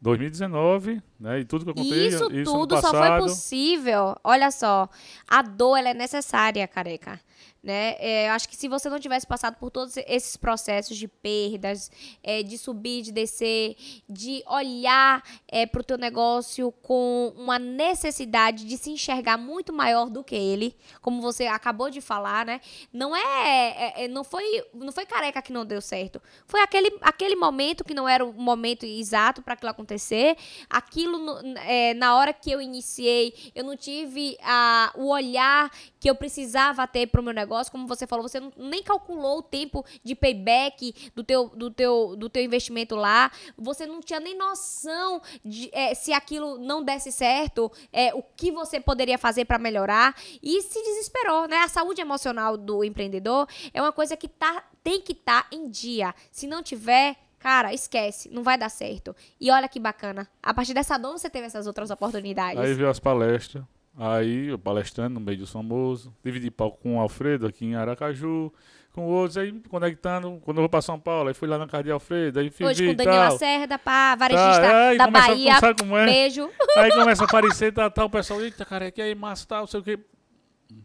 2019, 0.00 1.02
né? 1.18 1.40
E 1.40 1.44
tudo 1.44 1.64
que 1.64 1.70
eu 1.70 1.74
contei. 1.74 2.08
Isso, 2.08 2.24
ano 2.24 2.44
tudo 2.44 2.80
só 2.80 2.90
foi 2.90 3.18
possível. 3.18 4.16
Olha 4.22 4.50
só, 4.50 4.88
a 5.26 5.42
dor 5.42 5.76
ela 5.76 5.90
é 5.90 5.94
necessária, 5.94 6.66
careca. 6.66 7.20
Né? 7.66 7.96
É, 7.98 8.30
acho 8.30 8.48
que 8.48 8.54
se 8.54 8.68
você 8.68 8.88
não 8.88 9.00
tivesse 9.00 9.26
passado 9.26 9.56
por 9.56 9.72
todos 9.72 9.96
esses 9.96 10.36
processos 10.36 10.96
de 10.96 11.08
perdas, 11.08 11.90
é, 12.22 12.40
de 12.40 12.56
subir, 12.56 13.02
de 13.02 13.10
descer, 13.10 13.74
de 14.08 14.40
olhar 14.46 15.20
é, 15.48 15.66
para 15.66 15.80
o 15.80 15.82
teu 15.82 15.98
negócio 15.98 16.70
com 16.80 17.34
uma 17.36 17.58
necessidade 17.58 18.64
de 18.64 18.78
se 18.78 18.90
enxergar 18.90 19.36
muito 19.36 19.72
maior 19.72 20.08
do 20.08 20.22
que 20.22 20.36
ele, 20.36 20.76
como 21.02 21.20
você 21.20 21.48
acabou 21.48 21.90
de 21.90 22.00
falar, 22.00 22.46
né? 22.46 22.60
Não 22.92 23.16
é, 23.16 23.24
é- 23.24 24.04
é- 24.04 24.08
não 24.08 24.22
foi, 24.22 24.44
não 24.72 24.92
foi 24.92 25.04
careca 25.04 25.42
que 25.42 25.52
não 25.52 25.66
deu 25.66 25.80
certo. 25.80 26.22
Foi 26.46 26.60
aquele, 26.60 26.96
aquele 27.00 27.34
momento 27.34 27.82
que 27.82 27.94
não 27.94 28.08
era 28.08 28.24
o 28.24 28.32
momento 28.32 28.86
exato 28.86 29.42
para 29.42 29.54
aquilo 29.54 29.72
acontecer. 29.72 30.36
Aquilo 30.70 31.18
é, 31.66 31.94
na 31.94 32.14
hora 32.14 32.32
que 32.32 32.48
eu 32.48 32.60
iniciei, 32.60 33.34
eu 33.56 33.64
não 33.64 33.76
tive 33.76 34.38
a, 34.40 34.92
o 34.94 35.08
olhar 35.08 35.68
que 35.98 36.08
eu 36.08 36.14
precisava 36.14 36.86
ter 36.86 37.08
para 37.08 37.20
o 37.20 37.24
meu 37.24 37.34
negócio, 37.34 37.55
como 37.68 37.86
você 37.86 38.06
falou, 38.06 38.26
você 38.26 38.40
nem 38.56 38.82
calculou 38.82 39.38
o 39.38 39.42
tempo 39.42 39.84
de 40.02 40.14
payback 40.14 41.10
do 41.14 41.24
teu, 41.24 41.48
do 41.48 41.70
teu, 41.70 42.14
do 42.16 42.28
teu 42.28 42.42
investimento 42.42 42.94
lá, 42.94 43.30
você 43.56 43.86
não 43.86 44.00
tinha 44.00 44.20
nem 44.20 44.36
noção 44.36 45.20
de 45.44 45.70
é, 45.72 45.94
se 45.94 46.12
aquilo 46.12 46.58
não 46.58 46.82
desse 46.82 47.10
certo, 47.10 47.70
é, 47.92 48.14
o 48.14 48.22
que 48.22 48.50
você 48.50 48.80
poderia 48.80 49.18
fazer 49.18 49.44
para 49.44 49.58
melhorar 49.58 50.14
e 50.42 50.62
se 50.62 50.82
desesperou, 50.82 51.48
né? 51.48 51.58
A 51.58 51.68
saúde 51.68 52.00
emocional 52.00 52.56
do 52.56 52.84
empreendedor 52.84 53.48
é 53.72 53.80
uma 53.80 53.92
coisa 53.92 54.16
que 54.16 54.28
tá, 54.28 54.64
tem 54.82 55.00
que 55.00 55.12
estar 55.12 55.46
em 55.50 55.68
dia. 55.68 56.14
Se 56.30 56.46
não 56.46 56.62
tiver, 56.62 57.16
cara, 57.38 57.72
esquece, 57.72 58.28
não 58.30 58.42
vai 58.42 58.58
dar 58.58 58.68
certo. 58.68 59.14
E 59.40 59.50
olha 59.50 59.68
que 59.68 59.80
bacana, 59.80 60.28
a 60.42 60.54
partir 60.54 60.74
dessa 60.74 60.98
dor 60.98 61.18
você 61.18 61.30
teve 61.30 61.46
essas 61.46 61.66
outras 61.66 61.90
oportunidades. 61.90 62.58
Aí 62.58 62.74
veio 62.74 62.88
as 62.88 63.00
palestras. 63.00 63.64
Aí 63.98 64.48
eu 64.48 64.58
palestrando 64.58 65.14
no 65.14 65.20
meio 65.20 65.38
dos 65.38 65.50
famosos, 65.50 66.12
dividi 66.22 66.50
palco 66.50 66.78
com 66.82 66.96
o 66.96 67.00
Alfredo 67.00 67.46
aqui 67.46 67.64
em 67.64 67.74
Aracaju, 67.74 68.52
com 68.92 69.06
outros, 69.06 69.38
aí 69.38 69.52
conectando, 69.70 70.38
quando 70.44 70.58
eu 70.58 70.62
vou 70.62 70.68
pra 70.68 70.82
São 70.82 71.00
Paulo, 71.00 71.28
aí 71.28 71.34
fui 71.34 71.48
lá 71.48 71.56
na 71.56 71.66
casa 71.66 71.84
de 71.84 71.90
Alfredo, 71.90 72.38
aí 72.38 72.50
fiz 72.50 72.66
Hoje 72.66 72.84
com 72.84 72.90
e 72.90 72.92
o 72.92 72.96
Daniel 72.96 73.14
tal. 73.14 73.32
Lacerda, 73.32 73.78
pá, 73.78 74.14
varejista 74.14 74.60
Tá, 74.60 74.88
aí 74.88 74.98
da 74.98 75.04
começa 75.06 75.24
a 75.24 75.28
Bahia. 75.28 75.44
conversar 75.54 75.74
como 75.74 75.96
é. 75.96 76.04
Beijo. 76.06 76.50
Aí 76.76 76.90
começa 76.92 77.24
a 77.24 77.26
aparecer, 77.26 77.72
tá, 77.72 77.88
tá, 77.88 78.04
o 78.04 78.10
pessoal, 78.10 78.42
eita, 78.42 78.64
careca, 78.66 79.00
e 79.00 79.04
aí, 79.04 79.14
massa, 79.14 79.46
tal, 79.46 79.60
não 79.60 79.66
sei 79.66 79.80
o 79.80 79.82
quê. 79.82 79.98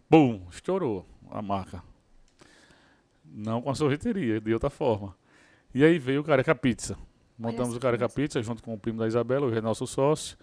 Bum, 0.10 0.42
estourou 0.50 1.06
a 1.30 1.42
marca. 1.42 1.84
Não 3.26 3.62
com 3.62 3.70
a 3.70 3.76
sorveteria, 3.76 4.40
de 4.40 4.54
outra 4.54 4.70
forma. 4.70 5.16
E 5.74 5.84
aí 5.84 5.98
veio 6.00 6.22
o 6.22 6.24
Careca 6.24 6.54
Pizza. 6.54 6.98
Montamos 7.38 7.72
o 7.72 7.74
que 7.76 7.80
Careca. 7.80 8.08
Pizza 8.08 8.42
junto 8.42 8.62
com 8.62 8.74
o 8.74 8.78
primo 8.78 9.00
da 9.00 9.08
Isabela, 9.08 9.48
o 9.48 9.62
nosso 9.62 9.88
sócio. 9.88 10.38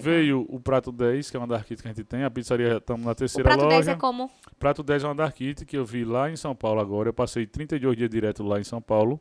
Veio 0.00 0.44
o 0.48 0.58
Prato 0.60 0.90
10, 0.92 1.30
que 1.30 1.36
é 1.36 1.40
uma 1.40 1.46
Dark 1.46 1.66
Kit 1.66 1.80
que 1.82 1.88
a 1.88 1.92
gente 1.92 2.04
tem. 2.04 2.24
A 2.24 2.30
pizzaria, 2.30 2.76
estamos 2.78 3.04
na 3.04 3.12
O 3.12 3.14
terceira 3.14 3.48
prato 3.48 3.68
10 3.68 3.74
loja. 3.86 3.90
é 3.92 3.94
como? 3.96 4.30
Prato 4.58 4.82
10 4.82 5.04
é 5.04 5.06
uma 5.08 5.14
Dark 5.14 5.34
Kit 5.36 5.64
que 5.64 5.76
eu 5.76 5.84
vi 5.84 6.04
lá 6.04 6.30
em 6.30 6.36
São 6.36 6.54
Paulo 6.54 6.80
agora. 6.80 7.08
Eu 7.08 7.12
passei 7.14 7.46
32 7.46 7.96
dias 7.96 8.10
direto 8.10 8.42
lá 8.42 8.58
em 8.60 8.64
São 8.64 8.80
Paulo. 8.80 9.20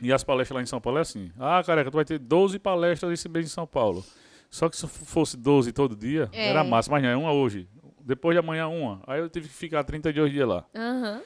E 0.00 0.12
as 0.12 0.22
palestras 0.22 0.54
lá 0.56 0.62
em 0.62 0.66
São 0.66 0.80
Paulo 0.80 0.98
é 0.98 1.02
assim. 1.02 1.30
Ah, 1.38 1.62
careca, 1.64 1.90
tu 1.90 1.94
vai 1.94 2.04
ter 2.04 2.18
12 2.18 2.58
palestras 2.58 3.12
esse 3.12 3.28
mês 3.28 3.46
em 3.46 3.48
São 3.48 3.66
Paulo. 3.66 4.04
Só 4.50 4.68
que 4.68 4.76
se 4.76 4.86
fosse 4.86 5.36
12 5.36 5.72
todo 5.72 5.96
dia, 5.96 6.28
É. 6.32 6.48
era 6.50 6.62
massa. 6.62 6.90
Mas 6.90 7.02
não, 7.02 7.08
é 7.10 7.16
uma 7.16 7.32
hoje. 7.32 7.68
Depois 8.00 8.34
de 8.34 8.38
amanhã, 8.38 8.68
uma. 8.68 9.02
Aí 9.06 9.20
eu 9.20 9.28
tive 9.28 9.48
que 9.48 9.54
ficar 9.54 9.82
32 9.84 10.30
dias 10.32 10.48
lá. 10.48 10.64
Aham. 10.74 11.20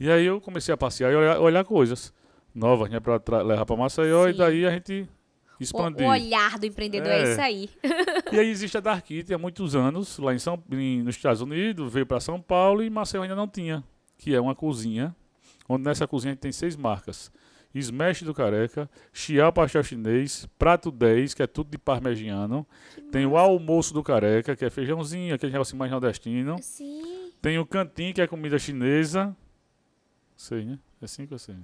E 0.00 0.10
aí 0.10 0.24
eu 0.26 0.40
comecei 0.40 0.72
a 0.72 0.76
passear 0.76 1.12
e 1.12 1.16
olhar, 1.16 1.40
olhar 1.40 1.64
coisas 1.64 2.12
novas, 2.54 2.90
né? 2.90 3.00
Pra 3.00 3.42
levar 3.42 3.64
pra 3.64 3.76
Maceió. 3.76 4.28
E 4.28 4.32
Sim. 4.32 4.38
daí 4.38 4.66
a 4.66 4.70
gente 4.70 5.02
O, 5.02 5.08
expandir. 5.64 6.06
o 6.06 6.10
olhar 6.10 6.58
do 6.58 6.66
empreendedor 6.66 7.10
é, 7.10 7.20
É. 7.22 7.30
isso 7.32 7.40
aí. 7.40 7.70
E 8.32 8.38
aí 8.38 8.48
existe 8.48 8.76
a 8.76 8.80
Dark 8.80 9.04
Kit 9.04 9.32
há 9.32 9.38
muitos 9.38 9.74
anos, 9.74 10.18
lá 10.18 10.34
em 10.34 10.38
São, 10.38 10.62
em- 10.70 11.02
nos 11.02 11.16
Estados 11.16 11.40
Unidos, 11.40 11.92
veio 11.92 12.06
para 12.06 12.20
São 12.20 12.40
Paulo 12.40 12.82
e 12.82 12.90
Maceió 12.90 13.22
ainda 13.22 13.34
não 13.36 13.48
tinha, 13.48 13.82
que 14.16 14.34
é 14.34 14.40
uma 14.40 14.54
cozinha, 14.54 15.14
onde 15.68 15.84
nessa 15.84 16.06
cozinha 16.06 16.34
tem 16.36 16.52
seis 16.52 16.76
marcas. 16.76 17.30
Smash 17.74 18.22
do 18.22 18.32
Careca, 18.32 18.88
Chial 19.12 19.52
Pastel 19.52 19.82
Chinês, 19.84 20.48
Prato 20.58 20.90
10, 20.90 21.34
que 21.34 21.42
é 21.42 21.46
tudo 21.46 21.70
de 21.70 21.76
parmegiano, 21.78 22.66
tem 23.12 23.26
o 23.26 23.36
Almoço 23.36 23.92
do 23.92 24.02
Careca, 24.02 24.56
que 24.56 24.64
é 24.64 24.70
feijãozinho, 24.70 25.34
aquele 25.34 25.52
negócio 25.52 25.76
mais 25.76 25.90
nordestino, 25.90 26.56
Sim. 26.62 27.30
tem 27.42 27.58
o 27.58 27.66
Cantinho, 27.66 28.14
que 28.14 28.22
é 28.22 28.26
comida 28.26 28.58
chinesa, 28.58 29.36
sei, 30.34 30.64
né? 30.64 30.78
É 31.00 31.06
cinco 31.06 31.34
ou 31.34 31.38
seis? 31.38 31.56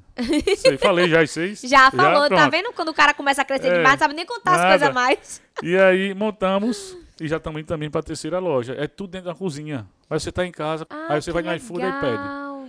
sei, 0.59 0.79
falei 0.79 1.09
já 1.09 1.20
as 1.23 1.31
seis? 1.31 1.61
Já 1.66 1.90
falou, 1.90 2.29
tá 2.29 2.49
vendo? 2.49 2.73
Quando 2.73 2.88
o 2.90 2.94
cara 2.94 3.12
começa 3.12 3.42
a 3.42 3.44
crescer 3.44 3.66
É. 3.68 3.77
demais, 3.79 3.94
não 3.94 3.99
sabe 3.99 4.14
nem 4.14 4.25
contar 4.25 4.53
as 4.53 4.57
Nada. 4.59 4.68
coisas 4.70 4.88
a 4.88 4.92
mais. 4.92 5.42
E 5.62 5.77
aí 5.77 6.14
montamos 6.14 6.97
e 7.20 7.27
já 7.27 7.38
estamos 7.38 7.61
indo 7.61 7.66
também 7.66 7.90
para 7.90 8.01
a 8.01 8.05
terceira 8.05 8.38
loja. 8.38 8.75
É 8.79 8.87
tudo 8.87 9.11
dentro 9.11 9.27
da 9.27 9.35
cozinha. 9.35 9.88
Mas 10.09 10.23
você 10.23 10.29
está 10.29 10.47
em 10.47 10.53
casa, 10.53 10.87
Ah, 10.88 11.14
aí 11.14 11.23
você 11.23 11.33
vai 11.33 11.42
no 11.42 11.53
iFood 11.55 11.81
e 11.85 11.92
pede. 11.92 12.05
legal. 12.12 12.68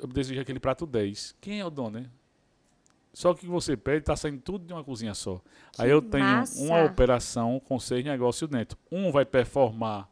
Eu 0.00 0.06
desejo 0.06 0.40
aquele 0.40 0.60
prato 0.60 0.86
10. 0.86 1.34
Quem 1.40 1.58
é 1.58 1.64
o 1.66 1.70
dono, 1.70 1.98
né? 1.98 2.06
Só 3.12 3.34
que 3.34 3.46
você 3.48 3.76
pede 3.76 3.98
está 3.98 4.14
saindo 4.14 4.40
tudo 4.40 4.64
de 4.64 4.72
uma 4.72 4.84
cozinha 4.84 5.12
só. 5.14 5.40
Que 5.72 5.82
aí 5.82 5.90
eu 5.90 6.00
tenho 6.00 6.24
massa. 6.24 6.62
uma 6.62 6.84
operação 6.84 7.58
com 7.64 7.80
seis 7.80 8.04
negócios 8.04 8.48
dentro. 8.48 8.78
Um 8.92 9.10
vai 9.10 9.24
performar 9.24 10.08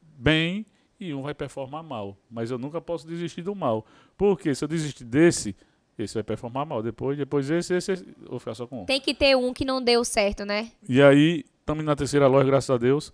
bem 0.00 0.64
e 1.02 1.14
um 1.14 1.22
vai 1.22 1.34
performar 1.34 1.82
mal. 1.82 2.16
Mas 2.30 2.50
eu 2.50 2.58
nunca 2.58 2.80
posso 2.80 3.06
desistir 3.06 3.42
do 3.42 3.54
mal. 3.54 3.86
Porque 4.16 4.54
se 4.54 4.64
eu 4.64 4.68
desistir 4.68 5.04
desse, 5.04 5.56
esse 5.98 6.14
vai 6.14 6.22
performar 6.22 6.66
mal. 6.66 6.82
Depois, 6.82 7.16
depois 7.16 7.50
esse, 7.50 7.74
esse, 7.74 7.92
esse 7.92 8.06
vou 8.28 8.38
ficar 8.38 8.54
só 8.54 8.66
com 8.66 8.82
um. 8.82 8.84
Tem 8.84 9.00
que 9.00 9.14
ter 9.14 9.36
um 9.36 9.52
que 9.52 9.64
não 9.64 9.82
deu 9.82 10.04
certo, 10.04 10.44
né? 10.44 10.70
E 10.88 11.02
aí, 11.02 11.44
estamos 11.60 11.84
na 11.84 11.94
terceira 11.94 12.26
loja, 12.26 12.46
graças 12.46 12.70
a 12.70 12.78
Deus. 12.78 13.12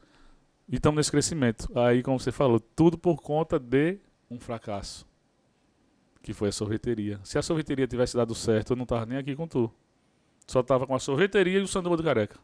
E 0.68 0.76
estamos 0.76 0.96
nesse 0.96 1.10
crescimento. 1.10 1.68
Aí, 1.74 2.02
como 2.02 2.18
você 2.20 2.30
falou, 2.30 2.60
tudo 2.60 2.98
por 2.98 3.22
conta 3.22 3.58
de 3.58 3.98
um 4.30 4.38
fracasso. 4.38 5.06
Que 6.22 6.32
foi 6.34 6.48
a 6.48 6.52
sorveteria. 6.52 7.18
Se 7.24 7.38
a 7.38 7.42
sorveteria 7.42 7.86
tivesse 7.86 8.16
dado 8.16 8.34
certo, 8.34 8.72
eu 8.72 8.76
não 8.76 8.84
tava 8.84 9.06
nem 9.06 9.18
aqui 9.18 9.34
com 9.34 9.46
tu. 9.46 9.72
Só 10.46 10.62
tava 10.62 10.86
com 10.86 10.94
a 10.94 10.98
sorveteria 10.98 11.58
e 11.58 11.62
o 11.62 11.68
sanduba 11.68 11.96
do 11.96 12.02
careca. 12.02 12.38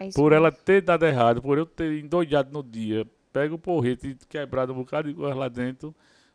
É 0.00 0.10
Por 0.10 0.32
ela 0.32 0.50
ter 0.50 0.82
dado 0.82 1.06
errado, 1.06 1.40
por 1.40 1.56
eu 1.56 1.66
ter 1.66 2.02
endoidado 2.02 2.52
no 2.52 2.62
dia, 2.62 3.06
pego 3.34 3.56
o 3.56 3.58
porrete 3.58 4.16
quebrado 4.28 4.72
um 4.72 4.76
bocado 4.76 5.08
de 5.08 5.14
coisa 5.14 5.34
lá 5.34 5.48
dentro. 5.48 5.92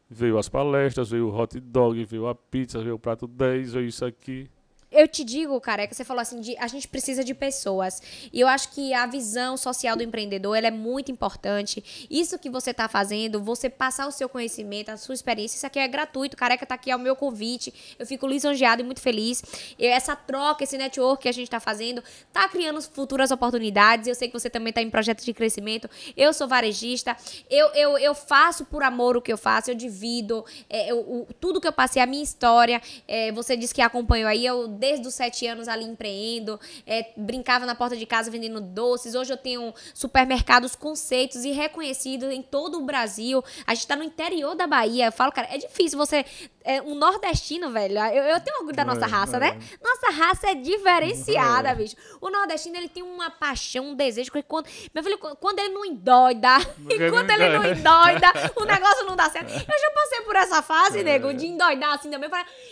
Veio 0.09 0.37
as 0.37 0.49
palestras, 0.49 1.09
veio 1.09 1.29
o 1.29 1.35
hot 1.35 1.57
dog, 1.57 2.03
veio 2.03 2.27
a 2.27 2.35
pizza, 2.35 2.83
veio 2.83 2.95
o 2.95 2.99
prato 2.99 3.25
10, 3.25 3.73
veio 3.73 3.87
isso 3.87 4.03
aqui. 4.03 4.49
Eu 4.91 5.07
te 5.07 5.23
digo, 5.23 5.59
careca, 5.61 5.93
você 5.93 6.03
falou 6.03 6.21
assim, 6.21 6.41
de, 6.41 6.57
a 6.57 6.67
gente 6.67 6.87
precisa 6.87 7.23
de 7.23 7.33
pessoas. 7.35 8.01
E 8.33 8.39
eu 8.39 8.47
acho 8.47 8.69
que 8.71 8.91
a 8.93 9.05
visão 9.05 9.55
social 9.55 9.95
do 9.95 10.01
empreendedor, 10.01 10.57
é 10.57 10.71
muito 10.71 11.11
importante. 11.11 12.07
Isso 12.09 12.39
que 12.39 12.49
você 12.49 12.73
tá 12.73 12.87
fazendo, 12.87 13.41
você 13.43 13.69
passar 13.69 14.07
o 14.07 14.11
seu 14.11 14.27
conhecimento, 14.27 14.89
a 14.89 14.97
sua 14.97 15.13
experiência, 15.13 15.57
isso 15.57 15.65
aqui 15.67 15.77
é 15.77 15.87
gratuito. 15.87 16.35
Careca 16.35 16.65
tá 16.65 16.73
aqui, 16.73 16.89
é 16.89 16.95
o 16.95 16.99
meu 16.99 17.15
convite. 17.15 17.71
Eu 17.99 18.05
fico 18.07 18.25
lisonjeado 18.25 18.81
e 18.81 18.85
muito 18.85 18.99
feliz. 18.99 19.43
Essa 19.77 20.15
troca, 20.15 20.63
esse 20.63 20.77
network 20.77 21.21
que 21.23 21.29
a 21.29 21.33
gente 21.33 21.49
tá 21.51 21.59
fazendo, 21.59 22.03
tá 22.33 22.47
criando 22.49 22.81
futuras 22.81 23.29
oportunidades. 23.29 24.07
Eu 24.07 24.15
sei 24.15 24.27
que 24.27 24.33
você 24.39 24.49
também 24.49 24.73
tá 24.73 24.81
em 24.81 24.89
projetos 24.89 25.23
de 25.23 25.33
crescimento. 25.33 25.87
Eu 26.17 26.33
sou 26.33 26.47
varejista. 26.47 27.15
Eu, 27.49 27.67
eu, 27.75 27.97
eu 27.99 28.15
faço 28.15 28.65
por 28.65 28.81
amor 28.81 29.15
o 29.17 29.21
que 29.21 29.31
eu 29.31 29.37
faço, 29.37 29.69
eu 29.69 29.75
divido 29.75 30.43
é, 30.67 30.91
eu- 30.91 30.99
o- 30.99 31.27
tudo 31.39 31.61
que 31.61 31.67
eu 31.67 31.73
passei, 31.73 32.01
a 32.01 32.05
minha 32.07 32.23
história. 32.23 32.81
É, 33.07 33.31
você 33.31 33.55
disse 33.55 33.73
que 33.73 33.81
acompanhou 33.81 34.27
aí, 34.27 34.45
eu 34.45 34.67
desde 34.79 35.05
os 35.05 35.13
sete 35.13 35.45
anos 35.45 35.67
ali 35.67 35.83
empreendo, 35.83 36.57
é, 36.87 37.11
brincava 37.17 37.65
na 37.65 37.75
porta 37.75 37.97
de 37.97 38.05
casa 38.05 38.31
vendendo 38.31 38.61
doces. 38.61 39.13
Hoje 39.13 39.33
eu 39.33 39.37
tenho 39.37 39.73
supermercados 39.93 40.73
conceitos 40.75 41.43
e 41.43 41.51
reconhecidos 41.51 42.31
em 42.31 42.41
todo 42.41 42.79
o 42.79 42.85
Brasil. 42.85 43.43
A 43.67 43.75
gente 43.75 43.85
tá 43.85 43.95
no 43.97 44.03
interior 44.03 44.55
da 44.55 44.65
Bahia. 44.65 45.07
Eu 45.07 45.11
falo, 45.11 45.33
cara, 45.33 45.49
é 45.51 45.57
difícil 45.57 45.97
você. 45.97 46.25
É, 46.69 46.81
um 46.81 46.93
nordestino, 46.95 47.71
velho. 47.71 47.97
Eu, 47.99 48.23
eu 48.25 48.39
tenho 48.41 48.57
orgulho 48.57 48.75
da 48.75 48.85
nossa 48.85 49.05
É, 49.05 49.09
raça, 49.09 49.37
é. 49.37 49.39
né? 49.39 49.59
Nossa 49.83 50.09
raça 50.11 50.51
é 50.51 50.55
diferenciada, 50.55 51.69
É. 51.69 51.75
bicho. 51.75 51.95
O 52.21 52.29
nordestino, 52.29 52.77
ele 52.77 52.89
tem 52.89 53.01
uma 53.01 53.31
paixão, 53.31 53.85
um 53.87 53.95
desejo. 53.95 54.31
que 54.31 54.43
Quando, 54.43 54.67
meu 54.93 55.03
filho, 55.03 55.17
quando 55.17 55.59
ele 55.59 55.73
não 55.73 55.83
endoida, 55.83 56.57
enquanto 56.89 57.31
ele 57.31 57.49
não 57.49 57.65
endoida, 57.65 58.27
o 58.55 58.65
negócio 58.65 59.05
não 59.05 59.15
dá 59.15 59.29
certo. 59.29 59.49
Eu 59.51 59.79
já 59.79 59.91
passei 59.95 60.21
por 60.21 60.35
essa 60.35 60.61
fase, 60.61 60.99
É. 60.99 61.03
nego, 61.03 61.33
de 61.33 61.47
endoidar 61.47 61.93
assim 61.95 62.11
também. 62.11 62.29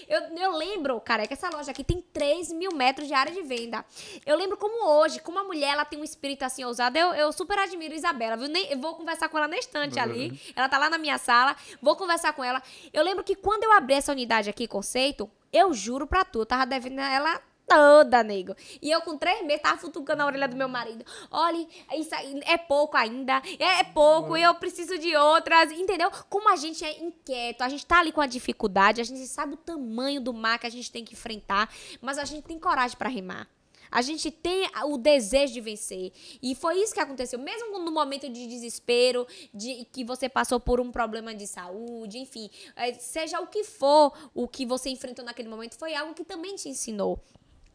Eu 0.07 0.21
Eu, 0.37 0.51
lembro, 0.57 0.99
cara, 1.01 1.25
que 1.25 1.33
essa 1.33 1.49
loja 1.49 1.71
aqui 1.71 1.83
tem 1.83 1.99
3 2.13 2.51
mil 2.53 2.71
metros 2.75 3.07
de 3.07 3.13
área 3.13 3.31
de 3.33 3.41
venda. 3.41 3.83
Eu 4.25 4.37
lembro 4.37 4.57
como 4.57 4.85
hoje, 4.99 5.19
como 5.21 5.39
a 5.39 5.43
mulher, 5.43 5.71
ela 5.73 5.85
tem 5.85 5.99
um 5.99 6.03
espírito 6.03 6.43
assim 6.43 6.63
ousado. 6.63 6.97
Eu, 6.97 7.13
eu 7.15 7.31
super 7.31 7.57
admiro 7.57 7.93
Isabela, 7.95 8.37
viu? 8.37 8.47
Nem, 8.47 8.71
eu 8.71 8.77
vou 8.79 8.93
conversar 8.95 9.27
com 9.29 9.37
ela 9.37 9.47
na 9.47 9.57
estante 9.57 9.99
ali. 9.99 10.39
Ela 10.55 10.69
tá 10.69 10.77
lá 10.77 10.89
na 10.89 10.97
minha 10.99 11.17
sala, 11.17 11.55
vou 11.81 11.95
conversar 11.95 12.33
com 12.33 12.43
ela. 12.43 12.61
Eu 12.93 13.03
lembro 13.03 13.23
que 13.23 13.35
quando 13.35 13.63
eu 13.63 13.71
abri 13.71 13.86
essa 13.95 14.11
unidade 14.11 14.49
aqui, 14.49 14.67
conceito, 14.67 15.29
eu 15.51 15.73
juro 15.73 16.05
pra 16.05 16.25
tu, 16.25 16.39
eu 16.39 16.45
tava 16.45 16.65
devendo 16.65 16.99
ela 16.99 17.41
toda, 17.67 18.23
nego. 18.23 18.55
E 18.81 18.89
eu 18.89 19.01
com 19.01 19.17
três 19.17 19.45
meses 19.45 19.61
tava 19.61 19.77
futucando 19.77 20.23
a 20.23 20.25
orelha 20.25 20.47
do 20.47 20.55
meu 20.55 20.69
marido. 20.69 21.05
Olha, 21.29 21.67
isso 21.95 22.11
é 22.45 22.57
pouco 22.57 22.95
ainda. 22.95 23.41
É, 23.59 23.81
é 23.81 23.83
pouco, 23.83 24.37
e 24.37 24.41
eu 24.41 24.55
preciso 24.55 24.97
de 24.97 25.15
outras. 25.15 25.71
Entendeu? 25.71 26.09
Como 26.29 26.49
a 26.49 26.55
gente 26.55 26.83
é 26.85 27.03
inquieto, 27.03 27.61
a 27.61 27.69
gente 27.69 27.85
tá 27.85 27.99
ali 27.99 28.11
com 28.11 28.21
a 28.21 28.25
dificuldade, 28.25 29.01
a 29.01 29.03
gente 29.03 29.27
sabe 29.27 29.55
o 29.55 29.57
tamanho 29.57 30.21
do 30.21 30.33
mar 30.33 30.57
que 30.57 30.67
a 30.67 30.71
gente 30.71 30.91
tem 30.91 31.03
que 31.03 31.13
enfrentar, 31.13 31.69
mas 32.01 32.17
a 32.17 32.25
gente 32.25 32.43
tem 32.43 32.57
coragem 32.57 32.97
pra 32.97 33.09
remar. 33.09 33.47
A 33.91 34.01
gente 34.01 34.29
tem 34.31 34.69
o 34.85 34.97
desejo 34.97 35.53
de 35.53 35.61
vencer. 35.61 36.11
E 36.41 36.55
foi 36.55 36.81
isso 36.81 36.93
que 36.93 36.99
aconteceu. 36.99 37.39
Mesmo 37.39 37.79
no 37.79 37.91
momento 37.91 38.29
de 38.29 38.47
desespero, 38.47 39.25
de 39.53 39.85
que 39.91 40.03
você 40.03 40.27
passou 40.27 40.59
por 40.59 40.79
um 40.79 40.91
problema 40.91 41.33
de 41.33 41.47
saúde, 41.47 42.17
enfim, 42.17 42.49
eh, 42.75 42.93
seja 42.93 43.39
o 43.39 43.47
que 43.47 43.63
for 43.63 44.13
o 44.33 44.47
que 44.47 44.65
você 44.65 44.89
enfrentou 44.89 45.23
naquele 45.23 45.49
momento, 45.49 45.77
foi 45.77 45.93
algo 45.93 46.13
que 46.13 46.23
também 46.23 46.55
te 46.55 46.69
ensinou. 46.69 47.19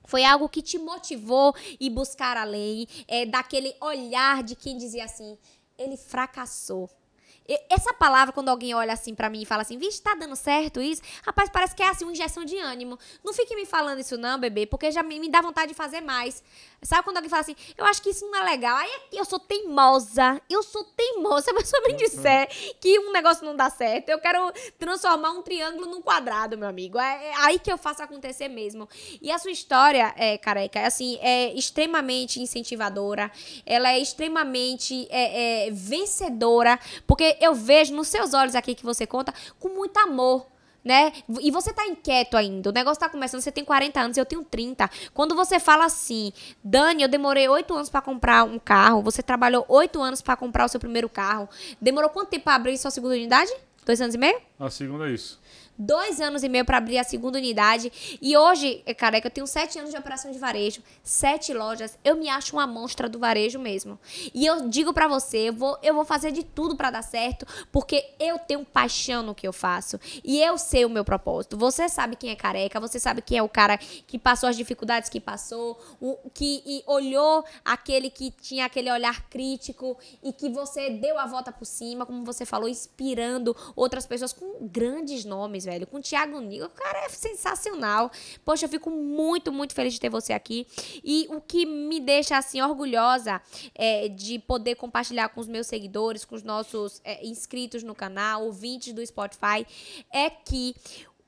Foi 0.04 0.24
algo 0.24 0.48
que 0.48 0.62
te 0.62 0.78
motivou 0.78 1.54
e 1.78 1.88
buscar 1.88 2.36
além, 2.36 2.86
é, 3.06 3.24
daquele 3.24 3.74
olhar 3.80 4.42
de 4.42 4.56
quem 4.56 4.76
dizia 4.76 5.04
assim, 5.04 5.38
ele 5.78 5.96
fracassou. 5.96 6.90
Essa 7.68 7.92
palavra, 7.92 8.32
quando 8.32 8.48
alguém 8.48 8.74
olha 8.74 8.92
assim 8.92 9.14
pra 9.14 9.28
mim 9.28 9.42
e 9.42 9.46
fala 9.46 9.62
assim, 9.62 9.78
vixe, 9.78 10.00
tá 10.00 10.14
dando 10.14 10.36
certo 10.36 10.80
isso? 10.80 11.02
Rapaz, 11.24 11.50
parece 11.50 11.74
que 11.74 11.82
é 11.82 11.88
assim 11.88 12.04
uma 12.04 12.12
injeção 12.12 12.44
de 12.44 12.56
ânimo. 12.56 12.98
Não 13.24 13.32
fique 13.32 13.54
me 13.54 13.66
falando 13.66 13.98
isso 13.98 14.16
não, 14.16 14.38
bebê, 14.38 14.66
porque 14.66 14.90
já 14.90 15.02
me, 15.02 15.18
me 15.18 15.28
dá 15.28 15.40
vontade 15.40 15.68
de 15.68 15.74
fazer 15.74 16.00
mais. 16.00 16.42
Sabe 16.82 17.04
quando 17.04 17.16
alguém 17.16 17.30
fala 17.30 17.42
assim, 17.42 17.56
eu 17.76 17.84
acho 17.84 18.02
que 18.02 18.10
isso 18.10 18.28
não 18.28 18.40
é 18.40 18.42
legal. 18.42 18.76
Aí 18.76 18.90
eu 19.12 19.24
sou 19.24 19.38
teimosa, 19.38 20.40
eu 20.50 20.62
sou 20.62 20.84
teimosa. 20.84 21.42
Se 21.42 21.50
a 21.50 21.54
pessoa 21.54 21.82
me 21.86 21.94
disser 21.94 22.48
que 22.80 22.98
um 22.98 23.12
negócio 23.12 23.44
não 23.44 23.54
dá 23.54 23.70
certo, 23.70 24.08
eu 24.08 24.18
quero 24.18 24.52
transformar 24.78 25.30
um 25.30 25.42
triângulo 25.42 25.86
num 25.86 26.02
quadrado, 26.02 26.58
meu 26.58 26.68
amigo. 26.68 26.98
É, 26.98 27.28
é 27.28 27.34
aí 27.36 27.58
que 27.58 27.72
eu 27.72 27.78
faço 27.78 28.02
acontecer 28.02 28.48
mesmo. 28.48 28.88
E 29.20 29.30
a 29.30 29.38
sua 29.38 29.50
história, 29.50 30.12
é, 30.16 30.36
careca, 30.36 30.80
é 30.80 30.86
assim, 30.86 31.18
é 31.20 31.52
extremamente 31.54 32.40
incentivadora. 32.40 33.30
Ela 33.64 33.92
é 33.92 33.98
extremamente 34.00 35.06
é, 35.10 35.66
é, 35.66 35.70
vencedora, 35.70 36.78
porque 37.06 37.31
eu 37.40 37.54
vejo 37.54 37.94
nos 37.94 38.08
seus 38.08 38.34
olhos 38.34 38.54
aqui 38.54 38.74
que 38.74 38.84
você 38.84 39.06
conta 39.06 39.32
com 39.58 39.68
muito 39.68 39.96
amor. 39.98 40.46
né? 40.84 41.12
E 41.40 41.50
você 41.52 41.72
tá 41.72 41.86
inquieto 41.86 42.36
ainda. 42.36 42.70
O 42.70 42.72
negócio 42.72 42.98
tá 42.98 43.08
começando, 43.08 43.40
você 43.40 43.52
tem 43.52 43.64
40 43.64 44.00
anos, 44.00 44.16
eu 44.16 44.26
tenho 44.26 44.42
30. 44.42 44.90
Quando 45.14 45.32
você 45.34 45.60
fala 45.60 45.84
assim, 45.84 46.32
Dani, 46.62 47.02
eu 47.02 47.08
demorei 47.08 47.48
8 47.48 47.72
anos 47.72 47.88
para 47.88 48.00
comprar 48.02 48.42
um 48.44 48.58
carro, 48.58 49.00
você 49.00 49.22
trabalhou 49.22 49.64
8 49.68 50.02
anos 50.02 50.20
para 50.20 50.36
comprar 50.36 50.64
o 50.64 50.68
seu 50.68 50.80
primeiro 50.80 51.08
carro. 51.08 51.48
Demorou 51.80 52.10
quanto 52.10 52.30
tempo 52.30 52.44
pra 52.44 52.56
abrir 52.56 52.76
sua 52.78 52.90
segunda 52.90 53.14
unidade? 53.14 53.52
Dois 53.86 54.00
anos 54.00 54.14
e 54.14 54.18
meio? 54.18 54.40
A 54.58 54.70
segunda 54.70 55.08
é 55.08 55.12
isso 55.12 55.40
dois 55.78 56.20
anos 56.20 56.42
e 56.42 56.48
meio 56.48 56.64
para 56.64 56.78
abrir 56.78 56.98
a 56.98 57.04
segunda 57.04 57.38
unidade. 57.38 58.18
E 58.20 58.36
hoje, 58.36 58.82
careca, 58.96 59.26
eu 59.26 59.30
tenho 59.30 59.46
sete 59.46 59.78
anos 59.78 59.90
de 59.90 59.96
operação 59.96 60.30
de 60.30 60.38
varejo, 60.38 60.82
sete 61.02 61.52
lojas. 61.52 61.98
Eu 62.04 62.16
me 62.16 62.28
acho 62.28 62.54
uma 62.56 62.66
monstra 62.66 63.08
do 63.08 63.18
varejo 63.18 63.58
mesmo. 63.58 63.98
E 64.34 64.46
eu 64.46 64.68
digo 64.68 64.92
para 64.92 65.08
você, 65.08 65.48
eu 65.48 65.52
vou, 65.52 65.78
eu 65.82 65.94
vou 65.94 66.04
fazer 66.04 66.30
de 66.32 66.42
tudo 66.42 66.76
para 66.76 66.90
dar 66.90 67.02
certo, 67.02 67.46
porque 67.70 68.04
eu 68.18 68.38
tenho 68.38 68.64
paixão 68.64 69.22
no 69.22 69.34
que 69.34 69.46
eu 69.46 69.52
faço. 69.52 69.98
E 70.24 70.40
eu 70.42 70.58
sei 70.58 70.84
o 70.84 70.90
meu 70.90 71.04
propósito. 71.04 71.56
Você 71.56 71.88
sabe 71.88 72.16
quem 72.16 72.30
é 72.30 72.36
careca, 72.36 72.78
você 72.78 72.98
sabe 72.98 73.22
quem 73.22 73.38
é 73.38 73.42
o 73.42 73.48
cara 73.48 73.76
que 73.78 74.18
passou 74.18 74.48
as 74.48 74.56
dificuldades 74.56 75.08
que 75.08 75.20
passou, 75.20 75.78
o 76.00 76.16
que 76.32 76.82
olhou 76.86 77.44
aquele 77.64 78.10
que 78.10 78.30
tinha 78.30 78.66
aquele 78.66 78.90
olhar 78.90 79.28
crítico 79.28 79.96
e 80.22 80.32
que 80.32 80.48
você 80.48 80.90
deu 80.90 81.18
a 81.18 81.26
volta 81.26 81.50
por 81.50 81.64
cima, 81.64 82.06
como 82.06 82.24
você 82.24 82.44
falou, 82.44 82.68
inspirando 82.68 83.56
outras 83.74 84.06
pessoas 84.06 84.32
com 84.32 84.66
grandes 84.66 85.24
nomes 85.24 85.61
velho. 85.64 85.86
Com 85.86 85.98
o 85.98 86.00
Thiago 86.00 86.40
Nigo, 86.40 86.66
o 86.66 86.70
cara 86.70 87.04
é 87.04 87.08
sensacional. 87.08 88.10
Poxa, 88.44 88.66
eu 88.66 88.68
fico 88.68 88.90
muito, 88.90 89.52
muito 89.52 89.74
feliz 89.74 89.92
de 89.94 90.00
ter 90.00 90.10
você 90.10 90.32
aqui. 90.32 90.66
E 91.04 91.26
o 91.30 91.40
que 91.40 91.66
me 91.66 92.00
deixa, 92.00 92.36
assim, 92.36 92.60
orgulhosa 92.60 93.40
é, 93.74 94.08
de 94.08 94.38
poder 94.38 94.74
compartilhar 94.76 95.28
com 95.28 95.40
os 95.40 95.48
meus 95.48 95.66
seguidores, 95.66 96.24
com 96.24 96.34
os 96.34 96.42
nossos 96.42 97.00
é, 97.04 97.24
inscritos 97.26 97.82
no 97.82 97.94
canal, 97.94 98.44
ouvintes 98.44 98.92
do 98.92 99.04
Spotify, 99.04 99.66
é 100.12 100.30
que 100.30 100.74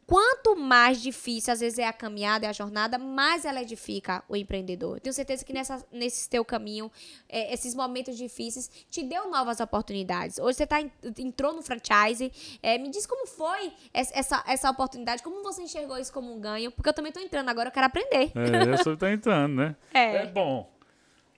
Quanto 0.06 0.54
mais 0.54 1.00
difícil, 1.00 1.52
às 1.52 1.60
vezes, 1.60 1.78
é 1.78 1.86
a 1.86 1.92
caminhada 1.92 2.44
e 2.44 2.48
a 2.48 2.52
jornada, 2.52 2.98
mais 2.98 3.44
ela 3.44 3.62
edifica 3.62 4.22
o 4.28 4.36
empreendedor. 4.36 5.00
Tenho 5.00 5.14
certeza 5.14 5.44
que 5.44 5.52
nessa, 5.52 5.84
nesse 5.90 6.28
teu 6.28 6.44
caminho, 6.44 6.90
é, 7.28 7.52
esses 7.54 7.74
momentos 7.74 8.16
difíceis 8.16 8.70
te 8.90 9.02
deu 9.02 9.30
novas 9.30 9.60
oportunidades. 9.60 10.38
Hoje 10.38 10.58
você 10.58 10.66
tá, 10.66 10.80
entrou 11.18 11.54
no 11.54 11.62
franchise. 11.62 12.30
É, 12.62 12.76
me 12.76 12.90
diz 12.90 13.06
como 13.06 13.26
foi 13.26 13.72
essa, 13.92 14.44
essa 14.46 14.70
oportunidade, 14.70 15.22
como 15.22 15.42
você 15.42 15.62
enxergou 15.62 15.96
isso 15.98 16.12
como 16.12 16.34
um 16.34 16.40
ganho, 16.40 16.70
porque 16.70 16.88
eu 16.88 16.94
também 16.94 17.08
estou 17.08 17.22
entrando 17.22 17.48
agora, 17.48 17.68
eu 17.68 17.72
quero 17.72 17.86
aprender. 17.86 18.32
É, 18.34 18.72
eu 18.72 18.84
só 18.84 18.94
tá 18.96 19.10
entrando, 19.10 19.54
né? 19.54 19.76
É. 19.94 20.16
é 20.16 20.26
bom. 20.26 20.70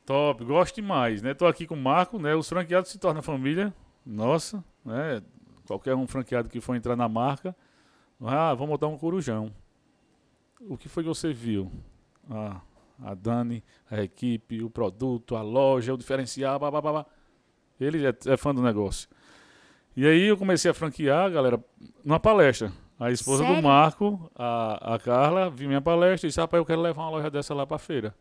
Top, 0.04 0.42
gosto 0.44 0.76
demais, 0.76 1.20
né? 1.20 1.34
Tô 1.34 1.46
aqui 1.46 1.66
com 1.66 1.74
o 1.74 1.78
Marco, 1.78 2.18
né? 2.18 2.34
Os 2.34 2.48
franqueados 2.48 2.90
se 2.90 2.98
tornam 2.98 3.22
família. 3.22 3.74
Nossa, 4.04 4.64
né? 4.84 5.20
Qualquer 5.66 5.94
um 5.94 6.06
franqueado 6.06 6.48
que 6.48 6.60
for 6.60 6.74
entrar 6.74 6.96
na 6.96 7.08
marca 7.08 7.54
ah, 8.24 8.54
vamos 8.54 8.70
botar 8.70 8.86
um 8.86 8.98
corujão. 8.98 9.52
O 10.60 10.76
que 10.76 10.88
foi 10.88 11.02
que 11.02 11.08
você 11.08 11.32
viu? 11.32 11.70
Ah, 12.30 12.60
a 13.02 13.14
Dani, 13.14 13.62
a 13.90 14.02
equipe, 14.02 14.62
o 14.62 14.70
produto, 14.70 15.36
a 15.36 15.42
loja, 15.42 15.92
o 15.92 15.98
diferencial, 15.98 16.58
blá, 16.58 16.70
blá, 16.70 16.80
blá. 16.80 17.06
Ele 17.78 18.06
é, 18.06 18.14
é 18.26 18.36
fã 18.36 18.54
do 18.54 18.62
negócio. 18.62 19.08
E 19.94 20.06
aí 20.06 20.22
eu 20.24 20.36
comecei 20.36 20.70
a 20.70 20.74
franquear, 20.74 21.30
galera, 21.30 21.62
numa 22.04 22.20
palestra. 22.20 22.72
A 22.98 23.10
esposa 23.10 23.42
Sério? 23.42 23.60
do 23.60 23.62
Marco, 23.62 24.30
a, 24.34 24.94
a 24.94 24.98
Carla, 24.98 25.50
viu 25.50 25.68
minha 25.68 25.82
palestra 25.82 26.26
e 26.26 26.28
disse, 26.30 26.40
rapaz, 26.40 26.58
eu 26.58 26.64
quero 26.64 26.80
levar 26.80 27.02
uma 27.02 27.10
loja 27.10 27.30
dessa 27.30 27.54
lá 27.54 27.66
pra 27.66 27.78
feira. 27.78 28.14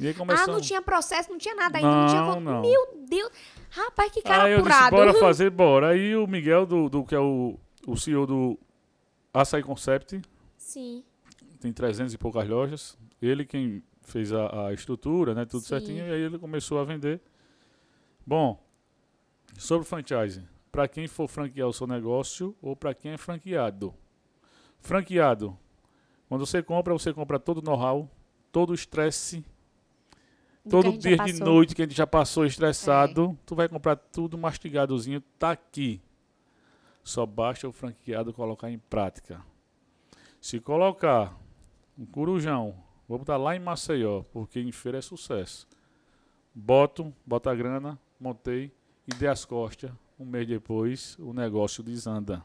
E 0.00 0.08
aí 0.08 0.14
começamos... 0.14 0.48
Ah, 0.48 0.52
não 0.52 0.60
tinha 0.60 0.82
processo, 0.82 1.30
não 1.30 1.38
tinha 1.38 1.54
nada 1.54 1.78
ainda, 1.78 1.88
não, 1.88 2.00
não 2.00 2.08
tinha... 2.08 2.40
Não. 2.40 2.62
Meu 2.62 3.04
Deus! 3.08 3.30
Rapaz, 3.70 4.10
que 4.10 4.22
cara 4.22 4.44
aí 4.44 4.52
eu 4.52 4.58
apurado. 4.58 4.82
Disse, 4.82 4.90
bora 4.90 5.14
fazer, 5.18 5.50
bora. 5.50 5.88
Aí 5.90 6.16
o 6.16 6.26
Miguel, 6.26 6.66
do, 6.66 6.88
do 6.88 7.04
que 7.04 7.14
é 7.14 7.20
o, 7.20 7.56
o 7.86 7.96
CEO 7.96 8.26
do 8.26 8.58
Açaí 9.32 9.62
Concept. 9.62 10.20
Sim. 10.56 11.04
Tem 11.60 11.72
300 11.72 12.14
e 12.14 12.18
poucas 12.18 12.48
lojas. 12.48 12.98
Ele 13.20 13.44
quem 13.44 13.82
fez 14.02 14.32
a, 14.32 14.68
a 14.68 14.72
estrutura, 14.72 15.34
né? 15.34 15.44
Tudo 15.44 15.62
Sim. 15.62 15.68
certinho. 15.68 16.06
E 16.06 16.10
aí 16.10 16.20
ele 16.20 16.38
começou 16.38 16.78
a 16.78 16.84
vender. 16.84 17.20
Bom, 18.26 18.62
sobre 19.56 19.86
franchise. 19.86 20.42
Para 20.70 20.86
quem 20.86 21.06
for 21.06 21.28
franquear 21.28 21.68
o 21.68 21.72
seu 21.72 21.86
negócio 21.86 22.54
ou 22.60 22.76
para 22.76 22.94
quem 22.94 23.12
é 23.12 23.16
franqueado. 23.16 23.94
Franqueado. 24.80 25.58
Quando 26.28 26.44
você 26.44 26.62
compra, 26.62 26.92
você 26.92 27.12
compra 27.12 27.38
todo 27.38 27.58
o 27.58 27.62
know-how, 27.62 28.08
todo 28.52 28.70
o 28.70 28.74
estresse, 28.74 29.44
todo 30.68 30.96
dia 30.96 31.16
de 31.16 31.32
noite 31.40 31.74
que 31.74 31.82
a 31.82 31.86
gente 31.86 31.96
já 31.96 32.06
passou 32.06 32.44
estressado. 32.44 33.36
É. 33.40 33.42
Tu 33.46 33.54
vai 33.54 33.68
comprar 33.68 33.96
tudo 33.96 34.36
mastigadozinho, 34.36 35.22
tá 35.38 35.52
aqui. 35.52 36.00
Só 37.08 37.24
basta 37.24 37.66
o 37.66 37.72
franqueado 37.72 38.34
colocar 38.34 38.70
em 38.70 38.76
prática. 38.76 39.40
Se 40.42 40.60
colocar 40.60 41.34
um 41.98 42.04
corujão, 42.04 42.74
vou 43.08 43.18
botar 43.18 43.38
lá 43.38 43.56
em 43.56 43.58
Maceió, 43.58 44.24
porque 44.30 44.60
em 44.60 44.70
feira 44.70 44.98
é 44.98 45.00
sucesso. 45.00 45.66
Boto, 46.54 47.10
bota 47.24 47.50
a 47.50 47.54
grana, 47.54 47.98
montei 48.20 48.70
e 49.06 49.14
dei 49.14 49.26
as 49.26 49.46
costas. 49.46 49.90
Um 50.20 50.26
mês 50.26 50.46
depois, 50.46 51.16
o 51.18 51.32
negócio 51.32 51.82
desanda. 51.82 52.44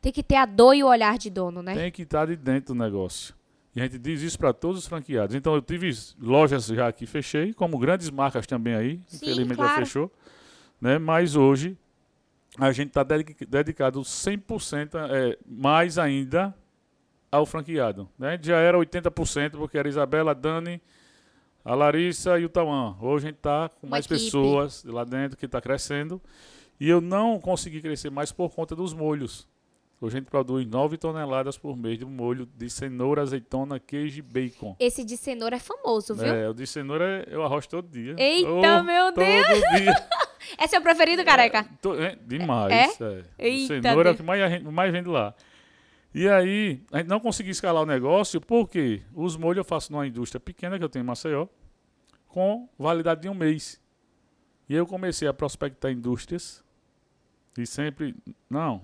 Tem 0.00 0.12
que 0.12 0.22
ter 0.22 0.36
a 0.36 0.46
dor 0.46 0.72
e 0.72 0.82
o 0.82 0.86
olhar 0.86 1.18
de 1.18 1.28
dono, 1.28 1.62
né? 1.62 1.74
Tem 1.74 1.92
que 1.92 2.04
estar 2.04 2.24
de 2.24 2.36
dentro 2.36 2.72
do 2.72 2.78
negócio. 2.82 3.34
E 3.76 3.82
a 3.82 3.84
gente 3.84 3.98
diz 3.98 4.22
isso 4.22 4.38
para 4.38 4.54
todos 4.54 4.78
os 4.78 4.86
franqueados. 4.86 5.36
Então 5.36 5.54
eu 5.54 5.60
tive 5.60 5.90
lojas 6.18 6.68
já 6.68 6.90
que 6.90 7.04
fechei, 7.04 7.52
como 7.52 7.78
grandes 7.78 8.08
marcas 8.08 8.46
também 8.46 8.74
aí, 8.74 9.00
Sim, 9.06 9.16
infelizmente 9.16 9.58
claro. 9.58 9.72
já 9.72 9.76
fechou. 9.84 10.10
Né? 10.80 10.96
Mas 10.98 11.36
hoje 11.36 11.76
a 12.58 12.72
gente 12.72 12.88
está 12.88 13.02
dedicado 13.02 14.00
100% 14.00 14.90
é, 15.10 15.38
mais 15.46 15.98
ainda 15.98 16.54
ao 17.30 17.46
franqueado. 17.46 18.08
Né? 18.18 18.38
Já 18.42 18.56
era 18.58 18.76
80%, 18.78 19.52
porque 19.52 19.78
era 19.78 19.88
Isabela, 19.88 20.34
Dani, 20.34 20.80
a 21.64 21.74
Larissa 21.74 22.38
e 22.38 22.44
o 22.44 22.48
Tauan. 22.48 22.96
Hoje 23.00 23.26
a 23.26 23.28
gente 23.30 23.36
está 23.36 23.68
com 23.68 23.86
Uma 23.86 23.90
mais 23.92 24.06
equipe. 24.06 24.20
pessoas 24.20 24.84
lá 24.84 25.04
dentro 25.04 25.36
que 25.36 25.46
está 25.46 25.60
crescendo. 25.60 26.20
E 26.80 26.88
eu 26.88 27.00
não 27.00 27.38
consegui 27.40 27.80
crescer 27.80 28.10
mais 28.10 28.32
por 28.32 28.50
conta 28.54 28.74
dos 28.74 28.92
molhos. 28.94 29.46
Hoje 30.00 30.16
a 30.16 30.20
gente 30.20 30.30
produz 30.30 30.64
9 30.64 30.96
toneladas 30.96 31.58
por 31.58 31.76
mês 31.76 31.98
de 31.98 32.04
molho 32.04 32.46
de 32.56 32.70
cenoura, 32.70 33.20
azeitona, 33.20 33.80
queijo 33.80 34.20
e 34.20 34.22
bacon. 34.22 34.76
Esse 34.78 35.02
de 35.04 35.16
cenoura 35.16 35.56
é 35.56 35.58
famoso, 35.58 36.14
viu? 36.14 36.24
É, 36.32 36.48
o 36.48 36.54
de 36.54 36.66
cenoura 36.68 37.26
eu 37.28 37.42
arrosto 37.42 37.68
todo 37.70 37.88
dia. 37.88 38.14
Eita, 38.16 38.48
Oh, 38.48 38.82
meu 38.84 39.06
todo 39.12 39.24
Deus! 39.24 39.60
dia. 39.76 39.92
É 40.56 40.66
seu 40.66 40.80
preferido, 40.80 41.24
careca? 41.24 41.58
É, 41.58 41.68
tô- 41.82 41.94
é, 41.94 42.16
demais. 42.26 42.72
É? 43.00 43.24
Eita, 43.38 43.66
Cenoura 43.82 44.10
é 44.10 44.12
o 44.12 44.16
que 44.16 44.22
mais, 44.22 44.50
gente- 44.52 44.64
mais 44.64 44.92
vende 44.92 45.08
lá. 45.08 45.34
E 46.14 46.26
aí, 46.28 46.82
a 46.90 46.98
gente 46.98 47.08
não 47.08 47.20
conseguiu 47.20 47.52
escalar 47.52 47.82
o 47.82 47.86
negócio 47.86 48.40
porque 48.40 49.02
os 49.14 49.36
molhos 49.36 49.58
eu 49.58 49.64
faço 49.64 49.92
numa 49.92 50.06
indústria 50.06 50.40
pequena 50.40 50.78
que 50.78 50.84
eu 50.84 50.88
tenho 50.88 51.02
em 51.02 51.06
Maceió, 51.06 51.46
com 52.28 52.68
validade 52.78 53.22
de 53.22 53.28
um 53.28 53.34
mês. 53.34 53.80
E 54.68 54.74
eu 54.74 54.86
comecei 54.86 55.26
a 55.28 55.34
prospectar 55.34 55.90
indústrias 55.90 56.62
e 57.56 57.66
sempre, 57.66 58.14
não, 58.48 58.82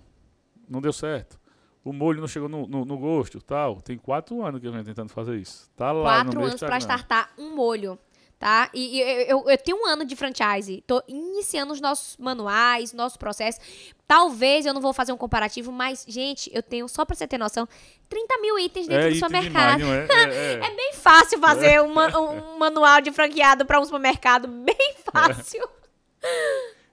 não 0.69 0.81
deu 0.81 0.93
certo. 0.93 1.39
O 1.85 1.93
molho 1.93 2.21
não 2.21 2.29
chegou 2.29 2.49
no, 2.49 2.67
no- 2.67 2.85
no 2.87 2.97
gosto, 2.99 3.41
tal. 3.43 3.81
Tem 3.83 3.99
quatro 3.99 4.43
anos 4.45 4.61
que 4.61 4.67
eu 4.67 4.73
venho 4.73 4.85
tentando 4.85 5.11
fazer 5.11 5.37
isso. 5.37 5.71
Tá 5.77 5.93
lá 5.93 6.25
Quatro 6.25 6.41
anos 6.41 6.61
para 6.61 6.79
startar 6.79 7.31
um 7.39 7.55
molho, 7.55 7.99
tá? 8.39 8.69
E, 8.75 8.97
e 8.99 9.01
eu, 9.31 9.49
eu- 9.49 9.59
tenho 9.59 9.79
um 9.83 9.87
ano 9.87 10.05
de 10.05 10.15
franchise. 10.17 10.83
Tô 10.87 11.03
iniciando 11.09 11.73
os 11.73 11.81
nossos 11.81 12.17
manuais, 12.17 12.93
nossos 12.93 13.17
processos. 13.17 13.61
Talvez 14.07 14.67
eu 14.67 14.75
não 14.75 14.81
vou 14.83 14.93
fazer 14.93 15.13
um 15.13 15.17
comparativo, 15.17 15.73
mas, 15.73 16.05
gente, 16.07 16.51
eu 16.55 16.63
tenho, 16.63 16.87
só 16.89 17.05
pra 17.05 17.15
você 17.17 17.27
ter 17.27 17.39
noção, 17.39 17.67
30 18.09 18.39
mil 18.41 18.59
itens 18.59 18.87
dentro 18.87 19.07
É 19.07 19.11
do 19.11 19.15
supermercado. 19.17 19.79
demais, 19.79 20.11
é? 20.11 20.13
É, 20.13 20.55
é. 20.55 20.61
É 20.67 20.77
bem 20.77 20.93
fácil 20.95 21.39
fazer 21.39 21.81
um, 21.83 21.93
ma- 21.95 22.09
um 22.21 22.59
manual 22.59 23.01
de 23.01 23.11
franqueado 23.13 23.65
para 23.65 23.81
um 23.81 23.85
supermercado. 23.85 24.47
Bem 24.49 24.95
fácil. 25.13 25.67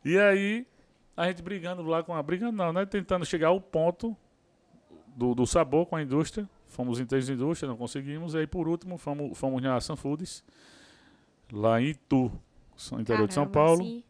E 0.04 0.18
aí, 0.18 0.66
a 1.16 1.28
gente 1.28 1.42
brigando 1.42 1.84
lá 1.84 2.04
com 2.04 2.14
a. 2.14 2.22
Brigando 2.24 2.54
não, 2.58 2.74
né? 2.74 2.86
Tentando 2.86 3.26
chegar 3.26 3.50
ao 3.50 3.62
ponto 3.62 4.16
do, 5.16 5.36
do 5.36 5.46
sabor 5.46 5.86
com 5.86 5.96
a 5.96 6.02
indústria. 6.02 6.50
Fomos 6.68 7.00
em 7.00 7.06
três 7.06 7.30
indústrias, 7.30 7.70
não 7.70 7.78
conseguimos. 7.78 8.34
E 8.34 8.40
aí, 8.40 8.48
por 8.48 8.68
último, 8.68 8.98
fomos, 8.98 9.38
fomos 9.38 9.62
na 9.62 9.80
Sun 9.80 9.96
Foods, 9.96 10.44
lá 11.52 11.82
em 11.82 11.88
Itu, 11.90 12.32
interior 13.00 13.28
de 13.28 13.34
São 13.34 13.46
Caramba, 13.46 13.52
Paulo. 13.68 13.84
sim. 13.84 14.04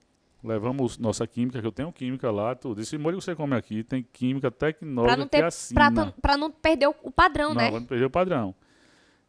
Levamos 0.44 0.98
nossa 0.98 1.28
química, 1.28 1.62
que 1.62 1.68
eu 1.68 1.72
tenho 1.72 1.92
química 1.92 2.32
lá, 2.32 2.56
tudo. 2.56 2.82
Esse 2.82 2.98
molho 2.98 3.20
que 3.20 3.24
você 3.24 3.36
come 3.36 3.56
aqui 3.56 3.84
tem 3.84 4.02
química 4.12 4.50
tecnológica 4.50 5.16
Pra 5.16 5.18
não, 5.18 5.26
que 5.28 5.38
ter, 5.38 5.44
assina. 5.44 5.92
pra, 5.92 6.12
pra 6.20 6.38
não 6.38 6.50
perder 6.50 6.88
o, 6.88 7.12
padrão, 7.12 7.50
Não, 7.50 7.56
né? 7.62 7.70
vamos 7.70 7.88
perder 7.88 8.06
o 8.06 8.10
padrão. 8.10 8.56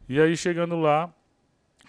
E 0.08 0.18
aí, 0.18 0.34
chegando 0.36 0.76
lá, 0.80 1.12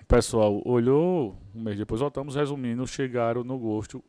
o 0.01 0.05
pessoal 0.05 0.61
olhou, 0.65 1.37
um 1.55 1.61
mês 1.61 1.77
depois 1.77 2.01
voltamos, 2.01 2.35
resumindo, 2.35 2.85
chegaram 2.85 3.45
no 3.45 3.57
gosto 3.57 4.03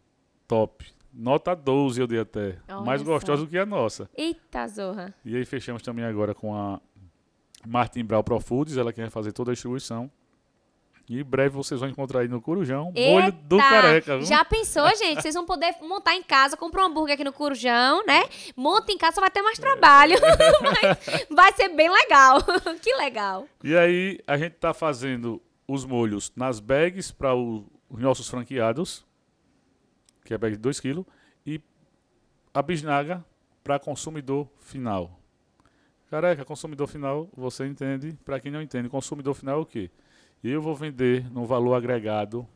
top. 0.48 0.84
Nota 1.12 1.54
12 1.54 2.00
eu 2.00 2.08
dei 2.08 2.18
até. 2.18 2.58
Olha 2.68 2.80
mais 2.80 3.00
gostosa 3.00 3.42
do 3.44 3.48
que 3.48 3.56
a 3.56 3.64
nossa. 3.64 4.10
Eita, 4.16 4.66
zorra. 4.66 5.14
E 5.24 5.36
aí 5.36 5.44
fechamos 5.44 5.80
também 5.80 6.04
agora 6.04 6.34
com 6.34 6.56
a 6.56 6.80
Martin 7.64 8.04
Brau 8.04 8.24
Pro 8.24 8.40
Foods, 8.40 8.76
ela 8.76 8.92
quer 8.92 9.08
fazer 9.10 9.30
toda 9.30 9.52
a 9.52 9.54
distribuição. 9.54 10.10
E 11.08 11.20
em 11.20 11.24
breve 11.24 11.54
vocês 11.54 11.78
vão 11.78 11.88
encontrar 11.88 12.20
aí 12.20 12.28
no 12.28 12.40
Corujão, 12.40 12.90
Eita, 12.94 13.10
molho 13.10 13.32
do 13.32 13.58
careca. 13.58 14.16
Viu? 14.16 14.26
Já 14.26 14.42
pensou, 14.44 14.88
gente? 14.96 15.20
Vocês 15.20 15.34
vão 15.34 15.44
poder 15.44 15.74
montar 15.82 16.14
em 16.14 16.22
casa, 16.22 16.56
comprar 16.56 16.82
um 16.82 16.86
hambúrguer 16.86 17.14
aqui 17.14 17.24
no 17.24 17.32
Corujão, 17.32 18.04
né? 18.06 18.24
Monta 18.56 18.90
em 18.90 18.96
casa, 18.96 19.16
só 19.16 19.20
vai 19.20 19.30
ter 19.30 19.42
mais 19.42 19.58
trabalho. 19.58 20.16
Mas 20.64 21.26
vai 21.30 21.52
ser 21.52 21.68
bem 21.68 21.90
legal. 21.90 22.38
que 22.80 22.94
legal. 22.94 23.46
E 23.62 23.76
aí 23.76 24.18
a 24.26 24.38
gente 24.38 24.52
tá 24.52 24.72
fazendo 24.72 25.42
os 25.68 25.84
molhos 25.84 26.32
nas 26.34 26.58
bags 26.58 27.12
para 27.12 27.34
os 27.34 27.64
nossos 27.90 28.28
franqueados, 28.28 29.04
que 30.24 30.32
é 30.32 30.38
bag 30.38 30.56
de 30.56 30.62
2 30.62 30.80
kg, 30.80 31.04
e 31.46 31.60
a 32.54 32.62
bisnaga 32.62 33.22
para 33.62 33.78
consumidor 33.78 34.48
final. 34.58 35.20
Careca, 36.10 36.44
consumidor 36.44 36.86
final, 36.86 37.28
você 37.36 37.66
entende. 37.66 38.16
Para 38.24 38.40
quem 38.40 38.50
não 38.50 38.62
entende, 38.62 38.88
consumidor 38.88 39.34
final 39.34 39.58
é 39.58 39.62
o 39.62 39.66
quê? 39.66 39.90
Eu 40.46 40.60
vou 40.60 40.74
vender 40.74 41.30
no 41.32 41.44
valor 41.46 41.74
agregado 41.74 42.46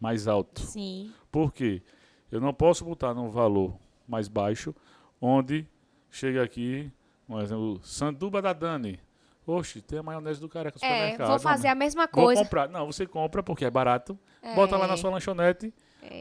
mais 0.00 0.28
alto. 0.28 0.60
Sim. 0.60 1.12
Por 1.30 1.52
quê? 1.52 1.82
Eu 2.30 2.40
não 2.40 2.54
posso 2.54 2.84
botar 2.84 3.12
num 3.12 3.28
valor 3.28 3.74
mais 4.06 4.28
baixo, 4.28 4.74
onde 5.20 5.66
chega 6.08 6.42
aqui, 6.42 6.90
por 7.26 7.40
exemplo, 7.42 7.80
sanduba 7.82 8.40
da 8.40 8.52
Dani. 8.52 8.98
Oxe, 9.46 9.80
tem 9.82 9.98
a 9.98 10.02
maionese 10.02 10.40
do 10.40 10.48
careca 10.48 10.78
no 10.80 10.86
É, 10.86 10.88
supermercado. 10.90 11.28
vou 11.28 11.38
fazer 11.40 11.66
Não, 11.66 11.72
a 11.72 11.74
mesma 11.74 12.02
Vou 12.12 12.24
coisa. 12.24 12.42
comprar. 12.44 12.68
Não, 12.68 12.86
você 12.86 13.04
compra 13.06 13.42
porque 13.42 13.64
é 13.64 13.70
barato. 13.70 14.16
Bota 14.54 14.76
lá 14.76 14.86
na 14.86 14.94
É. 14.94 14.96
sua 14.96 15.10
lanchonete, 15.10 15.74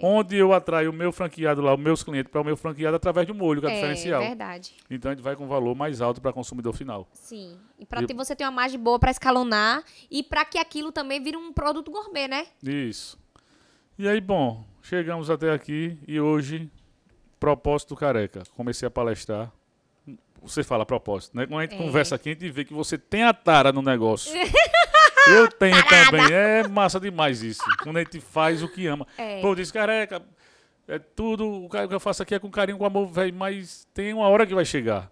onde 0.03 0.35
eu 0.37 0.53
atraio 0.53 0.89
o 0.89 0.93
meu 0.93 1.11
franqueado 1.11 1.61
lá, 1.61 1.73
os 1.73 1.79
meus 1.79 2.03
clientes 2.03 2.31
para 2.31 2.41
o 2.41 2.43
meu 2.43 2.55
franqueado 2.57 2.95
através 2.95 3.25
do 3.27 3.33
molho, 3.33 3.61
que 3.61 3.67
é, 3.67 3.71
É, 3.71 3.73
diferencial. 3.75 4.21
verdade. 4.21 4.73
Então 4.89 5.11
a 5.11 5.15
gente 5.15 5.23
vai 5.23 5.35
com 5.35 5.45
um 5.45 5.47
valor 5.47 5.75
mais 5.75 6.01
alto 6.01 6.21
para 6.21 6.31
consumidor 6.33 6.73
final. 6.73 7.07
Sim. 7.13 7.57
E 7.77 7.85
pra 7.85 8.01
E- 8.01 8.13
você 8.13 8.35
ter 8.35 8.43
uma 8.45 8.51
margem 8.51 8.79
boa 8.79 8.99
pra 8.99 9.11
escalonar 9.11 9.83
e 10.09 10.21
pra 10.23 10.45
que 10.45 10.57
aquilo 10.57 10.91
também 10.91 11.21
vire 11.21 11.37
um 11.37 11.51
produto 11.53 11.91
gourmet, 11.91 12.27
né? 12.27 12.45
Isso. 12.63 13.17
E 13.97 14.07
aí, 14.07 14.21
bom, 14.21 14.63
chegamos 14.81 15.29
até 15.29 15.51
aqui 15.51 15.97
e 16.07 16.19
hoje, 16.19 16.69
propósito 17.39 17.95
careca. 17.95 18.43
Comecei 18.55 18.87
a 18.87 18.91
palestrar. 18.91 19.51
Você 20.41 20.63
fala 20.63 20.85
propósito, 20.85 21.35
né? 21.35 21.45
Quando 21.45 21.59
a 21.59 21.63
gente 21.63 21.75
É. 21.75 21.77
conversa 21.77 22.15
aqui, 22.15 22.29
a 22.29 22.31
gente 22.33 22.49
vê 22.49 22.63
que 22.63 22.73
você 22.73 22.97
tem 22.97 23.23
a 23.23 23.33
tara 23.33 23.73
no 23.73 23.81
negócio. 23.81 24.31
Eu 25.27 25.47
tenho 25.51 25.75
também. 25.87 26.31
É 26.33 26.67
massa 26.67 26.99
demais 26.99 27.43
isso. 27.43 27.63
Quando 27.83 27.97
a 27.97 27.99
gente 28.03 28.19
faz 28.19 28.63
o 28.63 28.67
que 28.67 28.87
ama. 28.87 29.05
É. 29.17 29.41
Pô, 29.41 29.53
diz, 29.53 29.71
careca, 29.71 30.21
é 30.87 30.97
tudo, 30.97 31.65
o 31.65 31.69
que 31.69 31.93
eu 31.93 31.99
faço 31.99 32.23
aqui 32.23 32.33
é 32.33 32.39
com 32.39 32.49
carinho, 32.49 32.77
com 32.77 32.85
amor, 32.85 33.07
velho, 33.07 33.33
mas 33.33 33.87
tem 33.93 34.13
uma 34.13 34.27
hora 34.27 34.45
que 34.45 34.55
vai 34.55 34.65
chegar. 34.65 35.11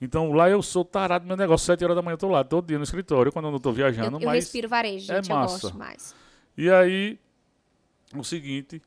Então 0.00 0.32
lá 0.32 0.48
eu 0.48 0.62
sou 0.62 0.84
tarado 0.84 1.24
no 1.24 1.28
meu 1.28 1.36
negócio, 1.36 1.66
sete 1.66 1.84
horas 1.84 1.94
da 1.96 2.00
manhã 2.00 2.14
eu 2.14 2.18
tô 2.18 2.28
lá, 2.28 2.42
todo 2.42 2.66
dia 2.66 2.78
no 2.78 2.84
escritório, 2.84 3.30
quando 3.30 3.46
eu 3.46 3.50
não 3.52 3.58
tô 3.58 3.70
viajando, 3.70 4.16
Eu, 4.16 4.20
eu 4.20 4.26
mas... 4.26 4.44
respiro 4.44 4.68
varejo, 4.68 5.12
é 5.12 5.16
gente. 5.16 5.28
eu 5.30 5.36
massa. 5.36 5.60
gosto 5.60 5.76
mais. 5.76 6.14
E 6.56 6.70
aí, 6.70 7.18
o 8.16 8.24
seguinte, 8.24 8.80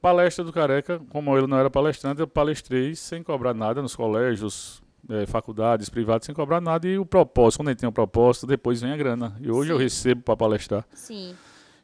palestra 0.00 0.44
do 0.44 0.52
Careca, 0.52 1.00
como 1.10 1.36
ele 1.36 1.46
não 1.46 1.58
era 1.58 1.70
palestrante, 1.70 2.20
eu 2.20 2.26
palestrei 2.26 2.94
sem 2.94 3.22
cobrar 3.22 3.54
nada 3.54 3.80
nos 3.80 3.94
colégios, 3.94 4.82
eh, 5.10 5.26
faculdades 5.26 5.88
privadas, 5.88 6.26
sem 6.26 6.34
cobrar 6.34 6.60
nada. 6.60 6.86
E 6.86 6.98
o 6.98 7.06
propósito, 7.06 7.60
quando 7.60 7.68
a 7.68 7.70
gente 7.72 7.80
tem 7.80 7.88
um 7.88 7.92
propósito, 7.92 8.46
depois 8.46 8.80
vem 8.80 8.92
a 8.92 8.96
grana. 8.96 9.36
E 9.40 9.50
hoje 9.50 9.70
eu 9.70 9.76
Sim. 9.76 9.82
recebo 9.82 10.22
para 10.22 10.36
palestrar. 10.36 10.86
Sim. 10.92 11.34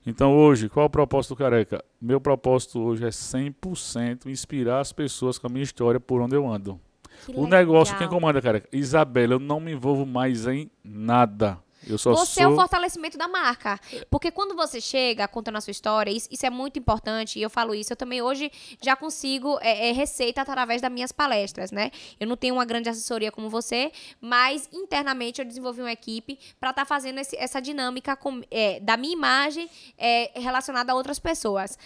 Então 0.06 0.34
hoje, 0.36 0.68
qual 0.68 0.84
é 0.84 0.86
o 0.86 0.90
propósito 0.90 1.34
do 1.34 1.38
Careca? 1.38 1.84
Meu 2.00 2.20
propósito 2.20 2.80
hoje 2.80 3.04
é 3.04 3.10
100% 3.10 4.26
inspirar 4.26 4.80
as 4.80 4.92
pessoas 4.92 5.38
com 5.38 5.46
a 5.46 5.50
minha 5.50 5.62
história 5.62 6.00
por 6.00 6.20
onde 6.20 6.34
eu 6.34 6.50
ando. 6.50 6.80
Que 7.26 7.32
o 7.38 7.46
negócio, 7.46 7.94
quem 7.96 8.06
legal. 8.06 8.20
comanda, 8.20 8.40
Careca? 8.40 8.68
Isabela, 8.72 9.34
eu 9.34 9.38
não 9.38 9.60
me 9.60 9.72
envolvo 9.72 10.06
mais 10.06 10.46
em 10.46 10.70
nada. 10.82 11.58
Eu 11.86 11.96
só 11.98 12.12
Você 12.12 12.40
é 12.40 12.44
sou... 12.44 12.52
o 12.52 12.56
fortalecimento 12.56 13.16
da 13.16 13.26
marca. 13.28 13.78
Porque 14.10 14.30
quando 14.30 14.54
você 14.54 14.80
chega 14.80 15.26
contando 15.26 15.56
a 15.56 15.60
sua 15.60 15.70
história, 15.70 16.10
isso, 16.10 16.28
isso 16.30 16.44
é 16.44 16.50
muito 16.50 16.78
importante, 16.78 17.38
e 17.38 17.42
eu 17.42 17.48
falo 17.50 17.74
isso, 17.74 17.92
eu 17.92 17.96
também 17.96 18.20
hoje 18.22 18.50
já 18.82 18.94
consigo 18.94 19.58
é, 19.62 19.88
é, 19.88 19.92
receita 19.92 20.42
através 20.42 20.82
das 20.82 20.90
minhas 20.92 21.10
palestras, 21.12 21.70
né? 21.70 21.90
Eu 22.18 22.26
não 22.26 22.36
tenho 22.36 22.54
uma 22.54 22.64
grande 22.64 22.88
assessoria 22.88 23.32
como 23.32 23.48
você, 23.48 23.90
mas 24.20 24.68
internamente 24.72 25.40
eu 25.40 25.44
desenvolvi 25.46 25.80
uma 25.80 25.92
equipe 25.92 26.38
para 26.60 26.70
estar 26.70 26.84
fazendo 26.84 27.18
esse- 27.18 27.36
essa 27.36 27.60
dinâmica 27.60 28.14
com- 28.14 28.42
é, 28.50 28.78
da 28.80 28.96
minha 28.96 29.12
imagem 29.14 29.68
é, 29.96 30.30
relacionada 30.34 30.92
a 30.92 30.94
outras 30.94 31.18
pessoas. 31.18 31.78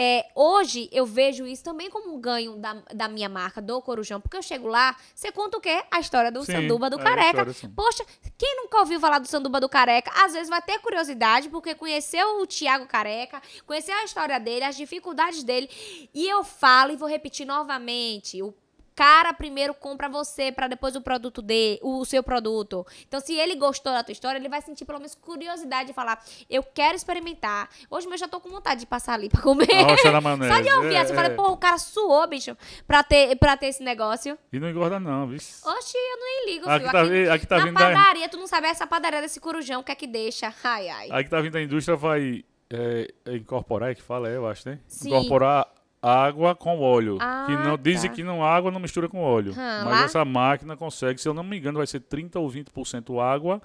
É, 0.00 0.26
hoje 0.34 0.88
eu 0.92 1.06
vejo 1.06 1.46
isso 1.46 1.64
também 1.64 1.90
como 1.90 2.14
um 2.14 2.20
ganho 2.20 2.56
da, 2.56 2.74
da 2.94 3.08
minha 3.08 3.28
marca, 3.28 3.60
do 3.60 3.80
Corujão, 3.80 4.20
porque 4.20 4.36
eu 4.36 4.42
chego 4.42 4.68
lá, 4.68 4.94
você 5.14 5.32
conta 5.32 5.56
o 5.56 5.60
quê? 5.60 5.82
A 5.90 5.98
história 6.00 6.30
do 6.30 6.44
Sim, 6.44 6.52
Sanduba 6.52 6.88
do 6.90 7.00
é 7.00 7.02
Careca. 7.02 7.50
história. 7.50 7.72
Poxa, 7.74 8.04
quem 8.36 8.56
nunca 8.56 8.78
ouviu 8.78 9.00
falar 9.00 9.18
do 9.18 9.26
Sanduba 9.26 9.37
do 9.40 9.68
Careca, 9.68 10.10
às 10.24 10.32
vezes 10.32 10.48
vai 10.48 10.62
ter 10.62 10.78
curiosidade, 10.80 11.48
porque 11.48 11.74
conheceu 11.74 12.40
o 12.40 12.46
Tiago 12.46 12.86
Careca, 12.86 13.40
conheceu 13.66 13.94
a 13.94 14.04
história 14.04 14.38
dele, 14.40 14.64
as 14.64 14.76
dificuldades 14.76 15.42
dele. 15.42 15.68
E 16.14 16.26
eu 16.28 16.44
falo 16.44 16.92
e 16.92 16.96
vou 16.96 17.08
repetir 17.08 17.46
novamente: 17.46 18.42
o 18.42 18.54
cara 18.98 19.32
primeiro 19.32 19.72
compra 19.72 20.08
você 20.08 20.50
para 20.50 20.66
depois 20.66 20.96
o 20.96 21.00
produto 21.00 21.40
dele, 21.40 21.78
o 21.84 22.04
seu 22.04 22.20
produto. 22.20 22.84
Então, 23.06 23.20
se 23.20 23.32
ele 23.32 23.54
gostou 23.54 23.92
da 23.92 24.02
tua 24.02 24.10
história, 24.10 24.38
ele 24.40 24.48
vai 24.48 24.60
sentir 24.60 24.84
pelo 24.84 24.98
menos 24.98 25.14
curiosidade 25.14 25.86
de 25.88 25.92
falar: 25.94 26.20
eu 26.50 26.64
quero 26.64 26.96
experimentar. 26.96 27.68
Hoje 27.88 28.08
eu 28.08 28.18
já 28.18 28.26
tô 28.26 28.40
com 28.40 28.48
vontade 28.48 28.80
de 28.80 28.86
passar 28.86 29.14
ali 29.14 29.28
pra 29.28 29.40
comer. 29.40 29.66
Da. 29.68 29.96
Só 30.48 30.60
de 30.60 30.72
ouvir 30.72 30.94
É, 30.94 31.00
assim, 31.02 31.12
eu 31.12 31.14
falei, 31.16 31.30
é. 31.30 31.34
pô, 31.36 31.52
o 31.52 31.56
cara 31.56 31.78
suou, 31.78 32.26
bicho, 32.26 32.56
pra 32.88 33.04
ter, 33.04 33.36
pra 33.36 33.56
ter 33.56 33.66
esse 33.66 33.84
negócio. 33.84 34.36
E 34.52 34.58
não 34.58 34.68
engorda 34.68 34.98
não, 34.98 35.28
viu? 35.28 35.36
Oxi, 35.36 35.96
eu 35.96 36.18
nem 36.18 36.46
ligo, 36.54 36.68
Aqui 36.68 36.80
filho. 36.80 36.92
tá 36.92 37.02
Aqui, 37.02 37.28
aqui 37.28 37.46
tá 37.46 37.58
na 37.58 37.64
vindo 37.66 37.74
da- 37.74 37.92
padaria, 37.92 38.28
tu 38.28 38.36
não 38.36 38.48
sabe 38.48 38.66
essa 38.66 38.84
padaria 38.86 39.20
desse 39.20 39.38
corujão, 39.38 39.80
o 39.80 39.84
que 39.84 39.92
é 39.92 39.94
que 39.94 40.06
deixa? 40.08 40.52
Ai, 40.64 40.88
ai. 40.88 41.08
Aí 41.12 41.22
que 41.24 41.30
tá 41.30 41.40
vindo 41.40 41.56
a 41.56 41.62
indústria 41.62 41.96
vai 41.96 42.44
é, 42.68 43.14
é 43.26 43.36
incorporar, 43.36 43.92
é 43.92 43.94
que 43.94 44.02
fala, 44.02 44.28
é, 44.28 44.34
eu 44.36 44.46
acho, 44.48 44.68
né? 44.68 44.80
Sim. 44.88 45.08
Incorporar 45.10 45.68
água 46.02 46.54
com 46.54 46.80
óleo. 46.80 47.18
Ah, 47.20 47.44
que 47.46 47.52
não, 47.52 47.76
dizem 47.76 48.10
tá. 48.10 48.16
que 48.16 48.22
não 48.22 48.44
água 48.44 48.70
não 48.70 48.80
mistura 48.80 49.08
com 49.08 49.20
óleo. 49.20 49.52
Hum, 49.52 49.84
mas 49.84 49.84
lá? 49.84 50.04
essa 50.04 50.24
máquina 50.24 50.76
consegue, 50.76 51.20
se 51.20 51.28
eu 51.28 51.34
não 51.34 51.42
me 51.42 51.58
engano, 51.58 51.78
vai 51.78 51.86
ser 51.86 52.00
30 52.00 52.38
ou 52.38 52.48
20% 52.48 53.20
água 53.20 53.60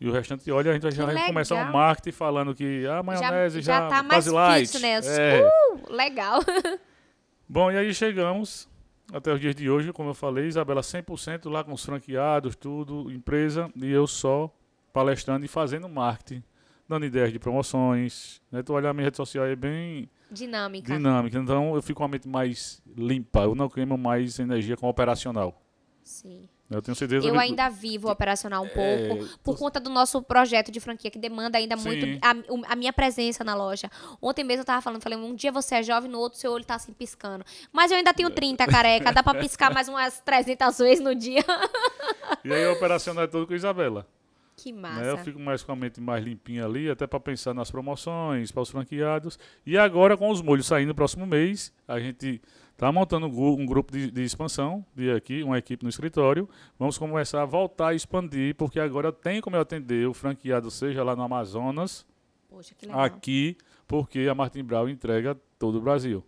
e 0.00 0.08
o 0.08 0.12
restante 0.12 0.50
óleo. 0.50 0.70
A 0.70 0.74
gente 0.74 0.82
vai 0.82 0.92
já 0.92 1.06
legal. 1.06 1.26
começar 1.26 1.54
um 1.54 1.72
marketing 1.72 2.12
falando 2.12 2.54
que 2.54 2.86
a 2.86 3.02
maionese 3.02 3.60
já, 3.62 3.80
já 3.80 3.88
tá 3.88 4.02
mais 4.02 4.26
quase 4.26 4.30
light. 4.30 4.78
né? 4.80 5.00
É. 5.04 5.42
Uh, 5.46 5.92
legal. 5.92 6.40
Bom, 7.48 7.70
e 7.70 7.76
aí 7.76 7.94
chegamos 7.94 8.68
até 9.12 9.32
os 9.32 9.38
dias 9.38 9.54
de 9.54 9.68
hoje, 9.68 9.92
como 9.92 10.10
eu 10.10 10.14
falei, 10.14 10.46
Isabela 10.46 10.80
100% 10.80 11.50
lá 11.50 11.62
com 11.62 11.72
os 11.72 11.84
franqueados, 11.84 12.56
tudo, 12.56 13.10
empresa, 13.12 13.70
e 13.76 13.90
eu 13.90 14.06
só 14.06 14.50
palestrando 14.92 15.44
e 15.44 15.48
fazendo 15.48 15.88
marketing, 15.88 16.42
dando 16.88 17.04
ideias 17.04 17.30
de 17.30 17.38
promoções. 17.38 18.40
Né? 18.50 18.62
Tu 18.62 18.72
olhar 18.72 18.90
a 18.90 18.94
minha 18.94 19.04
rede 19.04 19.16
social 19.16 19.44
é 19.44 19.54
bem 19.54 20.08
Dinâmica. 20.32 20.92
dinâmica, 20.96 21.38
então 21.38 21.74
eu 21.74 21.82
fico 21.82 21.98
com 21.98 22.04
a 22.04 22.08
mente 22.08 22.26
mais 22.28 22.82
limpa, 22.96 23.40
eu 23.40 23.54
não 23.54 23.68
queimo 23.68 23.96
mais 23.98 24.38
energia 24.38 24.76
com 24.76 24.88
operacional. 24.88 25.60
Sim. 26.02 26.48
Eu 26.70 26.80
tenho 26.80 26.94
certeza 26.94 27.26
Eu 27.28 27.32
que- 27.34 27.38
ainda 27.38 27.68
vivo 27.68 28.10
operacional 28.10 28.62
um 28.62 28.66
É, 28.66 29.08
pouco, 29.08 29.38
por 29.44 29.58
conta 29.58 29.78
do 29.78 29.90
nosso 29.90 30.22
projeto 30.22 30.72
de 30.72 30.80
franquia, 30.80 31.10
que 31.10 31.18
demanda 31.18 31.58
ainda 31.58 31.76
Sim. 31.76 31.84
muito 31.86 32.06
a, 32.24 32.72
a 32.72 32.76
minha 32.76 32.92
presença 32.94 33.44
na 33.44 33.54
loja. 33.54 33.90
Ontem 34.22 34.42
mesmo 34.42 34.62
eu 34.62 34.64
tava 34.64 34.80
falando, 34.80 35.02
falei, 35.02 35.18
um 35.18 35.34
dia 35.34 35.52
você 35.52 35.74
é 35.74 35.82
jovem, 35.82 36.10
no 36.10 36.18
outro 36.18 36.38
seu 36.38 36.50
olho 36.50 36.64
tá 36.64 36.76
assim 36.76 36.94
piscando. 36.94 37.44
Mas 37.70 37.90
eu 37.90 37.98
ainda 37.98 38.14
tenho 38.14 38.30
30, 38.30 38.66
careca, 38.66 39.12
dá 39.12 39.22
pra 39.22 39.34
piscar 39.38 39.70
mais 39.72 39.86
umas 39.86 40.18
300 40.20 40.78
vezes 40.78 41.04
no 41.04 41.14
dia. 41.14 41.44
E 42.42 42.50
aí 42.52 42.66
o 42.66 42.72
operacional 42.72 43.24
é 43.24 43.26
todo 43.26 43.46
com 43.46 43.52
a 43.52 43.56
Isabela. 43.56 44.06
Que 44.56 44.70
né? 44.72 44.80
massa. 44.80 45.04
Eu 45.04 45.18
fico 45.18 45.38
mais 45.40 45.62
com 45.62 45.72
a 45.72 45.76
mente 45.76 46.00
mais 46.00 46.24
limpinha 46.24 46.64
ali, 46.64 46.90
até 46.90 47.06
para 47.06 47.18
pensar 47.18 47.54
nas 47.54 47.70
promoções, 47.70 48.50
para 48.52 48.62
os 48.62 48.70
franqueados. 48.70 49.38
E 49.66 49.76
agora, 49.78 50.16
com 50.16 50.30
os 50.30 50.40
molhos 50.42 50.66
saindo 50.66 50.88
no 50.88 50.94
próximo 50.94 51.26
mês, 51.26 51.72
a 51.88 51.98
gente 51.98 52.40
está 52.72 52.90
montando 52.92 53.26
um, 53.26 53.30
gru- 53.30 53.66
grupo 53.66 53.92
de, 53.92 54.10
de 54.10 54.22
expansão, 54.22 54.84
de 54.94 55.10
aqui, 55.10 55.42
uma 55.42 55.58
equipe 55.58 55.82
no 55.84 55.88
escritório. 55.88 56.48
Vamos 56.78 56.98
começar 56.98 57.42
a 57.42 57.46
voltar 57.46 57.88
a 57.88 57.94
expandir, 57.94 58.54
porque 58.56 58.78
agora 58.78 59.10
tenho 59.12 59.40
como 59.42 59.56
eu 59.56 59.60
atender 59.60 60.06
o 60.08 60.14
franqueado, 60.14 60.70
seja 60.70 61.02
lá 61.02 61.16
no 61.16 61.22
Amazonas, 61.22 62.06
Poxa, 62.48 62.74
aqui, 62.92 63.56
porque 63.88 64.28
a 64.28 64.34
Martin 64.34 64.62
Brown 64.64 64.88
entrega 64.88 65.34
todo 65.58 65.78
o 65.78 65.80
Brasil. 65.80 66.22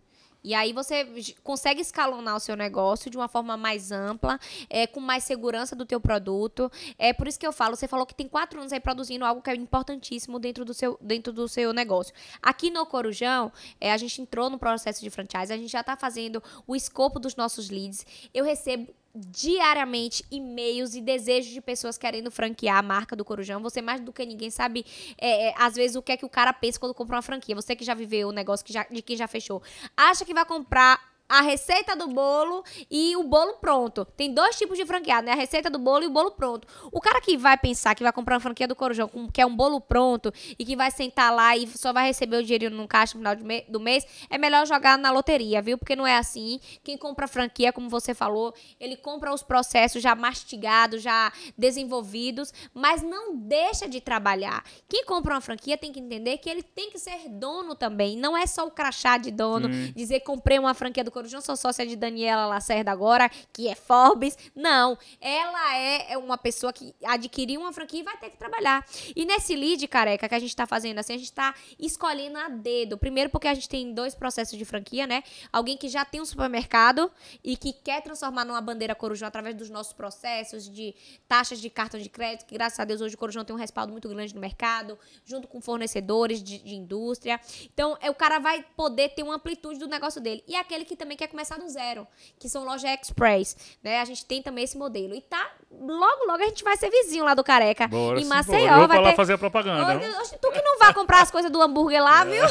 E 0.45 0.55
aí 0.55 0.75
você 0.75 1.07
consegue 1.43 1.81
escalonar 1.81 2.37
o 2.37 2.41
seu 2.41 2.55
negócio 2.55 3.11
de 3.11 3.17
uma 3.17 3.29
forma 3.29 3.57
mais 3.57 3.91
ampla, 3.91 4.39
é, 4.69 4.87
com 4.87 5.01
mais 5.01 5.25
segurança 5.25 5.75
do 5.75 5.87
teu 5.87 5.99
produto. 5.99 6.71
É 6.99 7.15
por 7.15 7.27
isso 7.27 7.41
que 7.41 7.47
eu 7.47 7.53
falo, 7.53 7.75
você 7.75 7.89
falou 7.89 8.05
que 8.05 8.15
tem 8.15 8.29
quatro 8.29 8.61
anos 8.61 8.73
aí 8.73 8.79
produzindo 8.79 9.25
algo 9.25 9.41
que 9.41 9.49
é 9.49 9.55
importantíssimo 9.55 10.39
dentro 10.39 10.63
do 10.63 10.75
seu, 10.75 10.99
dentro 11.01 11.33
do 11.33 11.49
seu 11.49 11.73
negócio. 11.73 12.15
Aqui 12.43 12.71
no 12.71 12.85
Corujão, 12.85 13.51
é, 13.81 13.91
a 13.91 13.97
gente 13.97 14.21
entrou 14.21 14.51
no 14.51 14.59
processo 14.59 15.01
de 15.01 15.09
franchise, 15.09 15.51
a 15.51 15.57
gente 15.57 15.73
já 15.73 15.81
está 15.81 15.97
fazendo 15.97 16.43
o 16.67 16.77
escopo 16.77 17.19
dos 17.19 17.35
nossos 17.35 17.71
leads. 17.71 18.07
Eu 18.35 18.45
recebo 18.45 18.93
diariamente 19.15 20.25
e-mails 20.31 20.95
e 20.95 21.01
desejos 21.01 21.53
de 21.53 21.61
pessoas 21.61 21.97
querendo 21.97 22.31
franquear 22.31 22.79
a 22.79 22.83
marca 22.83 23.15
do 23.15 23.25
Corujão. 23.25 23.63
Você 23.63 23.81
mais 23.81 24.01
do 24.01 24.13
que 24.13 24.27
ninguém 24.27 24.51
sabe, 24.51 24.85
é, 25.17 25.49
é, 25.49 25.55
às 25.57 25.77
vezes, 25.77 25.97
o 25.97 26.03
que 26.03 26.13
é 26.13 26.17
que 26.17 26.25
o 26.25 26.29
cara 26.29 26.53
pensa 26.53 26.81
quando 26.81 26.95
compra 26.95 27.17
uma 27.17 27.23
franquia. 27.23 27.55
Você 27.55 27.77
que 27.77 27.85
já 27.85 27.95
viveu 27.95 28.29
o 28.29 28.33
negócio 28.33 28.67
que 28.67 28.73
já, 28.73 28.85
de 28.91 29.03
quem 29.03 29.17
já 29.17 29.29
fechou. 29.29 29.63
Acha 29.97 30.25
que 30.25 30.35
vai 30.35 30.45
comprar 30.45 31.14
a 31.29 31.41
receita 31.41 31.97
do 31.97 32.09
bolo 32.09 32.63
e 32.91 33.17
o 33.17 33.23
bolo 33.23 33.55
pronto. 33.55 34.05
Tem 34.05 34.33
dois 34.33 34.57
tipos 34.57 34.77
de 34.77 34.85
franqueado, 34.85 35.27
né? 35.27 35.33
A 35.33 35.37
receita 35.37 35.71
do 35.71 35.79
bolo 35.79 36.05
e 36.05 36.07
o 36.07 36.11
bolo 36.11 36.31
pronto. 36.33 36.69
O 36.93 37.01
cara 37.01 37.21
que 37.21 37.37
vai 37.37 37.57
pensar 37.57 37.95
que 37.95 38.03
vai 38.03 38.13
comprar 38.13 38.35
uma 38.35 38.41
franquia 38.41 38.69
do 38.69 38.77
Corujão, 38.77 39.09
que 39.33 39.41
é 39.41 39.47
um 39.47 39.55
bolo 39.55 39.81
pronto 39.81 40.33
e 40.59 40.65
que 40.65 40.77
vai 40.77 40.91
sentar 40.91 41.35
lá 41.35 41.57
e 41.57 41.67
só 41.67 41.93
vai 41.93 42.07
receber 42.07 42.37
o 42.37 42.43
dinheiro 42.43 42.71
no 42.71 42.87
caixa 42.87 43.15
no 43.17 43.21
final 43.21 43.65
do 43.69 43.81
mês, 43.81 44.07
é 44.29 44.37
melhor 44.37 44.67
jogar 44.67 44.99
na 44.99 45.11
loteria, 45.11 45.63
viu? 45.63 45.79
Porque 45.79 45.97
não 45.97 46.07
é 46.07 46.17
assim. 46.17 46.61
Quem 46.83 46.97
compra 46.97 47.27
franquia, 47.27 47.73
como 47.73 47.89
você 47.89 48.15
falou, 48.15 48.55
ele 48.79 48.97
compra 48.97 49.33
os 49.33 49.43
processos 49.43 50.03
já 50.03 50.15
mastigados, 50.15 51.03
já 51.03 51.33
desenvolvidos, 51.57 52.53
mas 52.73 53.03
não 53.03 53.37
deixa 53.37 53.89
de 53.89 54.01
trabalhar. 54.01 54.63
Quem 54.89 55.05
compra 55.05 55.35
uma 55.35 55.41
franquia 55.41 55.79
tem 55.79 55.91
que 55.91 56.01
entender 56.01 56.39
que 56.39 56.51
ele 56.51 56.63
tem 56.63 56.91
que 56.91 56.99
ser 56.99 57.29
dono 57.29 57.75
também. 57.75 58.17
Não 58.17 58.37
é 58.37 58.47
só 58.47 58.67
o 58.67 58.71
crachá 58.71 59.17
de 59.17 59.31
dono, 59.31 59.73
Sim. 59.73 59.93
dizer 59.97 60.21
que 60.21 60.27
comprei 60.27 60.59
uma 60.59 60.75
franquia 60.75 61.03
do 61.03 61.14
Corujão, 61.15 61.41
sou 61.41 61.57
sócia 61.57 61.87
de 61.87 61.97
Daniela 61.97 62.47
Lacerda 62.47 62.91
agora, 62.91 63.31
que 63.53 63.69
é 63.69 63.75
Forbes. 63.75 64.37
Não, 64.55 64.99
ela 65.21 65.79
é 65.79 65.95
é 66.09 66.19
uma 66.19 66.37
pessoa 66.37 66.73
que 66.73 66.95
adquiriu 67.05 67.61
uma 67.61 67.73
franquia 67.73 68.01
e 68.01 68.03
vai 68.03 68.17
ter 68.17 68.31
que 68.31 68.37
trabalhar. 68.37 68.85
E 69.15 69.25
nesse 69.25 69.55
lead, 69.55 69.87
careca, 69.89 70.29
que 70.29 70.35
a 70.35 70.39
gente 70.39 70.55
tá 70.55 70.67
fazendo 70.67 70.99
assim, 70.99 71.15
a 71.15 71.19
gente 71.19 71.33
tá 71.33 71.55
escolhendo 71.79 72.39
a 72.39 72.49
dedo. 72.49 72.97
Primeiro 72.99 73.31
porque 73.31 73.49
a 73.49 73.55
gente 73.55 73.69
tem 73.69 73.93
dois 73.93 74.15
processos 74.15 74.57
de 74.59 74.65
franquia, 74.65 75.07
né? 75.07 75.23
Alguém 75.53 75.77
que 75.77 75.89
já 75.89 76.05
tem 76.05 76.21
um 76.21 76.25
supermercado 76.25 77.11
e 77.43 77.57
que 77.57 77.73
quer 77.73 78.03
transformar 78.03 78.45
numa 78.45 78.61
bandeira 78.61 78.95
Corujão 78.95 79.29
através 79.29 79.55
dos 79.55 79.71
nossos 79.71 79.93
processos 79.93 80.69
de 80.69 80.95
taxas 81.29 81.61
de 81.61 81.71
cartão 81.71 82.01
de 82.01 82.09
crédito, 82.09 82.47
que 82.47 82.55
graças 82.55 82.79
a 82.79 82.85
Deus 82.85 83.01
hoje 83.01 83.15
o 83.15 83.19
Corujão 83.19 83.45
tem 83.45 83.55
um 83.55 83.59
respaldo 83.59 83.93
muito 83.93 84.09
grande 84.09 84.35
no 84.35 84.41
mercado, 84.41 84.99
junto 85.25 85.49
com 85.49 85.61
fornecedores 85.61 86.43
de, 86.43 86.59
de 86.59 86.75
indústria. 86.75 87.41
Então, 87.73 87.97
é, 88.01 88.11
o 88.11 88.15
cara 88.15 88.39
vai 88.39 88.65
poder 88.77 89.11
ter 89.11 89.23
uma 89.23 89.37
amplitude 89.37 89.79
do 89.79 89.89
negócio 89.89 90.21
dele. 90.21 90.43
E 90.47 90.57
aquele 90.57 90.85
que 90.85 90.97
também 91.05 91.17
quer 91.17 91.29
começar 91.29 91.59
do 91.59 91.69
zero, 91.69 92.07
que 92.39 92.49
são 92.49 92.65
loja 92.65 92.89
express, 92.95 93.57
né? 93.83 94.01
A 94.01 94.05
gente 94.05 94.25
tem 94.25 94.43
também 94.43 94.65
esse 94.65 94.77
modelo. 94.77 95.15
E 95.15 95.21
tá, 95.21 95.51
logo, 95.71 96.27
logo 96.27 96.43
a 96.43 96.47
gente 96.47 96.65
vai 96.65 96.77
ser 96.77 96.91
vizinho 96.91 97.25
lá 97.25 97.35
do 97.35 97.45
Careca. 97.45 97.87
Bora, 97.87 98.19
em 98.19 98.25
Maceió 98.25 98.59
bora. 98.59 98.73
Eu 98.73 98.79
vai 98.79 98.89
pra 98.89 99.01
lá 99.01 99.11
ter... 99.11 99.17
fazer 99.17 99.33
a 99.35 99.39
propaganda. 99.39 100.01
Tu 100.41 100.51
que 100.51 100.63
não 100.63 100.79
vai 100.79 100.93
comprar 100.95 101.21
as 101.21 101.31
coisas 101.31 101.51
do 101.51 101.61
hambúrguer 101.61 102.03
lá, 102.03 102.25
viu? 102.27 102.43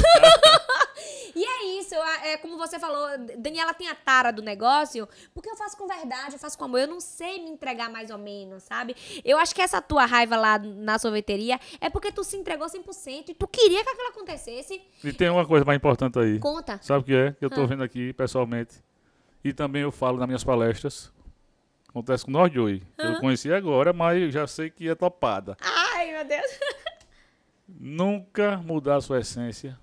E 1.36 1.44
é 1.44 1.80
isso, 1.80 1.96
é 1.96 2.38
como 2.38 2.58
você 2.58 2.80
falou, 2.80 3.08
Daniela 3.38 3.74
tem 3.74 3.88
a 3.90 3.96
tara 3.96 4.32
do 4.32 4.42
negócio, 4.42 5.08
porque 5.34 5.50
eu 5.50 5.56
faço 5.56 5.76
com 5.78 5.88
verdade, 5.88 6.34
eu 6.36 6.40
faço 6.40 6.58
com 6.58 6.66
amor, 6.66 6.80
eu 6.82 6.88
não 6.88 7.00
sei 7.00 7.44
me 7.44 7.50
entregar 7.50 7.90
mais 7.90 8.10
ou 8.10 8.18
menos, 8.18 8.64
sabe? 8.64 8.96
Eu 9.24 9.38
acho 9.38 9.54
que 9.54 9.62
essa 9.62 9.82
tua 9.82 10.06
raiva 10.06 10.36
lá 10.36 10.58
na 10.60 10.98
sorveteria 11.00 11.60
é 11.82 11.90
porque 11.90 12.12
tu 12.12 12.24
se 12.24 12.38
entregou 12.38 12.68
100% 12.68 13.30
e 13.30 13.34
tu 13.34 13.48
queria 13.48 13.84
que 13.84 13.90
aquilo 13.90 14.08
acontecesse. 14.10 14.82
E 15.04 15.12
tem 15.14 15.30
uma 15.30 15.46
coisa 15.46 15.66
mais 15.66 15.78
importante 15.78 16.18
aí. 16.20 16.40
Conta. 16.40 16.80
Sabe 16.82 17.00
o 17.02 17.04
que 17.06 17.14
é? 17.16 17.32
Que 17.34 17.46
eu 17.46 17.50
tô 17.50 17.62
Ah. 17.62 17.66
vendo 17.68 17.84
aqui 17.84 18.14
pessoalmente. 18.14 18.84
E 19.44 19.52
também 19.54 19.82
eu 19.82 19.92
falo 19.92 20.18
nas 20.18 20.28
minhas 20.28 20.44
palestras. 20.44 21.12
Acontece 21.90 22.26
com 22.26 22.32
nós 22.32 22.52
dois. 22.52 22.82
Eu 22.98 23.20
conheci 23.20 23.52
agora, 23.54 23.94
mas 23.94 24.34
já 24.34 24.48
sei 24.48 24.70
que 24.70 24.90
é 24.90 24.96
topada. 24.96 25.56
Ai, 25.62 26.12
meu 26.12 26.26
Deus. 26.26 26.52
Nunca 27.68 28.58
mudar 28.58 28.98
a 28.98 29.02
sua 29.02 29.20
essência. 29.20 29.80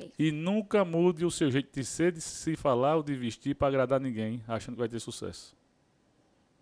Ei. 0.00 0.12
E 0.18 0.32
nunca 0.32 0.84
mude 0.84 1.24
o 1.24 1.30
seu 1.30 1.50
jeito 1.50 1.68
de 1.72 1.84
ser, 1.84 2.12
de 2.12 2.20
se 2.20 2.56
falar 2.56 2.96
ou 2.96 3.02
de 3.02 3.14
vestir 3.14 3.54
para 3.54 3.68
agradar 3.68 4.00
ninguém, 4.00 4.42
achando 4.48 4.74
que 4.74 4.80
vai 4.80 4.88
ter 4.88 5.00
sucesso. 5.00 5.56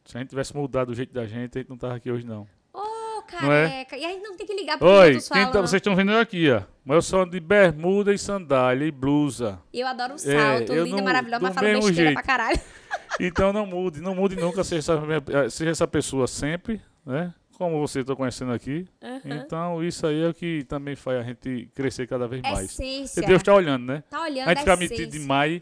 Se 0.05 0.17
a 0.17 0.21
gente 0.21 0.31
tivesse 0.31 0.57
mudado 0.57 0.91
o 0.91 0.95
jeito 0.95 1.13
da 1.13 1.27
gente, 1.27 1.59
a 1.59 1.61
gente 1.61 1.69
não 1.69 1.77
tava 1.77 1.95
aqui 1.97 2.11
hoje, 2.11 2.25
não. 2.25 2.47
Ô, 2.73 2.81
é? 2.81 3.23
careca. 3.31 3.97
E 3.97 4.05
a 4.05 4.09
gente 4.09 4.23
não 4.23 4.37
tem 4.37 4.47
que 4.47 4.55
ligar 4.55 4.79
pro 4.79 4.89
Oi, 4.89 5.19
quem 5.21 5.51
tá- 5.51 5.61
vocês 5.61 5.75
estão 5.75 5.95
vendo 5.95 6.13
eu 6.13 6.19
aqui, 6.19 6.51
ó. 6.51 6.63
Mas 6.85 6.95
eu 6.97 7.03
sou 7.03 7.27
de 7.27 7.39
bermuda 7.39 8.15
e 8.15 8.19
sandália 8.19 8.87
e 8.87 8.91
blusa. 8.91 9.61
Eu 9.73 9.87
adoro 9.87 10.15
um 10.15 10.19
salto, 10.19 10.73
eu 10.73 10.85
linda, 10.85 10.97
não- 10.97 11.05
maravilhosa, 11.05 11.43
mas 11.43 11.55
falo 11.55 11.67
besteira 11.67 11.95
jeito. 11.95 12.13
pra 12.15 12.23
caralho. 12.23 12.61
Então 13.21 13.53
não 13.53 13.67
mude, 13.67 14.01
não 14.01 14.15
mude 14.15 14.37
nunca, 14.37 14.63
seja 14.65 14.93
essa, 14.95 15.51
seja 15.51 15.71
essa 15.71 15.87
pessoa 15.89 16.27
sempre, 16.27 16.81
né? 17.05 17.35
Como 17.59 17.81
você 17.81 18.01
está 18.01 18.15
conhecendo 18.15 18.53
aqui. 18.53 18.87
Então 19.25 19.83
isso 19.83 20.07
aí 20.07 20.23
é 20.23 20.29
o 20.29 20.33
que 20.35 20.63
também 20.65 20.95
faz 20.95 21.19
a 21.19 21.23
gente 21.25 21.69
crescer 21.75 22.07
cada 22.07 22.29
vez 22.29 22.41
mais. 22.41 22.67
Essência. 22.67 23.21
E 23.21 23.27
Deus 23.27 23.41
está 23.43 23.53
olhando, 23.53 23.85
né? 23.85 24.05
Tá 24.09 24.23
olhando 24.23 24.47
A 24.47 24.51
gente 24.51 24.61
fica 24.61 24.77
metido 24.77 25.11
demais. 25.11 25.61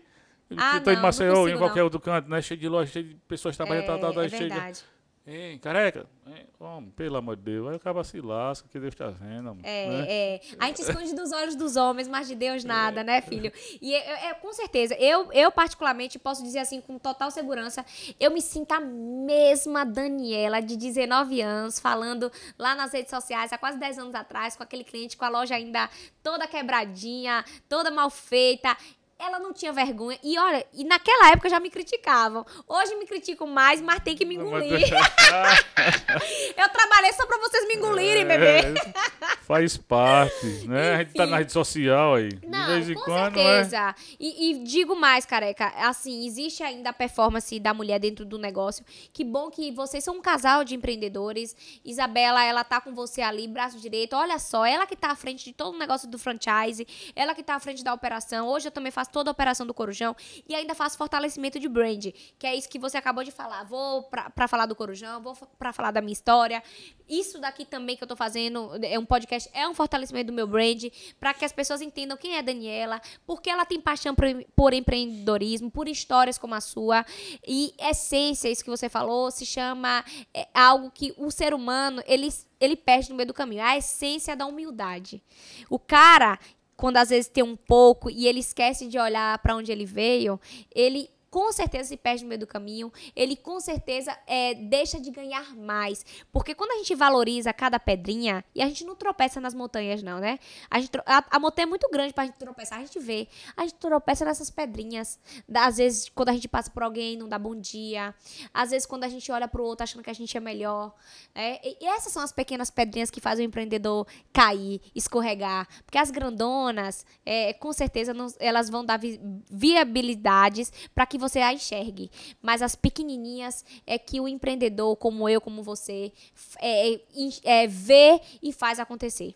Ah, 0.57 0.79
tô 0.79 0.93
não, 0.93 0.99
em 0.99 1.03
Maceió, 1.03 1.49
em 1.49 1.57
qualquer 1.57 1.79
não. 1.79 1.85
outro 1.85 1.99
canto, 1.99 2.29
né? 2.29 2.41
Cheio 2.43 2.61
de 2.61 2.69
loja, 2.69 2.93
cheio 2.93 3.07
de 3.07 3.15
pessoas 3.27 3.57
trabalhando, 3.57 3.87
tal, 3.87 3.99
tal, 3.99 4.13
tal, 4.13 4.23
É, 4.23 4.27
aí 4.27 4.33
é 4.33 4.39
chega. 4.39 4.55
verdade. 4.55 4.85
Ei, 5.27 5.59
careca, 5.59 6.07
ei, 6.25 6.47
homem, 6.61 6.89
pelo 6.91 7.17
amor 7.17 7.35
de 7.35 7.43
Deus, 7.43 7.69
aí 7.69 7.75
acaba 7.75 8.05
se 8.05 8.21
lasca, 8.21 8.69
que 8.69 8.79
Deus 8.79 8.95
está 8.95 9.09
vendo. 9.09 9.49
amor, 9.49 9.61
É, 9.65 9.89
né? 9.89 10.07
é. 10.09 10.41
A 10.57 10.67
gente 10.67 10.83
esconde 10.83 11.13
dos 11.17 11.33
olhos 11.33 11.57
dos 11.57 11.75
homens, 11.75 12.07
mas 12.07 12.29
de 12.29 12.37
Deus 12.37 12.63
nada, 12.63 13.03
né, 13.03 13.21
filho? 13.21 13.51
E 13.83 13.93
é, 13.93 14.29
é- 14.29 14.35
com 14.35 14.53
certeza, 14.53 14.95
eu, 14.95 15.33
eu 15.33 15.51
particularmente 15.51 16.17
posso 16.17 16.45
dizer 16.45 16.61
assim 16.61 16.81
com 16.81 16.97
total 16.97 17.33
segurança, 17.33 17.85
eu 18.21 18.31
me 18.31 18.41
sinto 18.41 18.71
a 18.71 18.79
mesma 18.81 19.85
Daniela 19.85 20.63
de 20.63 20.77
19 20.77 21.41
anos, 21.41 21.81
falando 21.81 22.31
lá 22.57 22.77
nas 22.77 22.93
redes 22.93 23.11
sociais 23.11 23.53
há 23.53 23.59
quase 23.59 23.79
10 23.79 23.99
anos 23.99 24.15
atrás, 24.15 24.55
com 24.55 24.63
aquele 24.63 24.85
cliente 24.85 25.17
com 25.17 25.25
a 25.25 25.29
loja 25.29 25.57
ainda 25.57 25.91
toda 26.23 26.47
quebradinha, 26.47 27.45
toda 27.69 27.91
mal 27.91 28.11
feita. 28.11 28.77
Ela 29.19 29.39
não 29.39 29.53
tinha 29.53 29.73
vergonha. 29.73 30.19
E 30.23 30.39
olha, 30.39 30.65
e 30.75 30.85
naquela 30.85 31.31
época 31.31 31.49
já 31.49 31.59
me 31.59 31.71
criticavam. 31.71 32.45
Hoje 32.69 32.95
me 32.97 33.07
criticam 33.07 33.47
mais, 33.47 33.81
mas 33.81 34.01
tem 34.01 34.15
que 34.15 34.27
me 34.27 34.35
engolir. 34.35 34.87
Eu 36.57 36.69
trabalhei 36.69 37.13
só 37.15 37.27
pra 37.27 37.39
vocês 37.39 37.67
me 37.67 37.75
engolirem, 37.77 38.27
bebê. 38.27 38.47
É, 38.47 38.75
faz 39.47 39.77
parte, 39.79 40.47
né? 40.69 40.95
A 40.95 40.99
gente 40.99 41.15
tá 41.15 41.23
Enfim. 41.25 41.31
na 41.31 41.39
rede 41.39 41.53
social 41.53 42.15
aí. 42.15 42.29
de 42.29 42.47
Não, 42.47 42.67
vez 42.67 42.91
em 42.91 42.95
com 42.95 43.01
quando, 43.03 43.37
né? 43.37 43.65
certeza. 43.65 43.95
E, 44.21 44.51
e 44.51 44.65
digo 44.65 44.95
mais, 44.95 45.25
careca, 45.25 45.73
assim, 45.79 46.27
existe 46.27 46.63
ainda 46.63 46.91
a 46.91 46.93
performance 46.93 47.59
da 47.59 47.73
mulher 47.73 47.99
dentro 47.99 48.25
do 48.25 48.39
negócio. 48.39 48.85
Que 49.13 49.25
bom 49.25 49.51
que 49.51 49.73
vocês 49.73 50.05
são 50.05 50.17
um 50.17 50.21
casal 50.21 50.63
de 50.63 50.75
empreendedores. 50.75 51.57
Isabela, 51.85 52.45
ela 52.45 52.65
tá 52.65 52.81
com 52.83 52.95
você 52.95 53.23
ali, 53.23 53.49
braço 53.49 53.79
direito. 53.79 54.15
Olha 54.15 54.39
só, 54.39 54.67
ela 54.67 54.87
que 54.87 54.97
tá 54.97 55.11
à 55.11 55.17
frente 55.17 55.45
de 55.45 55.53
todo 55.53 55.75
o 55.75 55.79
negócio 55.79 56.07
do 56.09 56.19
franchise, 56.19 56.87
ela 57.15 57.35
que 57.35 57.43
tá 57.43 57.55
à 57.55 57.61
frente 57.61 57.83
da 57.83 57.95
operação. 57.95 58.49
Hoje 58.49 58.69
eu 58.69 58.73
também 58.73 58.93
faço 58.93 59.06
toda 59.11 59.31
a 59.31 59.33
operação 59.33 59.67
do 59.67 59.75
Corujão 59.75 60.15
e 60.49 60.55
ainda 60.55 60.75
faço 60.75 60.97
fortalecimento 60.97 61.59
de 61.59 61.69
brand, 61.69 62.07
que 62.39 62.47
é 62.47 62.55
isso 62.55 62.69
que 62.69 62.79
você 62.79 62.97
acabou 62.97 63.25
de 63.25 63.31
falar. 63.31 63.65
Vou 63.65 64.05
pra 64.05 64.49
falar 64.49 64.67
do 64.67 64.75
Corujão, 64.75 65.23
vou 65.23 65.35
pra 65.59 65.73
falar 65.73 65.91
da 65.91 66.01
minha 66.01 66.13
história. 66.13 66.63
Isso 67.09 67.39
daqui 67.41 67.65
também 67.65 67.97
que 67.97 68.03
eu 68.03 68.09
tô 68.09 68.17
fazendo 68.17 68.71
é 68.83 68.99
um 68.99 69.05
podcast, 69.05 69.49
é 69.53 69.69
um 69.69 69.75
fortalecimento 69.75 70.27
do 70.29 70.33
meu 70.33 70.47
brand, 70.47 70.85
para 71.21 71.33
que 71.33 71.45
as 71.45 71.53
pessoas 71.53 71.81
entendam 71.81 72.17
quem 72.17 72.37
é 72.37 72.43
Daniela, 72.43 73.01
porque 73.27 73.49
ela 73.49 73.65
tem 73.65 73.81
paixão 73.81 74.15
por, 74.15 74.27
por 74.55 74.73
empreendedorismo, 74.73 75.71
por 75.71 75.89
histórias 75.89 76.39
como 76.39 76.55
a 76.55 76.61
sua. 76.61 77.05
E 77.47 77.75
essência, 77.79 78.49
isso 78.49 78.65
que 78.65 78.71
você 78.71 78.89
falou, 78.89 79.31
se 79.31 79.47
chama 79.47 80.05
é, 80.35 80.49
algo 80.53 80.91
que 80.91 81.15
o 81.17 81.31
ser 81.31 81.55
humano, 81.55 82.03
ele, 82.07 82.29
ele 82.61 82.77
perde 82.77 83.11
no 83.11 83.17
meio 83.17 83.29
do 83.29 83.35
caminho. 83.35 83.63
A 83.63 83.77
essência 83.77 84.35
da 84.35 84.47
humildade. 84.47 85.23
O 85.71 85.79
cara, 85.79 86.39
quando 86.77 86.99
às 86.99 87.09
vezes 87.09 87.29
tem 87.29 87.43
um 87.43 87.57
pouco 87.57 88.11
e 88.11 88.27
ele 88.27 88.41
esquece 88.41 88.87
de 88.87 88.99
olhar 88.99 89.39
para 89.39 89.57
onde 89.57 89.73
ele 89.73 89.87
veio, 89.87 90.39
ele 90.75 91.09
com 91.37 91.53
certeza 91.53 91.91
se 91.91 91.99
perde 91.99 92.23
no 92.23 92.31
meio 92.31 92.39
do 92.41 92.47
caminho, 92.47 92.91
ele 93.15 93.37
com 93.37 93.61
certeza 93.61 94.19
é, 94.27 94.55
deixa 94.55 94.99
de 94.99 95.11
ganhar 95.11 95.55
mais. 95.55 96.03
Porque 96.33 96.55
quando 96.55 96.71
a 96.71 96.77
gente 96.77 96.95
valoriza 96.95 97.53
cada 97.53 97.79
pedrinha, 97.79 98.43
e 98.55 98.63
a 98.63 98.67
gente 98.67 98.87
não 98.87 98.97
tropeça 98.97 99.39
nas 99.39 99.53
montanhas, 99.53 100.03
não, 100.03 100.19
né? 100.19 100.39
A, 100.71 100.81
gente, 100.81 100.97
a, 101.05 101.23
a 101.33 101.39
montanha 101.39 101.67
é 101.67 101.69
muito 101.69 101.87
grande 101.91 102.15
pra 102.15 102.25
gente 102.25 102.37
tropeçar, 102.39 102.79
a 102.79 102.81
gente 102.87 102.99
vê. 102.99 103.29
A 103.55 103.65
gente 103.65 103.75
tropeça 103.75 104.25
nessas 104.25 104.49
pedrinhas. 104.49 105.19
Às 105.55 105.77
vezes, 105.77 106.09
quando 106.09 106.31
a 106.31 106.33
gente 106.33 106.49
passa 106.49 106.71
por 106.71 106.83
alguém, 106.83 107.19
não 107.19 107.29
dá 107.29 107.39
bom 107.39 107.55
dia. 107.55 108.15
Às 108.55 108.71
vezes, 108.71 108.87
quando 108.87 109.05
a 109.05 109.09
gente 109.11 109.31
olha 109.31 109.47
pro 109.47 109.63
outro 109.63 109.85
achando 109.85 110.03
que 110.03 110.09
a 110.09 110.15
gente 110.15 110.35
é 110.35 110.41
melhor. 110.41 110.95
É, 111.35 111.61
e 111.69 111.77
e 111.83 111.87
essas 111.87 112.15
são 112.15 112.23
as 112.23 112.33
pequenas 112.33 112.71
pedrinhas 112.71 113.11
que 113.11 113.21
fazem 113.21 113.45
o 113.45 113.49
empreendedor 113.49 114.07
cair, 114.33 114.81
escorregar. 114.95 115.69
Porque 115.85 115.99
as 115.99 116.11
grandonas, 116.11 117.05
é, 117.27 117.53
com 117.53 117.75
certeza, 117.75 118.15
não- 118.15 118.33
elas 118.41 118.71
vão 118.71 118.83
dar 118.83 118.97
vi- 118.99 119.21
viabilidades 119.51 120.73
para 120.95 121.05
que 121.05 121.19
você 121.19 121.26
a 121.41 121.53
enxergue. 121.53 122.11
Mas 122.43 122.63
as 122.63 122.75
pequenininhas 122.75 123.65
é 123.87 123.99
que 123.99 124.21
o 124.21 124.29
empreendedor, 124.29 124.97
como 124.97 125.29
eu, 125.29 125.41
como 125.41 125.63
você, 125.63 126.13
é, 126.61 126.95
é, 126.95 127.01
é, 127.45 127.67
vê 127.67 128.21
e 128.43 128.53
faz 128.53 128.79
acontecer. 128.79 129.35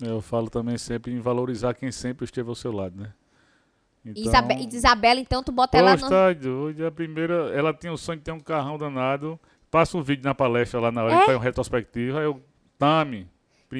Eu 0.00 0.20
falo 0.20 0.50
também 0.50 0.76
sempre 0.76 1.12
em 1.12 1.20
valorizar 1.20 1.74
quem 1.74 1.90
sempre 1.92 2.24
esteve 2.24 2.48
ao 2.48 2.54
seu 2.54 2.72
lado, 2.72 2.96
né? 3.00 3.12
Então, 4.04 4.22
Isabe- 4.22 4.68
Isabela, 4.70 5.20
então, 5.20 5.42
tu 5.42 5.50
bota 5.50 5.78
ela 5.78 5.96
no... 5.96 6.08
tá 6.08 6.32
doido. 6.32 6.84
A 6.86 6.90
primeira, 6.90 7.50
ela 7.54 7.72
tinha 7.72 7.92
o 7.92 7.96
sonho 7.96 8.18
de 8.18 8.24
ter 8.24 8.32
um 8.32 8.40
carrão 8.40 8.76
danado. 8.76 9.38
Passa 9.70 9.96
um 9.96 10.02
vídeo 10.02 10.24
na 10.24 10.34
palestra 10.34 10.78
lá 10.78 10.92
na 10.92 11.02
hora 11.02 11.14
É? 11.22 11.24
faz 11.26 11.36
um 11.38 11.40
retrospectivo. 11.40 12.18
Aí 12.18 12.24
eu, 12.24 12.42
Tami, 12.78 13.26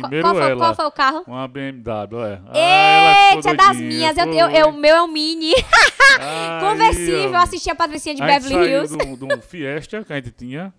primeiro 0.00 0.22
qual 0.24 0.34
foi, 0.34 0.50
ela. 0.50 0.56
qual 0.60 0.74
foi 0.74 0.84
o 0.86 0.90
carro? 0.90 1.24
Uma 1.26 1.46
BMW, 1.48 2.24
é. 2.24 2.40
Ah, 2.48 3.34
Eita, 3.36 3.50
é 3.50 3.54
das 3.54 3.76
minhas. 3.76 4.16
Eu, 4.16 4.26
eu, 4.32 4.50
eu- 4.50 4.68
o 4.68 4.72
meu 4.72 4.96
é 4.96 5.02
um 5.02 5.08
mini. 5.08 5.52
Aí, 6.20 6.60
Conversível. 6.60 7.24
Eu 7.24 7.32
ó. 7.32 7.36
assisti 7.38 7.70
a 7.70 7.74
Patricinha 7.74 8.14
de 8.14 8.22
a 8.22 8.26
Beverly 8.26 8.54
Hills. 8.70 8.96
de 8.96 9.04
um- 9.04 9.16
de 9.16 9.24
um 9.34 9.40
Fiesta 9.42 10.02
que 10.04 10.12
a 10.12 10.16
gente 10.16 10.30
tinha, 10.30 10.72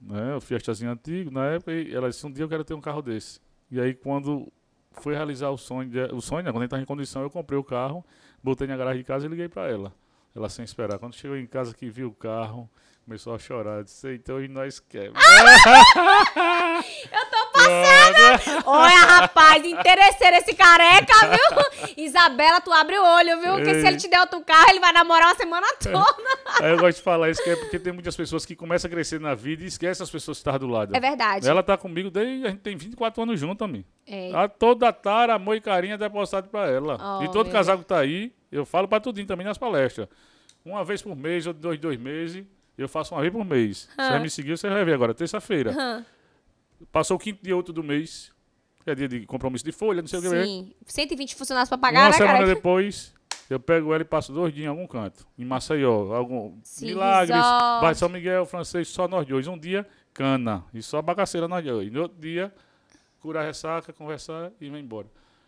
né? 0.00 0.34
O 0.36 0.40
Fiestazinho 0.40 0.90
antigo, 0.90 1.30
na 1.30 1.46
época, 1.46 1.72
e 1.72 1.94
ela 1.94 2.08
disse, 2.08 2.26
um 2.26 2.32
dia 2.32 2.44
eu 2.44 2.48
quero 2.48 2.64
ter 2.64 2.74
um 2.74 2.80
carro 2.80 3.02
desse. 3.02 3.40
E 3.70 3.80
aí 3.80 3.94
quando 3.94 4.50
foi 4.92 5.14
realizar 5.14 5.50
o 5.50 5.56
sonho, 5.58 5.88
de- 5.88 6.14
o 6.14 6.20
sonho, 6.20 6.42
né? 6.44 6.50
Quando 6.50 6.62
a 6.62 6.64
gente 6.64 6.70
tava 6.70 6.82
em 6.82 6.86
condição, 6.86 7.22
eu 7.22 7.30
comprei 7.30 7.58
o 7.58 7.64
carro, 7.64 8.04
botei 8.42 8.66
na 8.66 8.76
garagem 8.76 8.98
de 9.02 9.04
casa 9.06 9.26
e 9.26 9.28
liguei 9.28 9.48
pra 9.48 9.68
ela. 9.68 9.92
Ela 10.34 10.48
sem 10.48 10.64
esperar. 10.64 10.98
Quando 10.98 11.14
chegou 11.14 11.36
em 11.36 11.46
casa 11.46 11.74
que 11.74 11.88
viu 11.90 12.08
o 12.08 12.12
carro, 12.12 12.68
começou 13.04 13.34
a 13.34 13.38
chorar. 13.38 13.82
Disse, 13.84 14.14
então 14.14 14.36
hoje 14.36 14.48
nós 14.48 14.78
quer. 14.80 15.10
Eu 17.12 17.30
tô 17.30 17.49
passada! 17.64 18.62
Olha, 18.66 19.00
rapaz, 19.00 19.64
interesseiro 19.64 20.36
esse 20.36 20.54
careca, 20.54 21.14
viu? 21.28 21.94
Isabela, 21.96 22.60
tu 22.60 22.72
abre 22.72 22.98
o 22.98 23.02
olho, 23.02 23.40
viu? 23.40 23.54
Porque 23.54 23.80
se 23.80 23.86
ele 23.86 23.96
te 23.96 24.08
der 24.08 24.20
outro 24.20 24.40
carro, 24.42 24.70
ele 24.70 24.80
vai 24.80 24.92
namorar 24.92 25.28
uma 25.28 25.34
semana 25.34 25.66
toda. 25.82 26.38
Aí 26.60 26.70
eu 26.70 26.78
gosto 26.78 26.98
de 26.98 27.02
falar 27.02 27.30
isso, 27.30 27.42
que 27.42 27.50
é 27.50 27.56
porque 27.56 27.78
tem 27.78 27.92
muitas 27.92 28.16
pessoas 28.16 28.44
que 28.44 28.56
começam 28.56 28.88
a 28.88 28.90
crescer 28.90 29.20
na 29.20 29.34
vida 29.34 29.62
e 29.62 29.66
esquecem 29.66 30.02
as 30.02 30.10
pessoas 30.10 30.38
que 30.38 30.48
estão 30.48 30.58
do 30.58 30.66
lado. 30.66 30.96
É 30.96 31.00
verdade. 31.00 31.48
Ela 31.48 31.62
tá 31.62 31.76
comigo 31.76 32.10
desde. 32.10 32.46
A 32.46 32.50
gente 32.50 32.60
tem 32.60 32.76
24 32.76 33.22
anos 33.22 33.38
junto. 33.38 33.60
É. 34.06 34.32
A 34.34 34.48
toda 34.48 34.90
tara, 34.92 35.34
amor 35.34 35.54
e 35.56 35.60
carinho 35.60 35.94
é 35.94 35.98
depositado 35.98 36.48
pra 36.48 36.68
ela. 36.68 36.96
Oh, 37.20 37.24
e 37.24 37.30
todo 37.30 37.50
casal 37.50 37.78
que 37.78 37.84
tá 37.84 37.98
aí, 37.98 38.32
eu 38.50 38.64
falo 38.64 38.88
pra 38.88 38.98
tudinho 38.98 39.26
também 39.26 39.46
nas 39.46 39.58
palestras. 39.58 40.08
Uma 40.64 40.82
vez 40.84 41.02
por 41.02 41.14
mês, 41.14 41.46
ou 41.46 41.52
dois, 41.52 41.78
dois 41.78 41.98
meses, 41.98 42.44
eu 42.78 42.88
faço 42.88 43.14
uma 43.14 43.20
vez 43.20 43.32
por 43.32 43.44
mês. 43.44 43.88
Você 43.90 44.10
vai 44.10 44.18
me 44.20 44.30
seguir, 44.30 44.56
você 44.56 44.68
vai 44.68 44.84
ver 44.84 44.94
agora, 44.94 45.12
terça-feira. 45.12 45.72
Hã. 45.72 46.04
Passou 46.92 47.16
o 47.16 47.20
quinto 47.20 47.42
dia 47.42 47.56
outro 47.56 47.72
do 47.72 47.82
mês, 47.82 48.32
que 48.84 48.90
é 48.90 48.94
dia 48.94 49.08
de 49.08 49.26
compromisso 49.26 49.64
de 49.64 49.72
folha, 49.72 50.00
não 50.00 50.08
sei 50.08 50.18
o 50.18 50.22
que. 50.22 50.28
Sim. 50.44 50.72
120 50.86 51.34
funcionários 51.34 51.68
pra 51.68 51.78
pagar, 51.78 52.00
Uma 52.04 52.10
né, 52.10 52.12
semana 52.12 52.32
careca? 52.38 52.54
depois, 52.54 53.14
eu 53.48 53.60
pego 53.60 53.92
ela 53.92 54.02
e 54.02 54.04
passo 54.04 54.32
dois 54.32 54.52
dias 54.54 54.64
em 54.66 54.68
algum 54.68 54.86
canto. 54.86 55.26
Em 55.38 55.44
Maceió. 55.44 56.12
Algum... 56.14 56.58
Sim, 56.62 56.86
Milagres, 56.86 57.36
resort. 57.36 57.80
vai 57.82 57.94
São 57.94 58.08
Miguel, 58.08 58.46
francês, 58.46 58.88
só 58.88 59.06
nós 59.06 59.26
dois. 59.26 59.46
Um 59.46 59.58
dia, 59.58 59.86
cana. 60.14 60.64
E 60.72 60.82
só 60.82 61.02
bagaceira 61.02 61.46
nós 61.46 61.64
dois. 61.64 61.88
E 61.88 61.90
no 61.90 62.02
outro 62.02 62.20
dia, 62.20 62.52
curar 63.20 63.44
ressaca, 63.44 63.92
conversar 63.92 64.50
e 64.60 64.70
vai 64.70 64.80
embora. 64.80 65.06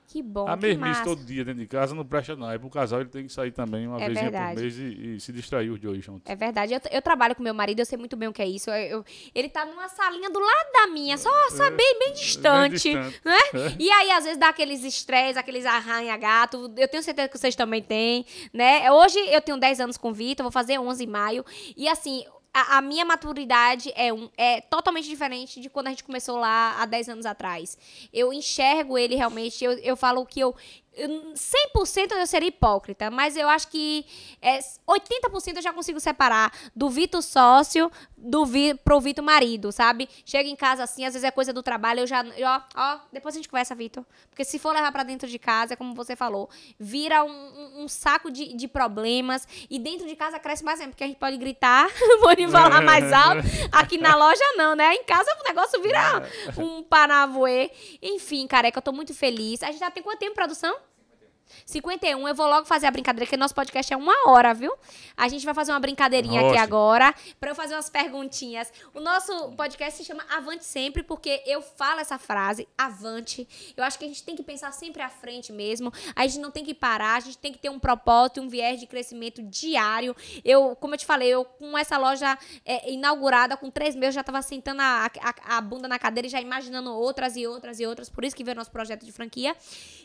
Que 0.08 0.22
bom, 0.22 0.46
a 0.46 0.56
que 0.58 0.66
mesmice 0.66 0.78
massa. 0.90 1.04
todo 1.04 1.24
dia 1.24 1.42
dentro 1.42 1.60
de 1.60 1.66
casa 1.66 1.94
não 1.94 2.04
presta 2.04 2.36
não. 2.36 2.50
É 2.50 2.58
pro 2.58 2.68
casal 2.68 3.00
ele 3.00 3.08
tem 3.08 3.26
que 3.26 3.32
sair 3.32 3.50
também 3.50 3.86
uma 3.86 3.96
É 4.02 4.08
vez 4.10 4.18
por 4.20 4.60
mês 4.60 4.78
e, 4.78 5.14
e 5.16 5.20
se 5.20 5.32
distrair 5.32 5.70
os 5.70 5.80
dois 5.80 6.04
juntos. 6.04 6.22
É 6.30 6.36
verdade. 6.36 6.74
Eu, 6.74 6.80
eu 6.90 7.00
trabalho 7.00 7.34
com 7.34 7.42
meu 7.42 7.54
marido, 7.54 7.78
eu 7.80 7.86
sei 7.86 7.96
muito 7.96 8.14
bem 8.14 8.28
o 8.28 8.32
que 8.32 8.42
é 8.42 8.46
isso. 8.46 8.68
Eu- 8.70 8.98
eu- 8.98 9.04
ele 9.34 9.48
tá 9.48 9.64
numa 9.64 9.88
salinha 9.88 10.28
do 10.28 10.38
lado 10.38 10.72
da 10.72 10.86
minha, 10.88 11.16
só, 11.16 11.30
só 11.50 11.70
bem, 11.70 11.98
bem 11.98 12.12
distante. 12.12 12.90
É, 12.94 13.02
distante. 13.02 13.20
Né? 13.24 13.38
E 13.78 13.90
aí, 13.90 14.10
às 14.10 14.24
vezes, 14.24 14.38
dá 14.38 14.48
aqueles 14.50 14.84
estresses, 14.84 15.36
aqueles 15.38 15.64
arranha-gato. 15.64 16.72
Eu 16.76 16.88
tenho 16.88 17.02
certeza 17.02 17.28
que 17.28 17.38
vocês 17.38 17.54
também 17.56 17.82
têm, 17.82 18.26
né? 18.52 18.90
Hoje 18.92 19.18
eu 19.30 19.40
tenho 19.40 19.58
10 19.58 19.80
anos 19.80 19.96
com 19.96 20.10
o 20.10 20.14
Vitor, 20.14 20.44
vou 20.44 20.52
fazer 20.52 20.78
11 20.78 21.04
em 21.04 21.06
maio. 21.06 21.44
E 21.76 21.88
assim. 21.88 22.22
A, 22.54 22.78
a 22.78 22.82
minha 22.82 23.04
maturidade 23.04 23.90
é, 23.94 24.12
um, 24.12 24.28
é 24.36 24.60
totalmente 24.60 25.08
diferente 25.08 25.60
de 25.60 25.70
quando 25.70 25.86
a 25.86 25.90
gente 25.90 26.04
começou 26.04 26.38
lá 26.38 26.76
há 26.78 26.86
10 26.86 27.08
anos 27.08 27.26
atrás. 27.26 27.78
Eu 28.12 28.32
enxergo 28.32 28.98
ele 28.98 29.14
realmente, 29.14 29.64
eu, 29.64 29.72
eu 29.72 29.96
falo 29.96 30.26
que 30.26 30.40
eu, 30.40 30.54
eu 30.94 31.08
100% 31.34 32.12
eu 32.12 32.26
seria 32.26 32.48
hipócrita, 32.48 33.10
mas 33.10 33.36
eu 33.36 33.48
acho 33.48 33.68
que 33.68 34.04
é, 34.40 34.58
80% 34.58 35.56
eu 35.56 35.62
já 35.62 35.72
consigo 35.72 35.98
separar 35.98 36.52
do 36.76 36.90
Vitor 36.90 37.22
sócio 37.22 37.90
do 38.22 38.46
Vi, 38.46 38.74
pro 38.74 39.00
Vitor 39.00 39.24
marido, 39.24 39.72
sabe? 39.72 40.08
Chega 40.24 40.48
em 40.48 40.54
casa 40.56 40.84
assim, 40.84 41.04
às 41.04 41.12
vezes 41.14 41.24
é 41.24 41.30
coisa 41.30 41.52
do 41.52 41.62
trabalho, 41.62 42.00
eu 42.00 42.06
já, 42.06 42.24
eu, 42.24 42.46
ó, 42.48 42.60
ó, 42.76 42.98
depois 43.12 43.34
a 43.34 43.38
gente 43.38 43.48
conversa, 43.48 43.74
Vitor. 43.74 44.04
Porque 44.30 44.44
se 44.44 44.58
for 44.58 44.72
levar 44.72 44.92
pra 44.92 45.02
dentro 45.02 45.28
de 45.28 45.38
casa, 45.38 45.74
é 45.74 45.76
como 45.76 45.94
você 45.94 46.14
falou, 46.14 46.48
vira 46.78 47.24
um, 47.24 47.28
um- 47.30 47.82
um 47.84 47.88
saco 47.88 48.30
de, 48.30 48.54
de 48.54 48.68
problemas 48.68 49.46
e 49.68 49.78
dentro 49.78 50.06
de 50.06 50.14
casa 50.14 50.38
cresce 50.38 50.62
mais 50.64 50.80
porque 50.82 51.04
a 51.04 51.06
gente 51.06 51.18
pode 51.18 51.36
gritar, 51.36 51.88
pode 52.22 52.46
falar 52.48 52.80
mais 52.82 53.12
alto. 53.12 53.42
Aqui 53.72 53.98
na 53.98 54.14
loja 54.16 54.44
não, 54.56 54.74
né? 54.76 54.94
Em 54.94 55.04
casa 55.04 55.30
o 55.40 55.48
negócio 55.48 55.82
vira 55.82 56.22
um 56.56 56.82
panavoê. 56.82 57.70
Enfim, 58.00 58.46
careca, 58.46 58.78
eu 58.78 58.82
tô 58.82 58.92
muito 58.92 59.14
feliz. 59.14 59.62
A 59.62 59.66
gente 59.66 59.78
já 59.80 59.90
tem 59.90 60.02
quanto 60.02 60.18
tempo 60.18 60.32
de 60.32 60.36
produção? 60.36 60.76
51, 61.66 62.28
eu 62.28 62.34
vou 62.34 62.46
logo 62.46 62.66
fazer 62.66 62.86
a 62.86 62.90
brincadeira, 62.90 63.26
porque 63.26 63.36
nosso 63.36 63.54
podcast 63.54 63.92
é 63.92 63.96
uma 63.96 64.28
hora, 64.28 64.52
viu? 64.54 64.72
A 65.16 65.28
gente 65.28 65.44
vai 65.44 65.54
fazer 65.54 65.72
uma 65.72 65.80
brincadeirinha 65.80 66.40
aqui 66.40 66.50
Oxe. 66.50 66.58
agora, 66.58 67.14
pra 67.38 67.50
eu 67.50 67.54
fazer 67.54 67.74
umas 67.74 67.90
perguntinhas. 67.90 68.72
O 68.94 69.00
nosso 69.00 69.52
podcast 69.52 69.98
se 69.98 70.04
chama 70.04 70.24
Avante 70.30 70.64
Sempre, 70.64 71.02
porque 71.02 71.42
eu 71.46 71.62
falo 71.62 72.00
essa 72.00 72.18
frase, 72.18 72.66
avante. 72.76 73.46
Eu 73.76 73.84
acho 73.84 73.98
que 73.98 74.04
a 74.04 74.08
gente 74.08 74.22
tem 74.22 74.34
que 74.34 74.42
pensar 74.42 74.72
sempre 74.72 75.02
à 75.02 75.08
frente 75.08 75.52
mesmo. 75.52 75.92
A 76.14 76.26
gente 76.26 76.40
não 76.40 76.50
tem 76.50 76.64
que 76.64 76.74
parar, 76.74 77.16
a 77.16 77.20
gente 77.20 77.38
tem 77.38 77.52
que 77.52 77.58
ter 77.58 77.70
um 77.70 77.78
propósito, 77.78 78.40
um 78.40 78.48
viés 78.48 78.80
de 78.80 78.86
crescimento 78.86 79.42
diário. 79.42 80.14
Eu, 80.44 80.76
como 80.76 80.94
eu 80.94 80.98
te 80.98 81.06
falei, 81.06 81.28
eu 81.28 81.44
com 81.44 81.76
essa 81.76 81.98
loja 81.98 82.38
é, 82.64 82.90
inaugurada, 82.90 83.56
com 83.56 83.70
três 83.70 83.94
meses, 83.94 84.14
já 84.14 84.24
tava 84.24 84.40
sentando 84.42 84.80
a, 84.82 85.06
a, 85.06 85.56
a 85.56 85.60
bunda 85.60 85.88
na 85.88 85.98
cadeira 85.98 86.26
e 86.26 86.30
já 86.30 86.40
imaginando 86.40 86.92
outras 86.94 87.36
e 87.36 87.46
outras 87.46 87.80
e 87.80 87.86
outras. 87.86 88.08
Por 88.08 88.24
isso 88.24 88.34
que 88.34 88.44
veio 88.44 88.56
nosso 88.56 88.70
projeto 88.70 89.04
de 89.04 89.12
franquia. 89.12 89.56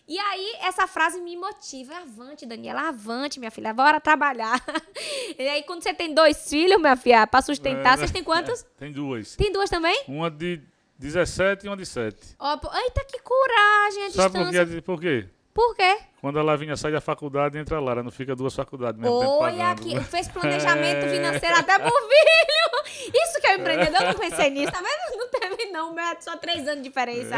E 0.08 0.18
aí, 0.18 0.56
essa 0.62 0.88
frase 0.88 1.20
me 1.22 1.34
motiva. 1.38 1.96
Avante, 1.98 2.46
Daniela, 2.46 2.90
avante, 2.90 3.40
minha 3.40 3.52
filha, 3.52 3.74
bora 3.74 4.00
trabalhar. 4.00 4.64
e 5.38 5.48
aí, 5.48 5.64
quando 5.64 5.84
você 5.84 5.94
tem 5.94 6.14
dois 6.14 6.50
filhos, 6.50 6.80
minha 6.80 6.96
filha, 6.96 7.26
pra 7.28 7.42
sustentar, 7.42 7.98
vocês 7.98 8.12
têm 8.12 8.24
quantos? 8.24 8.66
Tem 8.78 8.92
duas. 8.92 9.36
Tem 9.36 9.52
duas 9.52 9.70
também? 9.70 10.04
Uma 10.08 10.30
de 10.30 10.62
17 11.00 11.66
e 11.66 11.70
uma 11.70 11.78
de 11.78 11.86
7. 11.86 12.18
Ó, 12.40 12.58
pô, 12.58 12.70
eita, 12.74 13.06
que 13.06 13.20
coragem 13.20 14.06
a 14.06 14.10
Sabe 14.12 14.38
por 14.38 14.48
distância. 14.48 14.76
quê? 14.76 14.82
por 14.82 15.00
quê? 15.00 15.30
Por 15.58 15.76
quê? 15.76 15.98
Quando 16.22 16.38
a 16.38 16.44
Lavinha 16.44 16.76
sai 16.78 16.92
da 16.92 17.02
faculdade, 17.02 17.58
entra 17.58 17.80
lá. 17.80 17.96
Não 18.04 18.12
fica 18.12 18.36
duas 18.36 18.54
faculdades 18.54 19.00
mesmo 19.02 19.16
Olha 19.18 19.72
aqui, 19.72 20.00
fez 20.04 20.28
planejamento 20.28 21.06
É. 21.06 21.10
financeiro 21.10 21.56
até 21.56 21.80
pro 21.80 21.90
filho. 21.92 23.12
Isso 23.12 23.42
que 23.42 23.48
é 23.48 23.56
empreendedor, 23.56 24.02
eu 24.02 24.08
não 24.10 24.20
pensei 24.20 24.52
nisso, 24.52 24.72
tá 24.72 24.80
vendo? 24.80 25.18
Não 25.18 25.28
teve 25.30 25.66
não, 25.72 25.94
meu, 25.96 26.04
é 26.06 26.22
só 26.22 26.38
três 26.38 26.68
anos 26.68 26.84
de 26.84 26.90
diferença. 26.90 27.38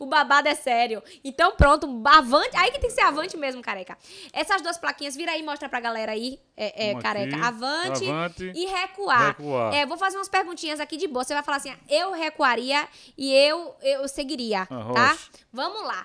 O 0.00 0.06
babado 0.06 0.48
é 0.48 0.54
sério. 0.56 1.00
Então 1.22 1.52
pronto, 1.52 1.86
avante, 2.06 2.56
aí 2.56 2.72
que 2.72 2.80
tem 2.80 2.88
que 2.90 2.94
ser 2.96 3.02
avante 3.02 3.36
mesmo, 3.36 3.62
careca. 3.62 3.96
Essas 4.32 4.60
duas 4.62 4.76
plaquinhas, 4.78 5.14
vira 5.14 5.30
aí 5.30 5.40
e 5.40 5.44
mostra 5.44 5.68
pra 5.68 5.78
galera 5.78 6.10
aí, 6.10 6.40
é, 6.56 6.90
é, 6.90 6.94
careca. 7.00 7.36
aqui, 7.36 7.44
Avante, 7.44 8.08
avante, 8.10 8.52
e 8.52 8.66
recuar. 8.66 9.26
recuar. 9.28 9.74
É, 9.74 9.86
vou 9.86 9.96
fazer 9.96 10.16
umas 10.16 10.28
perguntinhas 10.28 10.80
aqui 10.80 10.96
de 10.96 11.06
boa. 11.06 11.22
Você 11.24 11.34
vai 11.34 11.42
falar 11.44 11.58
assim, 11.58 11.72
eu 11.88 12.10
recuaria 12.12 12.88
e 13.16 13.32
eu, 13.32 13.76
eu 13.80 14.08
seguiria, 14.08 14.62
Ah, 14.62 14.92
tá? 14.92 15.08
rocha. 15.12 15.28
Vamos 15.52 15.82
lá. 15.84 16.04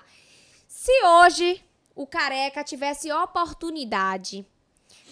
Se 0.86 1.04
hoje 1.04 1.64
o 1.96 2.06
careca 2.06 2.62
tivesse 2.62 3.10
oportunidade, 3.10 4.46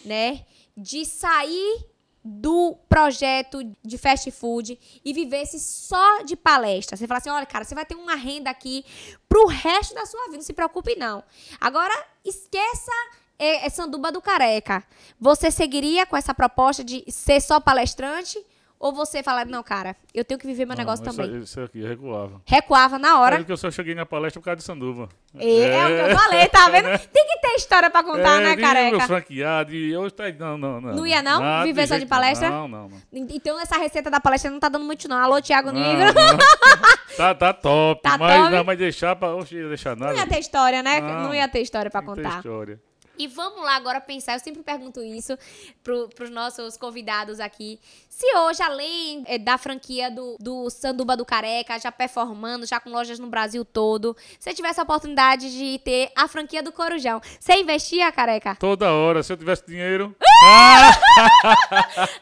né, 0.04 0.46
de 0.76 1.04
sair 1.04 1.84
do 2.24 2.76
projeto 2.88 3.58
de 3.82 3.98
fast 3.98 4.30
food 4.30 4.78
e 5.04 5.12
vivesse 5.12 5.58
só 5.58 6.22
de 6.22 6.36
palestra. 6.36 6.96
Você 6.96 7.08
fala 7.08 7.18
assim, 7.18 7.30
olha, 7.30 7.44
cara, 7.44 7.64
você 7.64 7.74
vai 7.74 7.84
ter 7.84 7.96
uma 7.96 8.14
renda 8.14 8.50
aqui 8.50 8.84
pro 9.28 9.46
resto 9.46 9.96
da 9.96 10.06
sua 10.06 10.26
vida, 10.26 10.36
não 10.36 10.44
se 10.44 10.52
preocupe 10.52 10.94
não. 10.94 11.24
Agora, 11.60 12.06
esqueça 12.24 12.92
é, 13.36 13.66
é 13.66 13.68
sanduba 13.68 14.12
do 14.12 14.22
careca. 14.22 14.86
Você 15.18 15.50
seguiria 15.50 16.06
com 16.06 16.16
essa 16.16 16.32
proposta 16.32 16.84
de 16.84 17.04
ser 17.10 17.40
só 17.40 17.58
palestrante 17.58 18.38
ou 18.78 18.92
você 18.92 19.22
fala, 19.22 19.44
não, 19.44 19.62
cara, 19.62 19.96
eu 20.12 20.24
tenho 20.24 20.38
que 20.38 20.46
viver 20.46 20.66
meu 20.66 20.76
Não, 20.76 20.82
negócio 20.84 21.04
isso- 21.06 21.16
também. 21.16 21.40
Isso 21.42 21.60
aqui, 21.60 21.80
recuava. 21.86 22.42
Recuava 22.46 22.98
na 22.98 23.20
hora. 23.20 23.36
É 23.40 23.44
que 23.44 23.50
eu 23.52 23.56
só 23.56 23.70
cheguei 23.70 23.94
na 23.94 24.04
palestra 24.04 24.40
por 24.40 24.44
causa 24.44 24.56
de 24.58 24.64
Sanduva. 24.64 25.08
É, 25.38 25.66
é 25.70 25.84
o 25.84 25.88
que 25.88 26.12
eu 26.12 26.18
falei, 26.18 26.48
tá 26.48 26.68
vendo? 26.68 26.86
Tem 27.08 27.26
que 27.26 27.38
ter 27.40 27.54
história 27.56 27.88
pra 27.90 28.02
contar, 28.02 28.40
né, 28.40 28.52
É, 28.52 28.56
Meu 28.56 28.64
careca? 28.66 29.00
franqueado, 29.06 29.74
e 29.74 29.92
eu 29.92 30.06
não, 30.38 30.58
não, 30.58 30.80
não. 30.80 30.94
Não 30.96 31.06
ia, 31.06 31.22
não? 31.22 31.40
Nada 31.40 31.64
Viver 31.64 31.86
só 31.86 31.96
de 31.98 32.06
palestra? 32.06 32.50
Não, 32.50 32.68
não, 32.68 32.88
não. 32.88 32.98
Então 33.30 33.58
essa 33.60 33.78
receita 33.78 34.10
da 34.10 34.20
palestra 34.20 34.50
não 34.50 34.60
tá 34.60 34.68
dando 34.68 34.84
muito, 34.84 35.08
não. 35.08 35.16
Alô, 35.16 35.40
Thiago 35.40 35.70
Negro. 35.72 36.12
tá, 37.16 37.34
tá 37.34 37.52
top, 37.52 38.02
Tá 38.02 38.18
mas 38.18 38.38
top? 38.42 38.54
não 38.56 38.64
vai 38.64 38.76
deixar 38.76 39.16
pra. 39.16 39.34
Oxe, 39.34 39.54
ia 39.56 39.68
deixar 39.68 39.96
nada. 39.96 40.12
Não 40.12 40.20
ia 40.20 40.26
ter 40.26 40.38
história, 40.40 40.82
né? 40.82 41.00
Não, 41.00 41.22
Não. 41.24 41.34
ia 41.34 41.48
ter 41.48 41.60
história 41.60 41.90
pra 41.90 42.02
Não 42.02 42.14
tem 42.14 42.24
contar. 42.24 42.36
história. 42.38 42.80
E 43.18 43.26
vamos 43.28 43.62
lá 43.62 43.76
agora 43.76 44.00
pensar, 44.00 44.34
eu 44.34 44.40
sempre 44.40 44.62
pergunto 44.62 45.00
isso 45.02 45.38
pro, 45.82 46.08
pros 46.08 46.30
nossos 46.30 46.76
convidados 46.76 47.38
aqui. 47.40 47.78
Se 48.08 48.26
hoje, 48.36 48.62
além 48.62 49.24
eh, 49.26 49.38
da 49.38 49.56
franquia 49.58 50.10
do, 50.10 50.36
do 50.38 50.68
Sanduba 50.70 51.16
do 51.16 51.24
Careca, 51.24 51.78
já 51.78 51.90
performando, 51.92 52.66
já 52.66 52.78
com 52.80 52.90
lojas 52.90 53.18
no 53.18 53.26
Brasil 53.28 53.64
todo, 53.64 54.16
você 54.38 54.52
tivesse 54.54 54.80
a 54.80 54.82
oportunidade 54.82 55.50
de 55.50 55.78
ter 55.80 56.10
a 56.16 56.26
franquia 56.28 56.62
do 56.62 56.72
Corujão, 56.72 57.20
você 57.40 57.54
investia, 57.54 58.10
Careca? 58.12 58.56
Toda 58.56 58.92
hora, 58.92 59.22
se 59.22 59.32
eu 59.32 59.36
tivesse 59.36 59.64
dinheiro. 59.66 60.14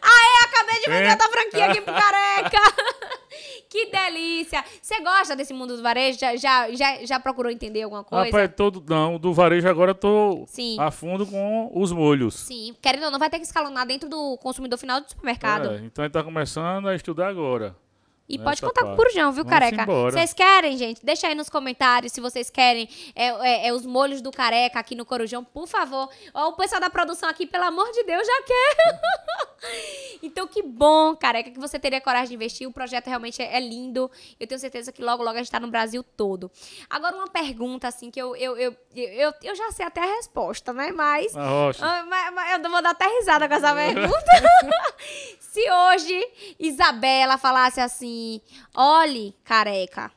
Aê, 0.03 0.45
acabei 0.45 0.81
de 0.81 0.91
vender 0.91 1.09
É. 1.09 1.13
a 1.13 1.29
franquia 1.31 1.67
aqui 1.67 1.81
pro 1.81 1.95
Careca! 1.95 2.59
que 3.73 3.87
delícia! 3.87 4.63
Você 4.83 5.01
gosta 5.01 5.35
desse 5.35 5.55
mundo 5.55 5.79
do 5.79 5.83
varejo? 5.83 6.19
Já, 6.19 6.37
já, 6.37 6.71
já, 6.73 7.07
já 7.07 7.19
procurou 7.19 7.51
entender 7.51 7.81
alguma 7.81 8.05
coisa? 8.05 8.27
Rapaz, 8.27 8.51
todo. 8.55 8.85
Não, 8.87 9.19
do 9.19 9.33
varejo 9.33 9.67
agora 9.67 9.93
eu 9.93 9.95
tô 9.95 10.45
Sim. 10.47 10.77
a 10.79 10.91
fundo 10.91 11.27
com 11.27 11.73
os 11.75 11.91
molhos. 11.91 12.35
Sim, 12.35 12.77
querendo 12.83 13.05
ou 13.05 13.11
não, 13.11 13.19
vai 13.19 13.31
ter 13.31 13.39
que 13.39 13.47
escalonar 13.47 13.87
dentro 13.87 14.11
do 14.11 14.37
consumidor 14.37 14.79
final 14.79 15.01
do 15.01 15.09
supermercado. 15.09 15.71
É, 15.71 15.79
então 15.79 16.03
a 16.03 16.07
gente 16.07 16.13
tá 16.13 16.23
começando 16.23 16.87
a 16.87 16.95
estudar 16.95 17.29
agora. 17.29 17.75
E 18.33 18.39
Nessa 18.39 18.49
pode 18.49 18.63
contar 18.63 18.83
com 18.87 18.95
o. 18.95 18.97
Corujão, 18.97 19.31
viu, 19.31 19.45
Vamos 19.45 19.59
Careca? 19.59 19.83
embora. 19.83 20.11
Vocês 20.13 20.33
querem, 20.33 20.77
gente? 20.79 21.05
Deixa 21.05 21.29
aí 21.29 21.35
nos 21.35 21.51
comentários 21.51 22.13
se 22.13 22.21
vocês 22.21 22.49
querem 22.49 22.89
é, 23.15 23.27
é, 23.29 23.67
é 23.69 23.73
os 23.75 23.85
molhos 23.85 24.23
do 24.23 24.31
Careca 24.33 24.79
aqui 24.79 24.95
no 24.95 25.05
Corujão, 25.05 25.45
por 25.45 25.69
favor. 25.69 26.09
Ó, 26.33 26.49
o 26.49 26.53
pessoal 26.55 26.81
da 26.81 26.89
produção 26.89 27.29
aqui, 27.29 27.47
pelo 27.47 27.65
amor 27.65 27.93
de 27.93 28.03
Deus, 28.05 28.27
já 28.27 28.43
quer. 28.43 29.01
Então, 30.21 30.47
que 30.47 30.61
bom, 30.61 31.15
careca, 31.15 31.51
que 31.51 31.59
você 31.59 31.79
teria 31.79 32.01
coragem 32.01 32.29
de 32.31 32.35
investir. 32.35 32.69
O 32.69 32.73
projeto 32.73 33.07
realmente 33.07 33.41
é, 33.41 33.57
é 33.57 33.61
lindo. 33.61 34.11
Eu 34.39 34.47
tenho 34.47 34.59
certeza 34.61 34.91
que 34.91 35.03
logo, 35.03 35.23
logo 35.23 35.37
a 35.37 35.39
gente 35.41 35.51
tá 35.53 35.61
no 35.61 35.69
Brasil 35.69 36.03
todo. 36.03 36.51
Agora, 36.91 37.15
uma 37.15 37.29
pergunta, 37.29 37.87
assim, 37.87 38.11
que 38.11 38.21
eu, 38.21 38.35
eu, 38.37 38.57
eu, 38.57 38.77
eu, 38.95 39.33
eu 39.43 39.55
já 39.55 39.71
sei 39.71 39.87
até 39.87 40.01
a 40.01 40.17
resposta, 40.17 40.73
né? 40.73 40.91
Mas, 40.93 41.37
A 41.37 41.47
rocha. 41.49 41.85
ah, 41.85 42.05
mas- 42.09 42.35
mas 42.35 42.65
eu 42.65 42.71
vou 42.71 42.83
dar 42.83 42.91
até 42.91 43.07
risada 43.07 43.49
com 43.49 43.55
essa 43.55 43.73
pergunta. 43.75 44.33
Se 45.39 45.61
hoje 45.71 46.25
Isabela 46.59 47.37
falasse 47.39 47.81
assim: 47.81 48.22
olhe, 48.75 49.35
careca. 49.45 50.11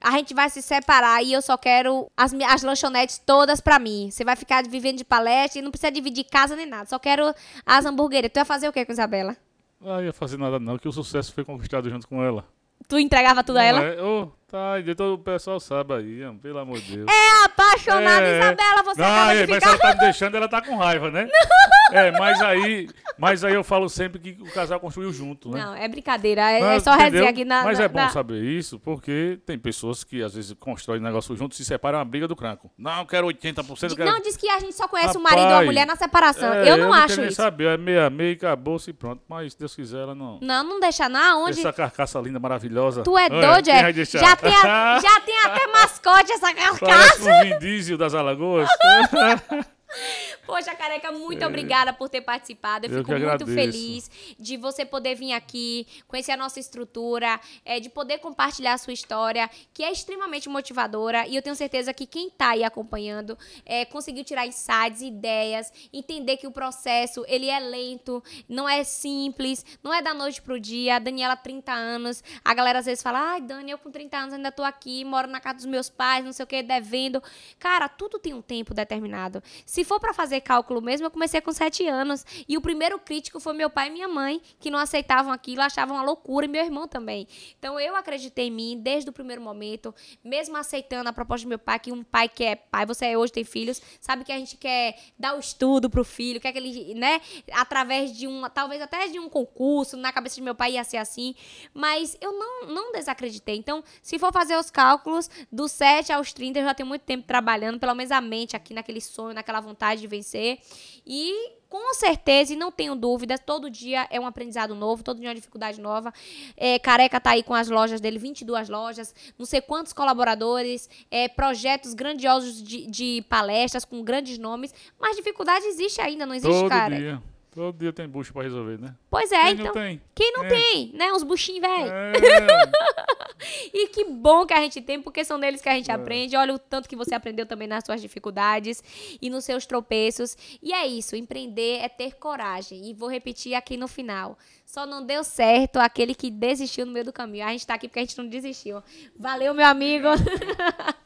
A 0.00 0.12
gente 0.12 0.32
vai 0.32 0.48
se 0.48 0.62
separar 0.62 1.22
e 1.22 1.32
eu 1.32 1.42
só 1.42 1.58
quero 1.58 2.10
as, 2.16 2.32
as 2.32 2.62
lanchonetes 2.62 3.18
todas 3.18 3.60
pra 3.60 3.78
mim. 3.78 4.08
Você 4.10 4.24
vai 4.24 4.34
ficar 4.34 4.66
vivendo 4.66 4.96
de 4.96 5.04
palestra 5.04 5.58
e 5.58 5.62
não 5.62 5.70
precisa 5.70 5.92
dividir 5.92 6.24
casa 6.24 6.56
nem 6.56 6.64
nada. 6.64 6.88
Só 6.88 6.98
quero 6.98 7.34
as 7.66 7.84
hamburguerias. 7.84 8.32
Tu 8.32 8.38
ia 8.38 8.44
fazer 8.46 8.68
o 8.68 8.72
quê 8.72 8.86
com 8.86 8.92
Isabela? 8.92 9.36
Ah, 9.84 10.02
ia 10.02 10.12
fazer 10.12 10.38
nada 10.38 10.58
não, 10.58 10.78
que 10.78 10.88
o 10.88 10.92
sucesso 10.92 11.32
foi 11.32 11.44
conquistado 11.44 11.88
junto 11.90 12.08
com 12.08 12.22
ela. 12.22 12.46
Tu 12.88 12.98
entregava 12.98 13.44
tudo 13.44 13.58
a 13.58 13.62
ela? 13.62 13.80
Não 13.80 13.86
é? 13.86 14.02
Tá, 14.50 14.78
e 14.80 14.94
todo 14.94 15.14
o 15.14 15.18
pessoal 15.18 15.60
sabe 15.60 15.94
aí, 15.94 16.20
pelo 16.40 16.58
amor 16.58 16.78
de 16.80 16.96
Deus. 16.96 17.08
É 17.08 17.44
apaixonada, 17.44 18.26
É. 18.26 18.38
Isabela, 18.38 18.82
você 18.84 19.00
Não, 19.00 19.06
acaba 19.08 19.34
é, 19.34 19.46
de 19.46 19.50
mas 19.52 19.64
ficar. 19.64 19.68
ela 19.70 19.78
tá 19.78 19.92
me 19.94 20.00
deixando, 20.00 20.36
ela 20.36 20.48
tá 20.48 20.62
com 20.62 20.76
raiva, 20.76 21.10
né? 21.10 21.28
É, 21.92 22.12
mas 22.12 22.40
aí, 22.40 22.88
mas 23.18 23.42
aí 23.42 23.52
eu 23.52 23.64
falo 23.64 23.88
sempre 23.88 24.20
que 24.20 24.40
o 24.40 24.52
casal 24.52 24.78
construiu 24.78 25.12
junto, 25.12 25.50
né? 25.50 25.60
Não, 25.60 25.74
é 25.74 25.88
brincadeira. 25.88 26.40
É, 26.52 26.58
é 26.58 26.60
Mas, 26.60 26.84
só 26.84 26.92
entendeu? 26.94 27.10
resenha 27.14 27.30
aqui 27.30 27.44
na. 27.44 27.64
Mas 27.64 27.78
na- 27.80 27.84
é 27.84 27.88
bom 27.88 27.98
na- 27.98 28.10
saber 28.10 28.40
isso, 28.44 28.78
porque 28.78 29.40
tem 29.44 29.58
pessoas 29.58 30.04
que 30.04 30.22
às 30.22 30.32
vezes 30.34 30.54
constroem 30.60 31.00
negócio 31.00 31.34
junto, 31.36 31.56
se 31.56 31.64
separam 31.64 31.98
é 31.98 31.98
uma 31.98 32.04
briga 32.04 32.28
do 32.28 32.36
cranco. 32.36 32.70
Não, 32.78 33.00
eu 33.00 33.06
quero 33.06 33.26
80%, 33.26 33.90
eu 33.90 33.96
quero... 33.96 34.08
Não, 34.08 34.20
diz 34.20 34.36
que 34.36 34.48
a 34.48 34.60
gente 34.60 34.72
só 34.76 34.86
conhece 34.86 35.18
o 35.18 35.20
marido 35.20 35.40
ou 35.40 35.46
a 35.46 35.50
Rapaz, 35.50 35.66
mulher 35.66 35.84
na 35.84 35.96
separação. 35.96 36.54
É, 36.54 36.70
eu 36.70 36.76
não 36.76 36.92
acho 36.92 37.08
quero 37.08 37.20
nem 37.22 37.26
isso. 37.30 37.42
saber, 37.42 37.64
é 37.70 37.76
meia 37.76 38.08
meia, 38.08 38.34
acabou-se 38.34 38.88
e 38.88 38.92
pronto. 38.92 39.20
Mas 39.28 39.52
se 39.54 39.58
Deus 39.58 39.74
quiser, 39.74 39.98
ela 40.02 40.14
não... 40.14 40.38
Não, 40.40 40.62
não 40.62 40.78
deixa 40.78 41.08
não. 41.08 41.42
Onde 41.46 41.58
Essa 41.58 41.72
carcaça 41.72 42.20
linda, 42.20 42.38
maravilhosa. 42.38 43.02
tu 43.02 43.18
é 43.18 43.28
doido, 43.28 43.68
é? 43.68 43.92
Já 44.04 44.36
tem, 44.40 44.54
a- 44.56 45.00
já 45.02 45.20
tem 45.20 45.38
até 45.44 45.66
mascote 45.68 46.32
essa 46.32 46.52
carcaça. 46.54 46.78
Parece 46.86 47.28
um 47.30 47.40
Vin 47.42 47.58
Diesel 47.58 47.98
das 47.98 48.14
Alagoas. 48.14 48.68
Poxa, 50.46 50.74
careca, 50.74 51.12
muito 51.12 51.44
obrigada 51.44 51.92
por 51.92 52.08
ter 52.08 52.20
participado. 52.20 52.86
Eu, 52.86 52.92
Eu 52.92 52.98
fico 53.04 53.18
muito 53.18 53.46
feliz 53.46 54.10
de 54.38 54.56
você 54.56 54.84
poder 54.84 55.14
vir 55.14 55.32
aqui, 55.32 55.86
conhecer 56.06 56.32
a 56.32 56.36
nossa 56.36 56.60
estrutura, 56.60 57.40
é, 57.64 57.80
de 57.80 57.88
poder 57.88 58.18
compartilhar 58.18 58.74
a 58.74 58.78
sua 58.78 58.92
história, 58.92 59.48
que 59.72 59.82
é 59.82 59.90
extremamente 59.90 60.48
motivadora. 60.48 61.26
E 61.26 61.36
eu 61.36 61.42
tenho 61.42 61.56
certeza 61.56 61.92
que 61.92 62.06
quem 62.06 62.28
está 62.28 62.50
aí 62.50 62.64
acompanhando 62.64 63.36
é, 63.64 63.84
conseguiu 63.84 64.24
tirar 64.24 64.46
insights, 64.46 65.02
ideias, 65.02 65.72
entender 65.92 66.36
que 66.36 66.46
o 66.46 66.50
processo 66.50 67.24
ele 67.28 67.48
é 67.48 67.58
lento, 67.58 68.22
não 68.48 68.68
é 68.68 68.84
simples, 68.84 69.64
não 69.82 69.92
é 69.92 70.02
da 70.02 70.14
noite 70.14 70.40
pro 70.42 70.58
dia. 70.58 70.96
A 70.96 70.98
Daniela, 70.98 71.36
30 71.36 71.72
anos, 71.72 72.22
a 72.44 72.54
galera 72.54 72.78
às 72.78 72.86
vezes 72.86 73.02
fala: 73.02 73.32
ai, 73.32 73.40
Dani, 73.40 73.70
eu 73.70 73.78
com 73.78 73.90
30 73.90 74.16
anos 74.16 74.34
ainda 74.34 74.52
tô 74.52 74.62
aqui, 74.62 75.04
moro 75.04 75.28
na 75.28 75.40
casa 75.40 75.56
dos 75.56 75.66
meus 75.66 75.88
pais, 75.88 76.24
não 76.24 76.32
sei 76.32 76.44
o 76.44 76.46
que, 76.46 76.62
devendo. 76.62 77.22
Cara, 77.58 77.88
tudo 77.88 78.18
tem 78.18 78.34
um 78.34 78.42
tempo 78.42 78.74
determinado. 78.74 79.42
Se 79.64 79.79
for 79.84 80.00
pra 80.00 80.12
fazer 80.12 80.40
cálculo 80.40 80.80
mesmo, 80.80 81.06
eu 81.06 81.10
comecei 81.10 81.40
com 81.40 81.52
7 81.52 81.86
anos. 81.86 82.24
E 82.48 82.56
o 82.56 82.60
primeiro 82.60 82.98
crítico 82.98 83.40
foi 83.40 83.52
meu 83.52 83.70
pai 83.70 83.88
e 83.88 83.90
minha 83.90 84.08
mãe, 84.08 84.40
que 84.58 84.70
não 84.70 84.78
aceitavam 84.78 85.32
aquilo, 85.32 85.62
achavam 85.62 85.96
uma 85.96 86.04
loucura, 86.04 86.46
e 86.46 86.48
meu 86.48 86.64
irmão 86.64 86.86
também. 86.86 87.26
Então 87.58 87.78
eu 87.78 87.96
acreditei 87.96 88.48
em 88.48 88.50
mim 88.50 88.80
desde 88.80 89.10
o 89.10 89.12
primeiro 89.12 89.42
momento, 89.42 89.94
mesmo 90.22 90.56
aceitando 90.56 91.08
a 91.08 91.12
proposta 91.12 91.44
do 91.44 91.48
meu 91.48 91.58
pai, 91.58 91.78
que 91.78 91.92
um 91.92 92.02
pai 92.02 92.28
que 92.28 92.44
é 92.44 92.56
pai, 92.56 92.86
você 92.86 93.16
hoje 93.16 93.32
tem 93.32 93.44
filhos, 93.44 93.80
sabe 94.00 94.24
que 94.24 94.32
a 94.32 94.38
gente 94.38 94.56
quer 94.56 94.96
dar 95.18 95.36
o 95.36 95.40
estudo 95.40 95.88
pro 95.88 96.04
filho, 96.04 96.40
quer 96.40 96.52
que 96.52 96.58
ele, 96.58 96.94
né, 96.94 97.20
através 97.52 98.16
de 98.16 98.26
um, 98.26 98.42
talvez 98.50 98.80
até 98.82 99.08
de 99.08 99.18
um 99.18 99.28
concurso, 99.28 99.96
na 99.96 100.12
cabeça 100.12 100.36
de 100.36 100.42
meu 100.42 100.54
pai 100.54 100.72
ia 100.72 100.84
ser 100.84 100.98
assim, 100.98 101.34
mas 101.72 102.16
eu 102.20 102.32
não, 102.32 102.66
não 102.66 102.92
desacreditei. 102.92 103.56
Então, 103.56 103.82
se 104.02 104.18
for 104.18 104.32
fazer 104.32 104.56
os 104.56 104.70
cálculos, 104.70 105.28
dos 105.50 105.72
7 105.72 106.12
aos 106.12 106.32
30, 106.32 106.58
eu 106.58 106.64
já 106.64 106.74
tenho 106.74 106.88
muito 106.88 107.02
tempo 107.02 107.26
trabalhando, 107.26 107.78
pelo 107.78 107.94
menos 107.94 108.12
a 108.12 108.20
mente 108.20 108.56
aqui 108.56 108.74
naquele 108.74 109.00
sonho, 109.00 109.34
naquela 109.34 109.60
vontade 109.60 109.69
de 110.00 110.06
vencer. 110.06 110.58
E 111.06 111.60
com 111.70 111.94
certeza, 111.94 112.52
e 112.52 112.56
não 112.56 112.72
tenho 112.72 112.96
dúvida, 112.96 113.38
todo 113.38 113.70
dia 113.70 114.06
é 114.10 114.18
um 114.18 114.26
aprendizado 114.26 114.74
novo, 114.74 115.04
todo 115.04 115.18
dia 115.18 115.28
é 115.28 115.30
uma 115.30 115.34
dificuldade 115.36 115.80
nova. 115.80 116.12
É, 116.56 116.80
Careca 116.80 117.20
tá 117.20 117.30
aí 117.30 117.44
com 117.44 117.54
as 117.54 117.68
lojas 117.68 118.00
dele, 118.00 118.18
22 118.18 118.68
lojas, 118.68 119.14
não 119.38 119.46
sei 119.46 119.60
quantos 119.60 119.92
colaboradores, 119.92 120.90
é, 121.08 121.28
projetos 121.28 121.94
grandiosos 121.94 122.60
de, 122.60 122.86
de 122.86 123.24
palestras 123.28 123.84
com 123.84 124.02
grandes 124.02 124.36
nomes, 124.36 124.74
mas 124.98 125.16
dificuldade 125.16 125.64
existe 125.66 126.00
ainda, 126.00 126.26
não 126.26 126.34
existe, 126.34 126.60
Todo 126.60 126.68
cara? 126.68 126.96
dia. 126.96 127.22
Todo 127.52 127.76
dia 127.76 127.92
tem 127.92 128.06
bucho 128.08 128.32
pra 128.32 128.42
resolver, 128.42 128.78
né? 128.78 128.94
Pois 129.10 129.32
é, 129.32 129.42
Quem 129.46 129.52
então. 129.54 129.66
não 129.66 129.72
tem? 129.72 130.00
Quem 130.14 130.32
não 130.32 130.44
É. 130.44 130.48
tem, 130.48 130.92
né? 130.94 131.12
Uns 131.12 131.24
buchinhos 131.24 131.60
velho. 131.60 131.90
É, 131.92 132.12
E 133.72 133.88
que 133.88 134.04
bom 134.04 134.44
que 134.46 134.52
a 134.54 134.60
gente 134.60 134.80
tem, 134.82 135.00
porque 135.00 135.24
são 135.24 135.38
neles 135.38 135.60
que 135.60 135.68
a 135.68 135.72
É. 135.72 135.76
gente 135.76 135.90
aprende. 135.90 136.36
Olha 136.36 136.54
o 136.54 136.58
tanto 136.58 136.88
que 136.88 136.94
você 136.94 137.14
aprendeu 137.14 137.46
também 137.46 137.66
nas 137.66 137.84
suas 137.84 138.00
dificuldades 138.00 138.82
e 139.20 139.28
nos 139.30 139.44
seus 139.44 139.66
tropeços. 139.66 140.36
E 140.62 140.72
é 140.72 140.86
isso, 140.86 141.16
empreender 141.16 141.78
é 141.80 141.88
ter 141.88 142.14
coragem. 142.16 142.88
E 142.88 142.94
vou 142.94 143.08
repetir 143.10 143.54
aqui 143.54 143.76
no 143.76 143.88
final. 143.88 144.38
Só 144.66 144.86
não 144.86 145.04
deu 145.04 145.24
certo 145.24 145.78
aquele 145.78 146.14
que 146.14 146.30
desistiu 146.30 146.86
no 146.86 146.92
meio 146.92 147.06
do 147.06 147.12
caminho. 147.12 147.44
A 147.46 147.50
gente 147.50 147.66
tá 147.66 147.74
aqui 147.74 147.88
porque 147.88 147.98
a 147.98 148.02
gente 148.02 148.16
não 148.18 148.28
desistiu. 148.28 148.82
Valeu, 149.18 149.52
meu 149.54 149.66
amigo. 149.66 150.06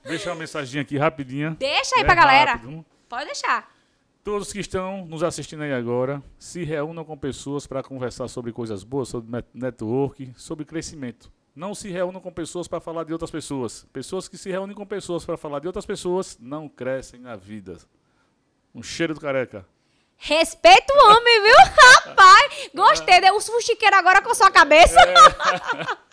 deixa 0.04 0.28
uma 0.30 0.36
mensagem 0.36 0.80
aqui 0.80 0.98
rapidinha. 0.98 1.56
Deixa 1.58 1.96
aí 1.96 2.02
É 2.02 2.04
pra 2.04 2.14
galera. 2.14 2.52
rápido. 2.52 2.84
Pode 3.08 3.26
deixar. 3.26 3.72
Todos 4.24 4.50
que 4.52 4.58
estão 4.60 5.04
nos 5.04 5.22
assistindo 5.22 5.62
aí 5.62 5.72
agora, 5.72 6.22
se 6.38 6.64
reúnam 6.64 7.04
com 7.04 7.16
pessoas 7.16 7.66
para 7.66 7.82
conversar 7.82 8.26
sobre 8.26 8.52
coisas 8.52 8.82
boas, 8.82 9.08
sobre 9.10 9.30
net- 9.30 9.46
network, 9.52 10.32
sobre 10.34 10.64
crescimento. 10.64 11.30
Não 11.54 11.74
se 11.74 11.90
reúnam 11.90 12.20
com 12.22 12.32
pessoas 12.32 12.66
para 12.66 12.80
falar 12.80 13.04
de 13.04 13.12
outras 13.12 13.30
pessoas. 13.30 13.84
Pessoas 13.92 14.26
que 14.26 14.38
se 14.38 14.50
reúnem 14.50 14.74
com 14.74 14.86
pessoas 14.86 15.24
para 15.26 15.36
falar 15.36 15.60
de 15.60 15.66
outras 15.66 15.84
pessoas 15.86 16.38
não 16.40 16.68
crescem 16.70 17.20
na 17.20 17.36
vida. 17.36 17.76
Um 18.74 18.82
cheiro 18.82 19.12
do 19.14 19.20
careca. 19.20 19.64
Respeita 20.16 20.92
o 20.94 21.10
homem, 21.10 21.42
viu? 21.42 21.56
Rapaz, 22.08 22.70
gostei. 22.74 23.20
Deu 23.20 23.36
um 23.36 23.40
fuxiqueiro 23.40 23.94
agora 23.96 24.22
com 24.22 24.30
a 24.30 24.34
sua 24.34 24.50
cabeça. 24.50 24.98